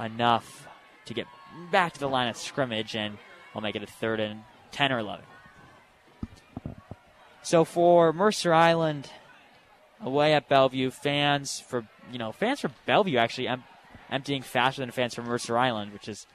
[0.00, 0.66] enough
[1.04, 1.26] to get
[1.70, 3.18] back to the line of scrimmage, and
[3.54, 4.42] we'll make it a third and
[4.72, 5.24] 10 or 11.
[7.42, 9.10] So for Mercer Island,
[10.00, 13.64] away at Bellevue, fans for you know fans for Bellevue actually em-
[14.10, 16.26] emptying faster than fans for Mercer Island, which is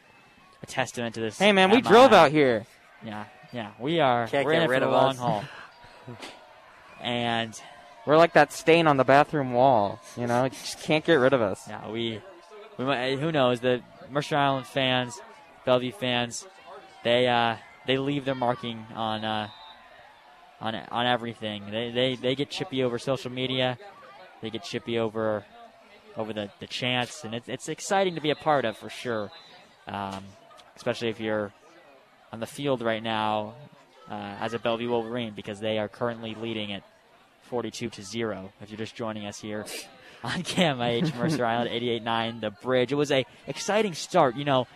[0.62, 1.38] a testament to this.
[1.40, 1.82] Hey man, we MI.
[1.82, 2.66] drove out here.
[3.04, 4.28] Yeah, yeah, we are.
[4.28, 5.18] Can't we're get in rid for the of long us.
[5.18, 5.44] haul.
[7.02, 7.60] and
[8.06, 10.00] We're like that stain on the bathroom wall.
[10.18, 11.64] You know, just can't get rid of us.
[11.68, 12.22] yeah, we,
[12.78, 15.20] we might, who knows the Mercer Island fans,
[15.66, 16.46] Bellevue fans,
[17.04, 19.50] they uh, they leave their marking on uh,
[20.64, 21.70] on on everything.
[21.70, 23.78] They, they they get chippy over social media.
[24.42, 25.46] They get chippy over
[26.16, 29.30] over the, the chants, and it's it's exciting to be a part of for sure.
[29.88, 30.24] Um,
[30.76, 31.52] especially if you're
[32.32, 33.54] on the field right now
[34.10, 36.84] uh, as a Bellevue Wolverine, because they are currently leading it
[37.44, 38.52] 42 to zero.
[38.62, 39.66] If you're just joining us here
[40.24, 44.38] on KMH Mercer Island 88.9 The Bridge, it was a exciting start.
[44.38, 44.68] You know,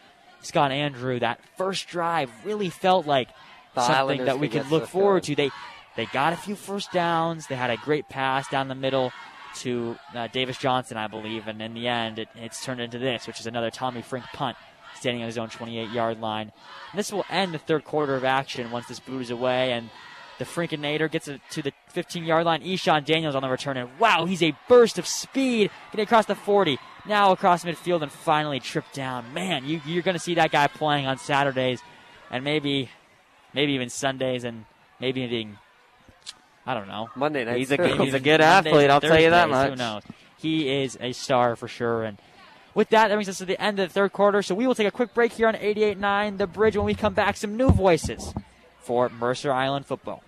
[0.42, 3.30] Scott Andrew, that first drive really felt like
[3.74, 5.36] The something Islanders that we could could look forward to.
[5.36, 5.52] They
[5.98, 7.48] they got a few first downs.
[7.48, 9.12] They had a great pass down the middle
[9.56, 13.26] to uh, Davis Johnson, I believe, and in the end, it, it's turned into this,
[13.26, 14.56] which is another Tommy Frink punt,
[14.96, 16.52] standing on his own 28-yard line.
[16.92, 19.90] And this will end the third quarter of action once this boot is away, and
[20.38, 22.62] the Frinkinator gets it to the 15-yard line.
[22.62, 26.36] Eshawn Daniels on the return, and wow, he's a burst of speed getting across the
[26.36, 29.34] 40, now across midfield, and finally tripped down.
[29.34, 31.82] Man, you, you're going to see that guy playing on Saturdays,
[32.30, 32.92] and maybe,
[33.56, 34.66] maybe even Sundays, and
[35.00, 35.58] maybe even
[36.68, 37.10] I don't know.
[37.16, 37.58] Monday night.
[37.58, 37.84] He's a too.
[37.84, 39.80] good- he's a good Mondays athlete, I'll tell you that Thursdays, Who much.
[39.80, 40.04] knows?
[40.38, 42.04] He is a star for sure.
[42.04, 42.18] And
[42.76, 44.42] with that, that brings us to the end of the third quarter.
[44.44, 46.76] So we will take a quick break here on 88.9 The Bridge.
[46.78, 48.34] When we come back, some new voices
[48.80, 50.24] for Mercer Island football.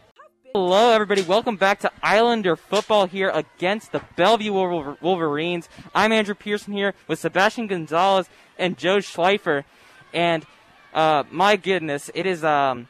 [0.55, 1.21] Hello, everybody.
[1.21, 5.69] Welcome back to Islander football here against the Bellevue Wolver- Wolverines.
[5.93, 9.63] I'm Andrew Pearson here with Sebastian Gonzalez and Joe Schleifer.
[10.11, 10.45] And
[10.93, 12.87] uh, my goodness, it is um,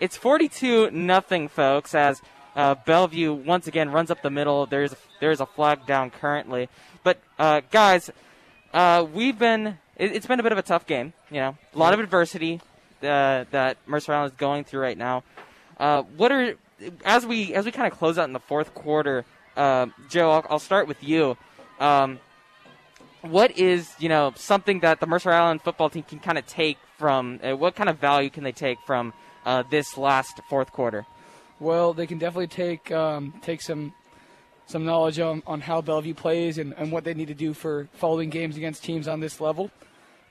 [0.00, 1.94] it's 42 nothing, folks.
[1.94, 2.22] As
[2.54, 4.66] uh, Bellevue once again runs up the middle.
[4.66, 6.68] There's a, there's a flag down currently,
[7.02, 8.10] but uh, guys,
[8.72, 11.12] uh, we've been it, it's been a bit of a tough game.
[11.30, 12.60] You know, a lot of adversity
[13.02, 15.22] uh, that Mercer Island is going through right now.
[15.78, 16.54] Uh, what are
[17.04, 19.24] as we as we kind of close out in the fourth quarter,
[19.56, 20.30] uh, Joe?
[20.30, 21.36] I'll, I'll start with you.
[21.80, 22.20] Um,
[23.22, 26.78] what is you know something that the Mercer Island football team can kind of take
[26.98, 27.40] from?
[27.42, 29.12] Uh, what kind of value can they take from
[29.46, 31.06] uh, this last fourth quarter?
[31.62, 33.94] Well, they can definitely take um, take some
[34.66, 37.88] some knowledge on, on how Bellevue plays and, and what they need to do for
[37.92, 39.70] following games against teams on this level.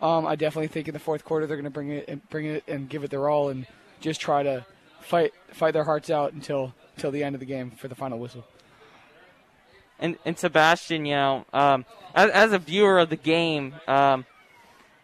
[0.02, 2.48] Um, I definitely think in the fourth quarter they're going to bring it and bring
[2.48, 3.66] it and give it their all and
[4.02, 4.66] just try to
[5.00, 8.20] fight fight their hearts out until until the end of the game for the final
[8.20, 8.44] whistle.
[10.00, 14.26] And, and Sebastian, you know, um, as, as a viewer of the game, um,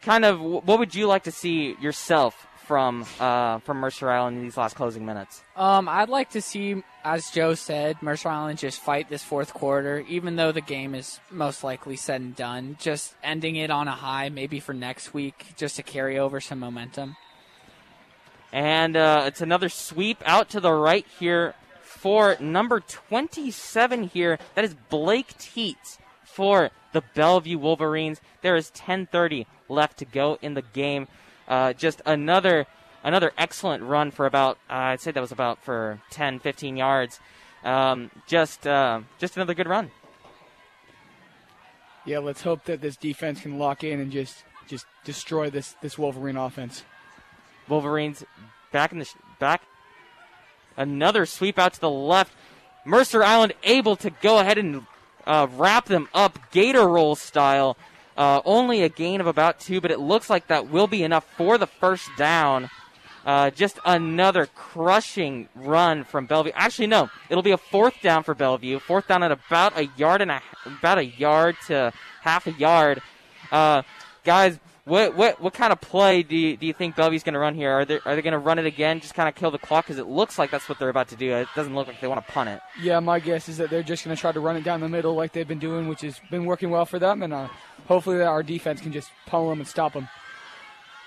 [0.01, 4.43] kind of what would you like to see yourself from uh, from Mercer Island in
[4.43, 5.41] these last closing minutes?
[5.55, 10.03] Um, I'd like to see, as Joe said, Mercer Island just fight this fourth quarter,
[10.09, 12.77] even though the game is most likely said and done.
[12.79, 16.59] Just ending it on a high, maybe for next week, just to carry over some
[16.59, 17.15] momentum.
[18.51, 24.39] And uh, it's another sweep out to the right here for number 27 here.
[24.55, 28.21] That is Blake Teets for the Bellevue Wolverines.
[28.41, 31.07] There is 10:30 left to go in the game.
[31.47, 32.67] Uh, just another
[33.03, 37.19] another excellent run for about uh, I'd say that was about for 10, 15 yards.
[37.63, 39.91] Um, just uh, just another good run.
[42.05, 45.97] Yeah, let's hope that this defense can lock in and just just destroy this this
[45.97, 46.83] Wolverine offense.
[47.67, 48.23] Wolverines
[48.71, 49.63] back in the sh- back.
[50.77, 52.33] Another sweep out to the left.
[52.85, 54.85] Mercer Island able to go ahead and
[55.25, 57.75] uh, wrap them up gator roll style.
[58.17, 61.25] Uh, only a gain of about two, but it looks like that will be enough
[61.37, 62.69] for the first down.
[63.25, 66.51] Uh, just another crushing run from Bellevue.
[66.55, 68.79] Actually, no, it'll be a fourth down for Bellevue.
[68.79, 71.91] Fourth down at about a yard and a about a yard to
[72.21, 73.01] half a yard.
[73.51, 73.81] Uh,
[74.23, 77.39] guys, what what what kind of play do you, do you think Bellevue's going to
[77.39, 77.71] run here?
[77.71, 79.01] Are they are they going to run it again?
[79.01, 81.17] Just kind of kill the clock because it looks like that's what they're about to
[81.17, 81.33] do.
[81.33, 82.61] It doesn't look like they want to punt it.
[82.81, 84.87] Yeah, my guess is that they're just going to try to run it down the
[84.87, 87.49] middle like they've been doing, which has been working well for them, and uh,
[87.87, 90.07] hopefully our defense can just pummel them and stop them.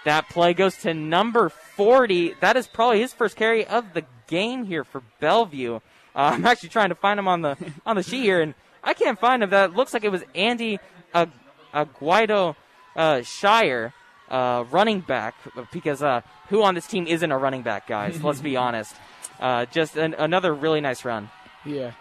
[0.05, 2.35] That play goes to number 40.
[2.41, 5.77] That is probably his first carry of the game here for Bellevue.
[5.77, 5.81] Uh,
[6.15, 9.19] I'm actually trying to find him on the on the sheet here, and I can't
[9.19, 9.51] find him.
[9.51, 10.79] That looks like it was Andy
[11.15, 11.31] Ag-
[11.75, 12.57] Aguido
[12.97, 13.93] uh, Shire,
[14.31, 15.35] uh, running back,
[15.73, 18.23] because uh, who on this team isn't a running back, guys?
[18.25, 18.95] Let's be honest.
[19.39, 21.31] Uh, just an, another really nice run.
[21.65, 21.93] Yeah.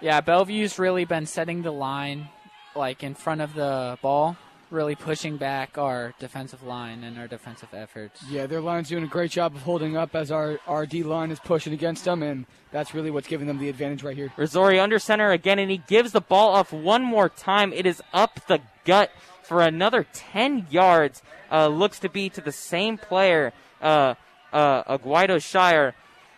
[0.00, 2.28] Yeah, Bellevue's really been setting the line,
[2.74, 4.36] like in front of the ball,
[4.70, 8.22] really pushing back our defensive line and our defensive efforts.
[8.28, 11.30] Yeah, their line's doing a great job of holding up as our, our D line
[11.30, 14.32] is pushing against them, and that's really what's giving them the advantage right here.
[14.36, 17.72] Rizzori under center again, and he gives the ball off one more time.
[17.72, 19.10] It is up the gut
[19.42, 21.22] for another 10 yards.
[21.50, 24.14] Uh, looks to be to the same player, uh,
[24.52, 25.94] uh, Aguido Shire.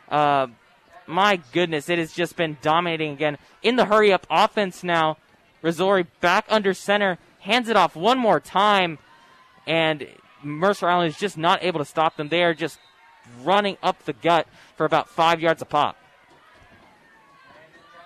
[0.09, 0.48] Uh,
[1.06, 3.39] my goodness, it has just been dominating again.
[3.62, 5.19] In the hurry up offense now,
[5.65, 8.99] Rizzori back under center, hands it off one more time,
[9.66, 10.07] and
[10.43, 12.28] Mercer Island is just not able to stop them.
[12.28, 12.78] They are just
[13.43, 14.47] running up the gut
[14.77, 15.97] for about five yards a pop.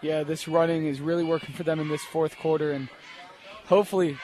[0.01, 2.89] Yeah, this running is really working for them in this fourth quarter, and
[3.67, 4.17] hopefully,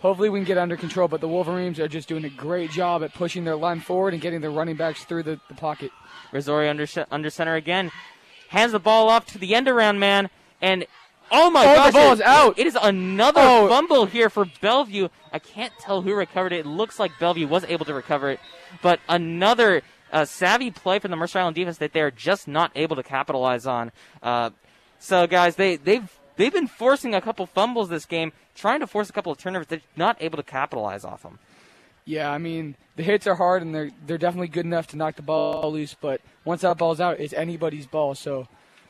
[0.00, 1.08] hopefully we can get under control.
[1.08, 4.22] But the Wolverines are just doing a great job at pushing their line forward and
[4.22, 5.90] getting their running backs through the, the pocket.
[6.32, 7.90] Rizzori under, under center again,
[8.48, 10.30] hands the ball off to the end around man,
[10.62, 10.86] and
[11.30, 12.58] oh my Oh, the ball is out.
[12.58, 13.68] It is another Oh.
[13.68, 15.08] fumble here for Bellevue.
[15.32, 16.60] I can't tell who recovered it.
[16.60, 18.40] It looks like Bellevue was able to recover it,
[18.82, 19.82] but another
[20.12, 23.66] uh, savvy play from the Mercer Island defense that they're just not able to capitalize
[23.66, 23.92] on.
[24.22, 24.50] Uh,
[24.98, 29.10] so guys, they they've they've been forcing a couple fumbles this game, trying to force
[29.10, 29.66] a couple of turnovers.
[29.66, 31.38] They're not able to capitalize off them.
[32.06, 35.16] Yeah, I mean the hits are hard and they're they're definitely good enough to knock
[35.16, 35.94] the ball loose.
[35.94, 38.14] But once that ball's out, it's anybody's ball.
[38.14, 38.48] So,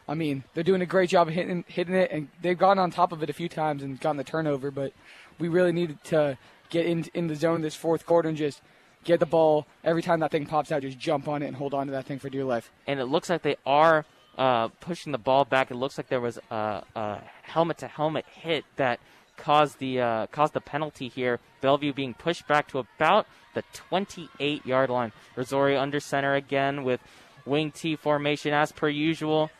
[0.08, 2.90] I mean they're doing a great job of hitting hitting it, and they've gotten on
[2.90, 4.70] top of it a few times and gotten the turnover.
[4.70, 4.92] But
[5.38, 6.38] we really needed to
[6.70, 8.60] get in in the zone this fourth quarter and just
[9.04, 11.72] get the ball every time that thing pops out, just jump on it and hold
[11.74, 12.70] on to that thing for dear life.
[12.86, 14.04] and it looks like they are
[14.36, 15.70] uh, pushing the ball back.
[15.70, 19.00] It looks like there was a, a helmet-to-helmet hit that
[19.36, 21.40] caused the uh, caused the penalty here.
[21.60, 25.12] Bellevue being pushed back to about the 28-yard line.
[25.36, 27.00] Rizzori under center again with
[27.44, 29.50] wing T formation as per usual.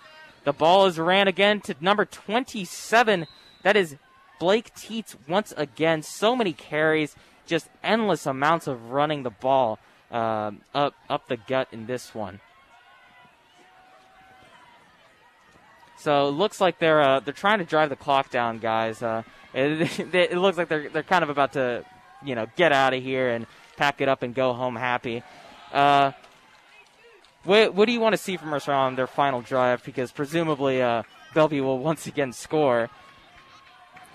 [0.49, 3.27] The ball is ran again to number 27.
[3.65, 3.97] That is
[4.41, 6.01] Blake Teets once again.
[6.01, 7.15] So many carries,
[7.45, 9.79] just endless amounts of running the ball
[10.11, 12.41] um, up up the gut in this one.
[15.99, 19.03] So it looks like they're uh, they're trying to drive the clock down, guys.
[19.03, 21.85] Uh, it, it looks like they're they're kind of about to,
[22.25, 23.47] you know, get out of here and
[23.77, 25.23] pack it up and go home happy.
[25.75, 26.13] Uh,
[27.45, 29.85] what what do you want to see from us on their final drive?
[29.85, 31.03] Because presumably uh,
[31.35, 32.91] Bellevue will once again score.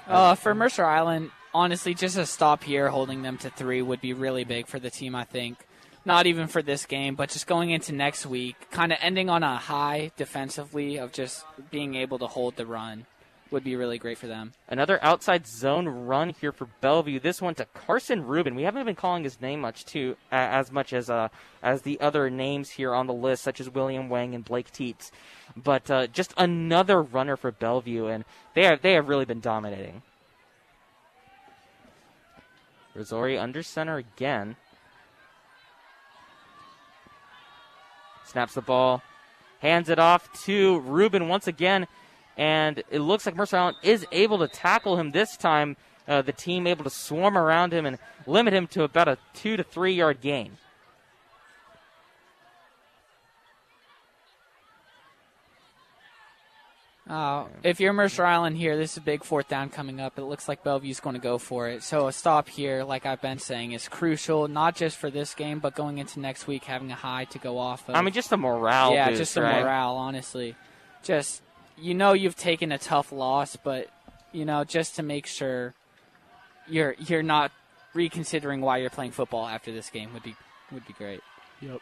[0.08, 4.14] Uh, for Mercer Island, honestly, just a stop here, holding them to three, would be
[4.14, 5.16] really big for the team.
[5.16, 5.58] I think,
[6.06, 9.44] not even for this game, but just going into next week, kind of ending on
[9.44, 13.06] a high defensively of just being able to hold the run
[13.53, 14.51] would be really great for them.
[14.67, 17.19] Another outside zone run here for Bellevue.
[17.19, 18.55] This one to Carson Rubin.
[18.55, 21.30] We haven't been calling his name much too, as much as uh,
[21.61, 25.11] as the other names here on the list, such as William Wang and Blake Teets.
[25.55, 28.25] But uh, just another runner for Bellevue, and
[28.55, 30.01] they have they have really been dominating.
[32.97, 34.55] Rizzori under center again.
[38.25, 39.03] Snaps the ball,
[39.59, 41.88] hands it off to Rubin once again
[42.38, 45.77] and it looks like Mercer Island is able to tackle him this time.
[46.05, 47.97] Uh, the team able to swarm around him and
[48.27, 50.57] limit him to about a two to three yard gain.
[57.07, 60.18] Uh, if you're Mercer Island here, this is a big fourth down coming up.
[60.18, 61.84] It looks like Bellevue's going to go for it.
[61.84, 65.60] So a stop here, like I've been saying, is crucial, not just for this game,
[65.60, 67.93] but going into next week, having a high to go off of.
[67.93, 68.93] I mean, just the morale.
[68.93, 69.61] yeah, boost, just the right?
[69.61, 70.55] morale, honestly.
[71.03, 71.43] Just,
[71.78, 73.88] you know, you've taken a tough loss, but,
[74.32, 75.74] you know, just to make sure
[76.68, 77.52] you're you're not
[77.94, 80.36] reconsidering why you're playing football after this game would be
[80.72, 81.22] would be great.
[81.62, 81.80] Yep.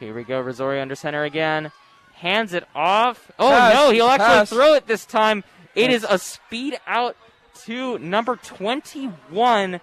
[0.00, 0.42] Here we go.
[0.42, 1.72] Rizzori under center again.
[2.14, 3.30] Hands it off.
[3.38, 3.74] Oh Pass.
[3.74, 4.50] no, he'll actually Pass.
[4.50, 5.44] throw it this time.
[5.74, 7.16] It is a speed out
[7.64, 9.80] to number 21.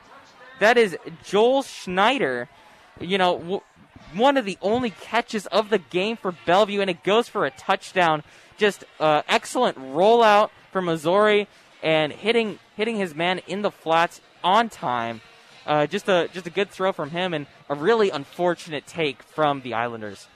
[0.60, 2.48] That is Joel Schneider.
[2.99, 3.61] You know, w-
[4.14, 7.52] one of the only catches of the game for Bellevue, and it goes for a
[7.52, 8.24] touchdown.
[8.60, 11.48] Just uh, excellent rollout from Rizzori
[11.81, 15.22] and hitting hitting his man in the flats on time.
[15.65, 19.61] Uh, just a just a good throw from him, and a really unfortunate take from
[19.61, 20.27] the Islanders.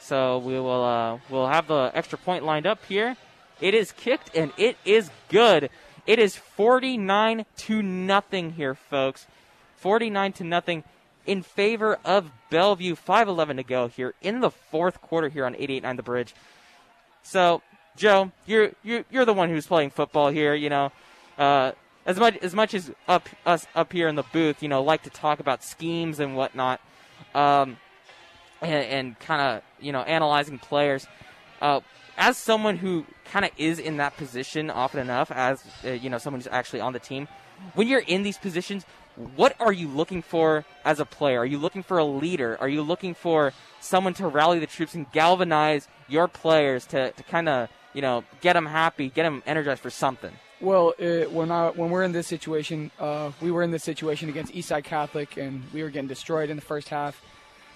[0.00, 3.16] So we will uh, we'll have the extra point lined up here.
[3.60, 5.70] It is kicked and it is good.
[6.04, 9.28] It is 49 to nothing here, folks.
[9.76, 10.84] 49 to nothing
[11.26, 12.96] in favor of Bellevue.
[12.96, 16.34] 5:11 to go here in the fourth quarter here on 88.9 The Bridge.
[17.22, 17.62] So,
[17.96, 20.54] Joe, you're you're you're the one who's playing football here.
[20.54, 20.92] You know,
[21.38, 21.72] uh,
[22.06, 25.02] as much as much as up us up here in the booth, you know, like
[25.04, 26.80] to talk about schemes and whatnot,
[27.34, 27.76] um,
[28.60, 31.06] and, and kind of you know analyzing players.
[31.60, 31.80] Uh,
[32.16, 36.18] as someone who kind of is in that position often enough, as uh, you know,
[36.18, 37.28] someone who's actually on the team,
[37.74, 38.84] when you're in these positions,
[39.16, 41.40] what are you looking for as a player?
[41.40, 42.56] Are you looking for a leader?
[42.60, 47.22] Are you looking for someone to rally the troops and galvanize your players to, to
[47.24, 50.32] kind of you know get them happy, get them energized for something?
[50.60, 54.28] Well, uh, when I, when we're in this situation, uh, we were in this situation
[54.28, 57.20] against Eastside Catholic, and we were getting destroyed in the first half.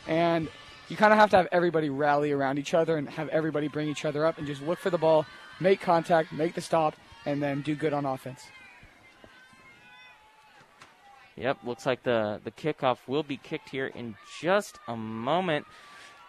[0.06, 0.48] And
[0.88, 3.88] you kind of have to have everybody rally around each other and have everybody bring
[3.88, 5.26] each other up and just look for the ball,
[5.58, 6.94] make contact, make the stop,
[7.24, 8.46] and then do good on offense.
[11.36, 15.66] Yep, looks like the the kickoff will be kicked here in just a moment.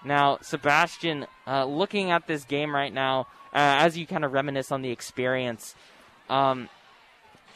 [0.04, 3.22] Now, Sebastian, uh, looking at this game right now,
[3.54, 5.76] uh, as you kind of reminisce on the experience,
[6.30, 6.70] um,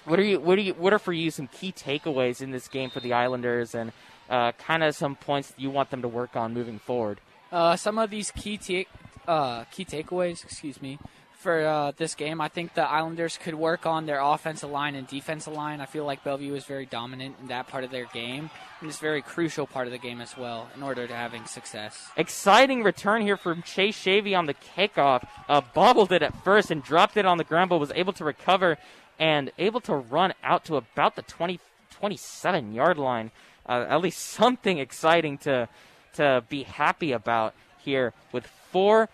[0.05, 2.67] what are you what are you what are for you some key takeaways in this
[2.67, 3.91] game for the Islanders, and
[4.29, 7.19] uh, kind of some points that you want them to work on moving forward?
[7.51, 8.89] Uh, some of these key ta-
[9.27, 10.97] uh, key takeaways, excuse me,
[11.41, 12.39] for uh, this game.
[12.39, 15.81] I think the Islanders could work on their offensive line and defensive line.
[15.81, 18.49] I feel like Bellevue is very dominant in that part of their game,
[18.79, 21.45] and it's a very crucial part of the game as well in order to having
[21.45, 22.09] success.
[22.15, 25.27] Exciting return here from Chase Shavy on the kickoff.
[25.49, 28.23] Uh, bobbled it at first and dropped it on the ground, but was able to
[28.23, 28.77] recover
[29.17, 31.59] and able to run out to about the 20,
[31.89, 33.31] 27 yard line.
[33.67, 35.67] Uh, at least something exciting to
[36.13, 39.07] to be happy about here with four,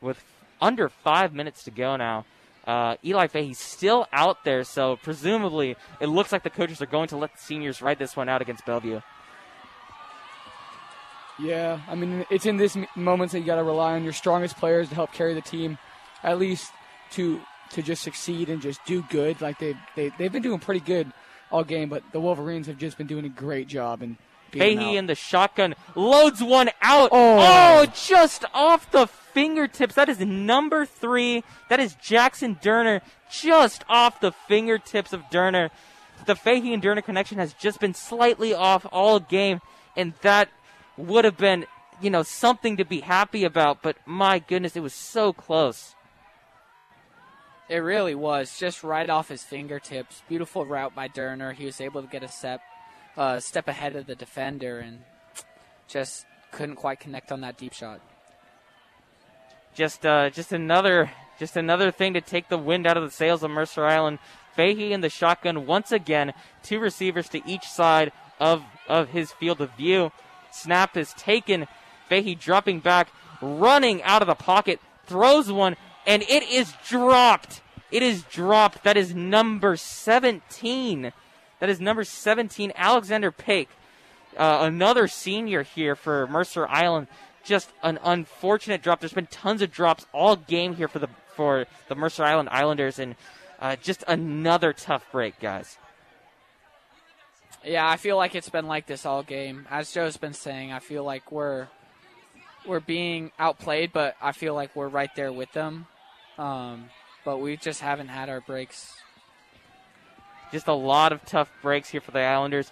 [0.00, 0.22] with
[0.60, 2.24] under five minutes to go now.
[2.66, 7.08] Uh, Eli Fahey's still out there, so presumably it looks like the coaches are going
[7.08, 9.00] to let the seniors ride this one out against Bellevue.
[11.38, 14.12] Yeah, I mean, it's in this m- moments that you got to rely on your
[14.12, 15.78] strongest players to help carry the team,
[16.22, 16.72] at least
[17.12, 19.40] to to just succeed and just do good.
[19.40, 21.12] Like they they they've been doing pretty good
[21.50, 24.16] all game, but the Wolverines have just been doing a great job and.
[24.52, 27.10] Fahey in the shotgun loads one out.
[27.12, 27.36] Oh.
[27.40, 29.06] oh, just off the
[29.36, 29.94] fingertips.
[29.96, 31.44] That is number three.
[31.68, 35.68] That is Jackson Durner, just off the fingertips of Durner.
[36.24, 39.60] The Fahey and Durner connection has just been slightly off all game,
[39.94, 40.48] and that
[40.96, 41.66] would have been,
[42.00, 43.82] you know, something to be happy about.
[43.82, 45.94] But my goodness, it was so close.
[47.68, 50.22] It really was just right off his fingertips.
[50.30, 51.52] Beautiful route by Durner.
[51.52, 52.62] He was able to get a step,
[53.18, 55.00] uh, step ahead of the defender and
[55.88, 58.00] just couldn't quite connect on that deep shot.
[59.76, 63.42] Just uh, just another just another thing to take the wind out of the sails
[63.42, 64.18] of Mercer Island.
[64.56, 66.32] Fahey in the shotgun once again,
[66.62, 70.10] two receivers to each side of of his field of view.
[70.50, 71.68] Snap is taken.
[72.08, 73.08] Fahey dropping back,
[73.42, 75.76] running out of the pocket, throws one,
[76.06, 77.60] and it is dropped.
[77.90, 78.82] It is dropped.
[78.84, 81.12] That is number 17.
[81.60, 83.68] That is number 17, Alexander Pake.
[84.36, 87.08] Uh, another senior here for Mercer Island.
[87.46, 89.00] Just an unfortunate drop.
[89.00, 92.98] There's been tons of drops all game here for the for the Mercer Island Islanders,
[92.98, 93.14] and
[93.60, 95.78] uh, just another tough break, guys.
[97.64, 99.66] Yeah, I feel like it's been like this all game.
[99.70, 101.68] As Joe's been saying, I feel like we're
[102.66, 105.86] we're being outplayed, but I feel like we're right there with them.
[106.38, 106.90] Um,
[107.24, 108.94] but we just haven't had our breaks.
[110.52, 112.70] Just a lot of tough breaks here for the Islanders.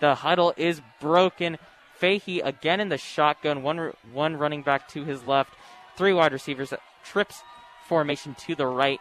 [0.00, 1.58] The huddle is broken.
[2.04, 5.54] Fahey again in the shotgun, one one running back to his left,
[5.96, 7.42] three wide receivers, uh, trips
[7.88, 9.00] formation to the right,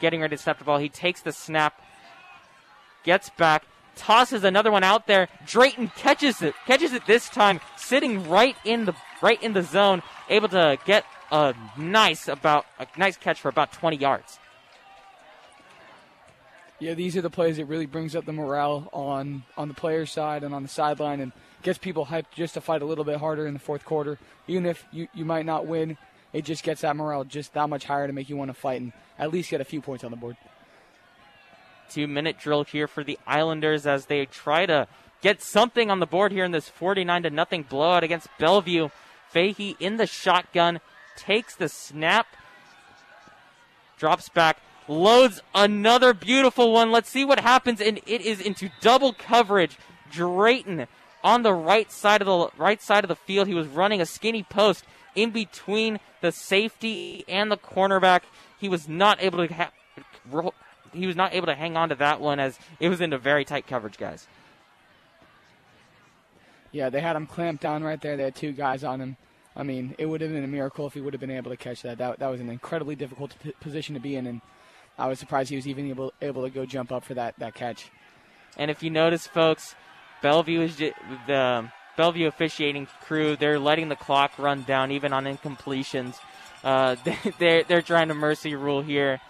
[0.00, 0.78] getting ready to snap the ball.
[0.78, 1.80] He takes the snap,
[3.04, 5.28] gets back, tosses another one out there.
[5.46, 10.02] Drayton catches it, catches it this time, sitting right in the right in the zone,
[10.28, 14.40] able to get a nice about a nice catch for about 20 yards.
[16.80, 20.10] Yeah, these are the plays that really brings up the morale on on the player's
[20.10, 21.20] side and on the sideline.
[21.20, 21.30] And
[21.66, 24.20] gets people hyped just to fight a little bit harder in the fourth quarter.
[24.46, 25.98] Even if you, you might not win,
[26.32, 28.80] it just gets that morale just that much higher to make you want to fight
[28.80, 30.36] and at least get a few points on the board.
[31.90, 34.86] Two minute drill here for the Islanders as they try to
[35.22, 38.90] get something on the board here in this 49 to nothing blowout against Bellevue.
[39.30, 40.78] Fahey in the shotgun
[41.16, 42.28] takes the snap,
[43.98, 46.92] drops back, loads another beautiful one.
[46.92, 49.76] Let's see what happens, and it is into double coverage.
[50.12, 50.86] Drayton
[51.26, 53.48] on the right side of the right side of the field.
[53.48, 54.84] He was running a skinny post
[55.16, 58.20] in between the safety and the cornerback.
[58.60, 60.52] He was not able to ha-
[60.94, 63.44] he was not able to hang on to that one as it was into very
[63.44, 64.28] tight coverage, guys.
[66.70, 68.16] Yeah, they had him clamped down right there.
[68.16, 69.16] They had two guys on him.
[69.56, 71.56] I mean, it would have been a miracle if he would have been able to
[71.56, 71.98] catch that.
[71.98, 74.42] That, that was an incredibly difficult p- position to be in, and
[74.96, 77.54] I was surprised he was even able able to go jump up for that, that
[77.54, 77.90] catch.
[78.56, 79.74] And if you notice, folks,
[80.26, 83.36] Bellevue is the Bellevue officiating crew.
[83.36, 86.16] They're letting the clock run down even on incompletions.
[86.64, 86.96] Uh,
[87.38, 89.20] they're they're trying to mercy rule here.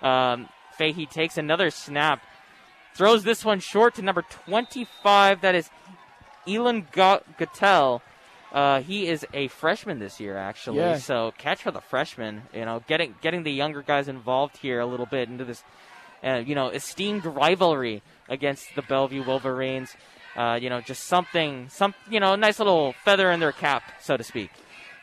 [0.00, 2.22] Um, Fahey takes another snap,
[2.94, 5.42] throws this one short to number 25.
[5.42, 5.68] That is
[6.48, 8.00] Elon Gattel.
[8.50, 10.78] Uh, he is a freshman this year, actually.
[10.78, 10.96] Yeah.
[10.96, 12.44] So catch for the freshman.
[12.54, 15.62] You know, getting getting the younger guys involved here a little bit into this,
[16.24, 19.94] uh, you know, esteemed rivalry against the Bellevue Wolverines.
[20.36, 23.82] Uh, you know, just something, some, you know, a nice little feather in their cap,
[24.00, 24.50] so to speak.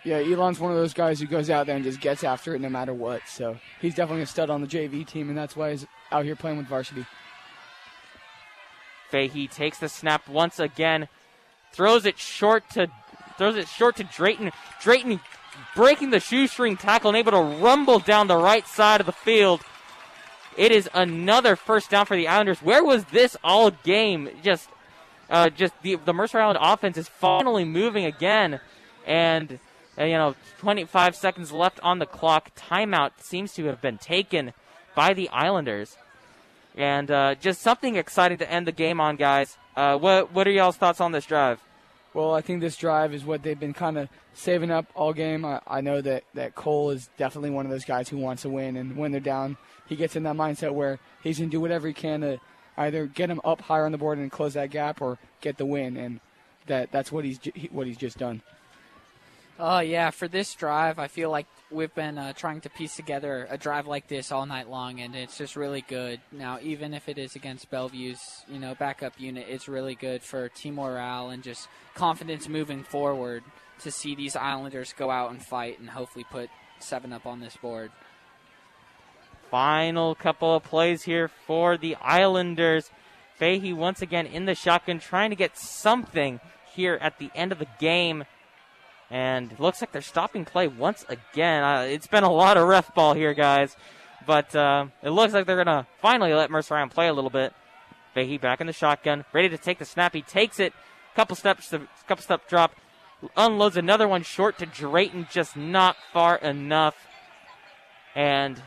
[0.04, 2.62] Yeah, Elon's one of those guys who goes out there and just gets after it
[2.62, 3.22] no matter what.
[3.28, 6.36] So he's definitely a stud on the JV team, and that's why he's out here
[6.36, 7.06] playing with varsity.
[9.10, 11.08] Fahey takes the snap once again,
[11.72, 12.88] throws it short to
[13.38, 14.52] throws it short to Drayton.
[14.82, 15.20] Drayton
[15.76, 19.62] breaking the shoestring tackle and able to rumble down the right side of the field.
[20.58, 22.62] It is another first down for the Islanders.
[22.62, 24.30] Where was this all game?
[24.44, 24.70] Just,
[25.34, 28.62] uh, just the the Mercer Island offense is finally moving again,
[29.06, 29.60] and
[29.98, 32.56] uh, you know, 25 seconds left on the clock.
[32.56, 34.54] Timeout seems to have been taken
[34.96, 35.98] by the Islanders,
[36.76, 39.58] and uh, just something exciting to end the game on, guys.
[39.76, 41.60] Uh, what what are y'all's thoughts on this drive?
[42.14, 45.44] Well, I think this drive is what they've been kind of saving up all game.
[45.46, 48.50] I, I know that, that Cole is definitely one of those guys who wants to
[48.50, 49.58] win, and when they're down,
[49.88, 52.40] he gets in that mindset where he's going to do whatever he can to
[52.78, 55.66] either get him up higher on the board and close that gap, or get the
[55.66, 56.20] win, and
[56.68, 57.40] that that's what he's
[57.72, 58.42] what he's just done.
[59.60, 63.48] Oh yeah, for this drive, I feel like we've been uh, trying to piece together
[63.50, 66.20] a drive like this all night long, and it's just really good.
[66.32, 70.50] Now, even if it is against Bellevue's, you know, backup unit, it's really good for
[70.50, 73.44] team morale and just confidence moving forward
[73.82, 77.56] to see these Islanders go out and fight and hopefully put seven up on this
[77.58, 77.92] board.
[79.54, 82.90] Final couple of plays here for the Islanders.
[83.36, 86.40] Fahey once again in the shotgun, trying to get something
[86.74, 88.24] here at the end of the game.
[89.12, 91.64] And looks like they're stopping play once again.
[91.64, 93.78] Uh, it's been a lot of ref ball here, guys.
[94.26, 97.30] But uh, it looks like they're going to finally let Mercer Island play a little
[97.30, 97.54] bit.
[98.16, 100.16] Fahey back in the shotgun, ready to take the snap.
[100.16, 100.74] He takes it.
[101.16, 101.72] Couple steps,
[102.08, 102.74] couple step drop.
[103.38, 106.96] Unloads another one short to Drayton, just not far enough.
[108.16, 108.60] And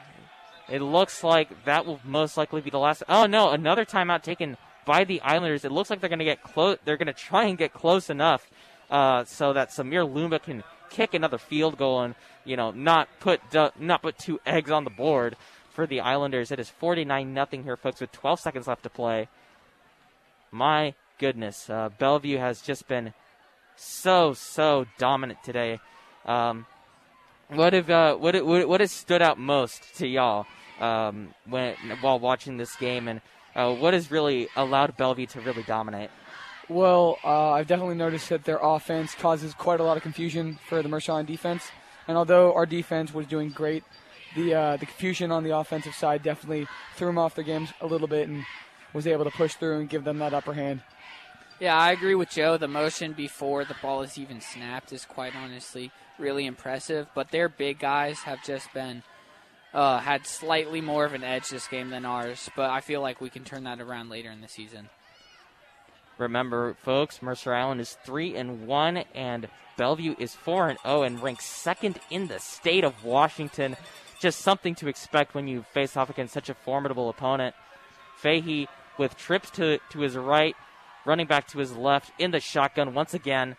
[0.69, 3.03] it looks like that will most likely be the last.
[3.09, 5.65] Oh no, another timeout taken by the Islanders.
[5.65, 6.79] It looks like they're going to get close.
[6.85, 8.49] They're going to try and get close enough
[8.91, 12.15] uh, so that Samir Lumba can kick another field goal and
[12.45, 15.37] you know not put uh, not put two eggs on the board
[15.71, 16.51] for the Islanders.
[16.51, 19.29] It is 49 nothing here, folks, with 12 seconds left to play.
[20.51, 23.13] My goodness, uh, Bellevue has just been
[23.77, 25.81] so so dominant today.
[26.25, 26.67] Um,
[27.49, 30.47] what have uh, what, what what has stood out most to y'all
[30.81, 33.21] um, when while watching this game, and
[33.55, 36.11] uh, what has really allowed Bellevue to really dominate?
[36.69, 40.83] Well, uh, I've definitely noticed that their offense causes quite a lot of confusion for
[40.83, 41.71] the Mercer Island defense.
[42.09, 43.85] And although our defense was doing great,
[44.35, 46.67] the uh, the confusion on the offensive side definitely
[46.97, 48.45] threw them off their games a little bit and
[48.93, 50.83] was able to push through and give them that upper hand.
[51.61, 52.59] Yeah, I agree with Joe.
[52.59, 57.09] The motion before the ball is even snapped is quite honestly really impressive.
[57.15, 59.03] But their big guys have just been
[59.73, 62.51] uh, had slightly more of an edge this game than ours.
[62.57, 64.89] But I feel like we can turn that around later in the season.
[66.19, 71.23] Remember, folks, Mercer Island is 3 and 1 and Bellevue is 4 and 0 and
[71.23, 73.77] ranks second in the state of Washington.
[74.19, 77.55] Just something to expect when you face off against such a formidable opponent.
[78.17, 78.67] Fahey
[78.97, 80.57] with trips to, to his right,
[81.05, 83.57] running back to his left in the shotgun once again,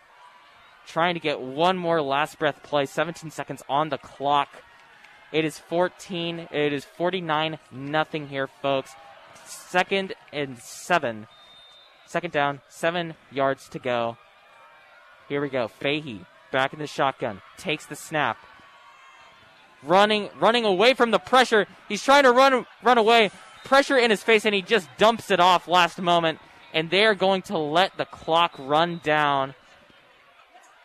[0.88, 2.86] trying to get one more last breath play.
[2.86, 4.48] 17 seconds on the clock.
[5.30, 6.48] It is 14.
[6.50, 8.92] It is 49 nothing here, folks.
[9.44, 11.26] Second and seven.
[12.06, 14.16] Second down, seven yards to go.
[15.28, 15.68] Here we go.
[15.68, 18.38] Fahey back in the shotgun, takes the snap,
[19.82, 21.66] running, running away from the pressure.
[21.88, 23.30] He's trying to run, run away.
[23.64, 26.38] Pressure in his face, and he just dumps it off last moment.
[26.72, 29.54] And they are going to let the clock run down.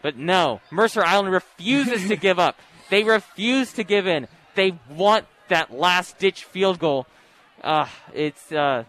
[0.03, 2.59] But no, Mercer Island refuses to give up.
[2.89, 4.27] They refuse to give in.
[4.53, 7.07] They want that last ditch field goal.
[7.63, 8.83] Uh, it's uh,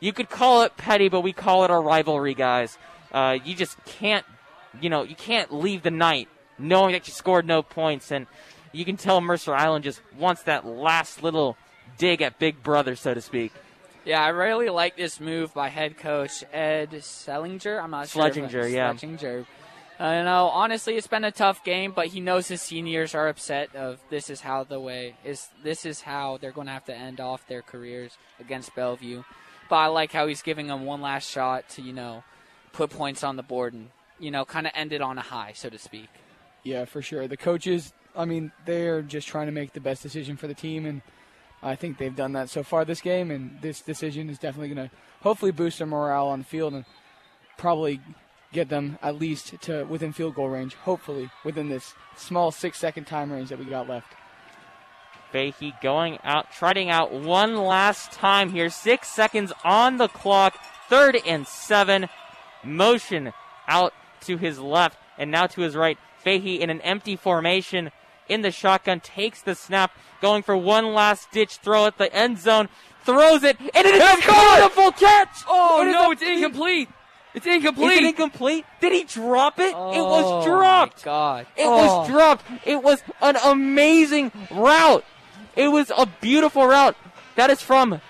[0.00, 2.78] you could call it petty, but we call it a rivalry, guys.
[3.12, 4.26] Uh, you just can't,
[4.80, 6.28] you know, you can't leave the night
[6.58, 8.26] knowing that you scored no points, and
[8.72, 11.56] you can tell Mercer Island just wants that last little
[11.98, 13.52] dig at Big Brother, so to speak.
[14.04, 17.80] Yeah, I really like this move by head coach Ed Sellinger.
[17.80, 18.26] I'm not sure.
[18.26, 18.90] if Schlesinger, yeah.
[18.96, 19.46] Schlesinger.
[20.00, 23.28] Uh, you know, honestly, it's been a tough game, but he knows his seniors are
[23.28, 23.74] upset.
[23.76, 25.48] Of this is how the way is.
[25.62, 29.22] This is how they're going to have to end off their careers against Bellevue.
[29.68, 32.24] But I like how he's giving them one last shot to you know
[32.72, 35.52] put points on the board and you know kind of end it on a high,
[35.54, 36.08] so to speak.
[36.64, 37.28] Yeah, for sure.
[37.28, 40.54] The coaches, I mean, they are just trying to make the best decision for the
[40.54, 41.02] team, and
[41.62, 43.30] I think they've done that so far this game.
[43.30, 46.84] And this decision is definitely going to hopefully boost their morale on the field and
[47.56, 48.00] probably
[48.52, 50.74] get them at least to within field goal range.
[50.74, 54.14] Hopefully, within this small six-second time range that we got left.
[55.32, 58.68] Fahey going out, trotting out one last time here.
[58.68, 60.58] Six seconds on the clock.
[60.88, 62.08] Third and seven.
[62.62, 63.32] Motion
[63.66, 65.98] out to his left and now to his right.
[66.18, 67.90] Fahey in an empty formation
[68.28, 72.38] in the shotgun takes the snap, going for one last ditch throw at the end
[72.38, 72.68] zone.
[73.04, 75.42] Throws it, and it is a beautiful catch!
[75.48, 76.88] Oh It is no, it's incomplete.
[77.34, 78.02] It's Is incomplete.
[78.02, 78.64] it incomplete?
[78.80, 79.68] Did he drop it?
[79.70, 81.02] it Oh, was my dropped.
[81.02, 81.46] God.
[81.56, 81.70] It Oh.
[82.00, 82.44] was dropped.
[82.64, 85.04] It was an amazing route.
[85.56, 86.96] It was a beautiful route.
[87.36, 88.00] That is from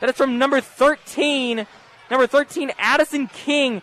[0.00, 1.66] that is from number 13.
[2.10, 3.80] Number 13 Addison King,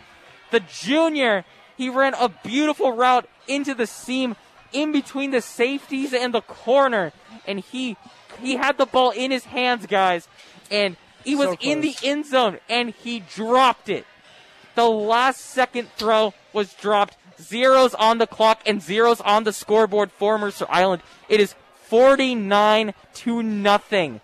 [0.51, 1.45] the junior.
[1.77, 4.35] He ran a beautiful route into the seam
[4.71, 7.11] in between the safeties and the corner
[7.47, 7.97] and he
[8.41, 10.27] he had the ball in his hands, guys,
[10.69, 14.05] and he was So in the end zone and he dropped it.
[14.75, 17.17] The last second throw was dropped.
[17.39, 21.01] Zeros on the clock and zeros on the scoreboard for Mercer Island.
[21.27, 21.55] It is
[21.87, 24.21] 49 to nothing.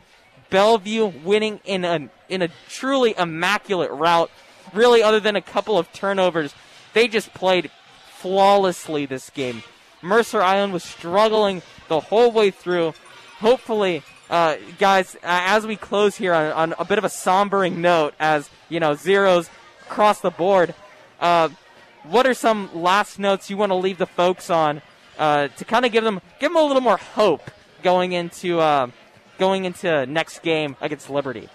[0.49, 4.32] Bellevue winning in a in a truly immaculate route.
[4.74, 6.53] Really, other than a couple of turnovers,
[6.94, 7.72] they just played
[8.19, 9.64] flawlessly this game.
[10.02, 12.94] Mercer Island was struggling the whole way through.
[13.40, 18.14] Hopefully, uh, guys, as we close here on, on a bit of a sombering note,
[18.19, 19.49] as you know, zeros
[19.89, 20.76] across the board.
[21.19, 21.49] Uh,
[22.03, 24.81] what are some last notes you want to leave the folks on
[25.18, 27.49] uh, to kind of give them give them a little more hope
[27.84, 28.88] going into uh,
[29.38, 31.49] going into next game against Liberty?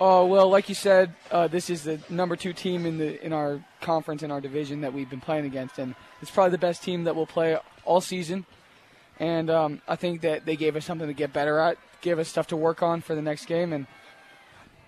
[0.00, 3.32] Oh well, like you said, uh, this is the number two team in the in
[3.32, 6.82] our conference in our division that we've been playing against, and it's probably the best
[6.82, 8.46] team that we'll play all season.
[9.20, 12.28] And um, I think that they gave us something to get better at, gave us
[12.28, 13.86] stuff to work on for the next game, and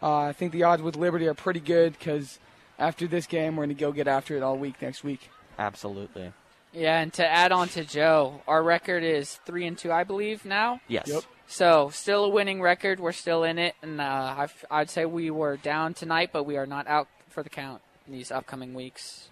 [0.02, 2.40] uh, I think the odds with Liberty are pretty good because
[2.78, 5.30] after this game, we're going to go get after it all week next week.
[5.58, 6.32] Absolutely.
[6.72, 10.44] Yeah, and to add on to Joe, our record is three and two, I believe
[10.44, 10.80] now.
[10.88, 11.08] Yes.
[11.08, 11.22] Yep.
[11.46, 13.00] So still a winning record.
[13.00, 16.56] We're still in it, and uh, I've, I'd say we were down tonight, but we
[16.56, 19.28] are not out for the count in these upcoming weeks.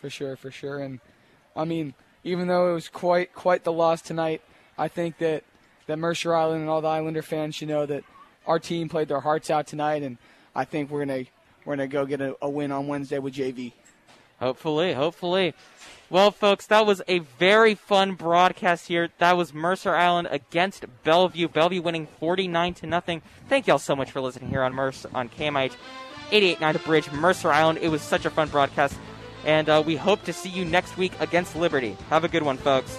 [0.00, 0.80] For sure, for sure.
[0.80, 0.98] And
[1.54, 1.94] I mean,
[2.24, 4.42] even though it was quite quite the loss tonight,
[4.76, 5.44] I think that
[5.86, 8.02] that Mercer Island and all the Islander fans should know that
[8.46, 10.18] our team played their hearts out tonight, and
[10.54, 11.24] I think we're gonna
[11.64, 13.72] we're gonna go get a, a win on Wednesday with JV.
[14.40, 15.54] Hopefully, hopefully.
[16.10, 19.08] Well, folks, that was a very fun broadcast here.
[19.18, 21.48] That was Mercer Island against Bellevue.
[21.48, 23.22] Bellevue winning 49 to nothing.
[23.48, 25.74] Thank y'all so much for listening here on Mercer on KMIH
[26.32, 27.78] 889 The Bridge, Mercer Island.
[27.80, 28.96] It was such a fun broadcast,
[29.44, 31.96] and uh, we hope to see you next week against Liberty.
[32.10, 32.98] Have a good one, folks.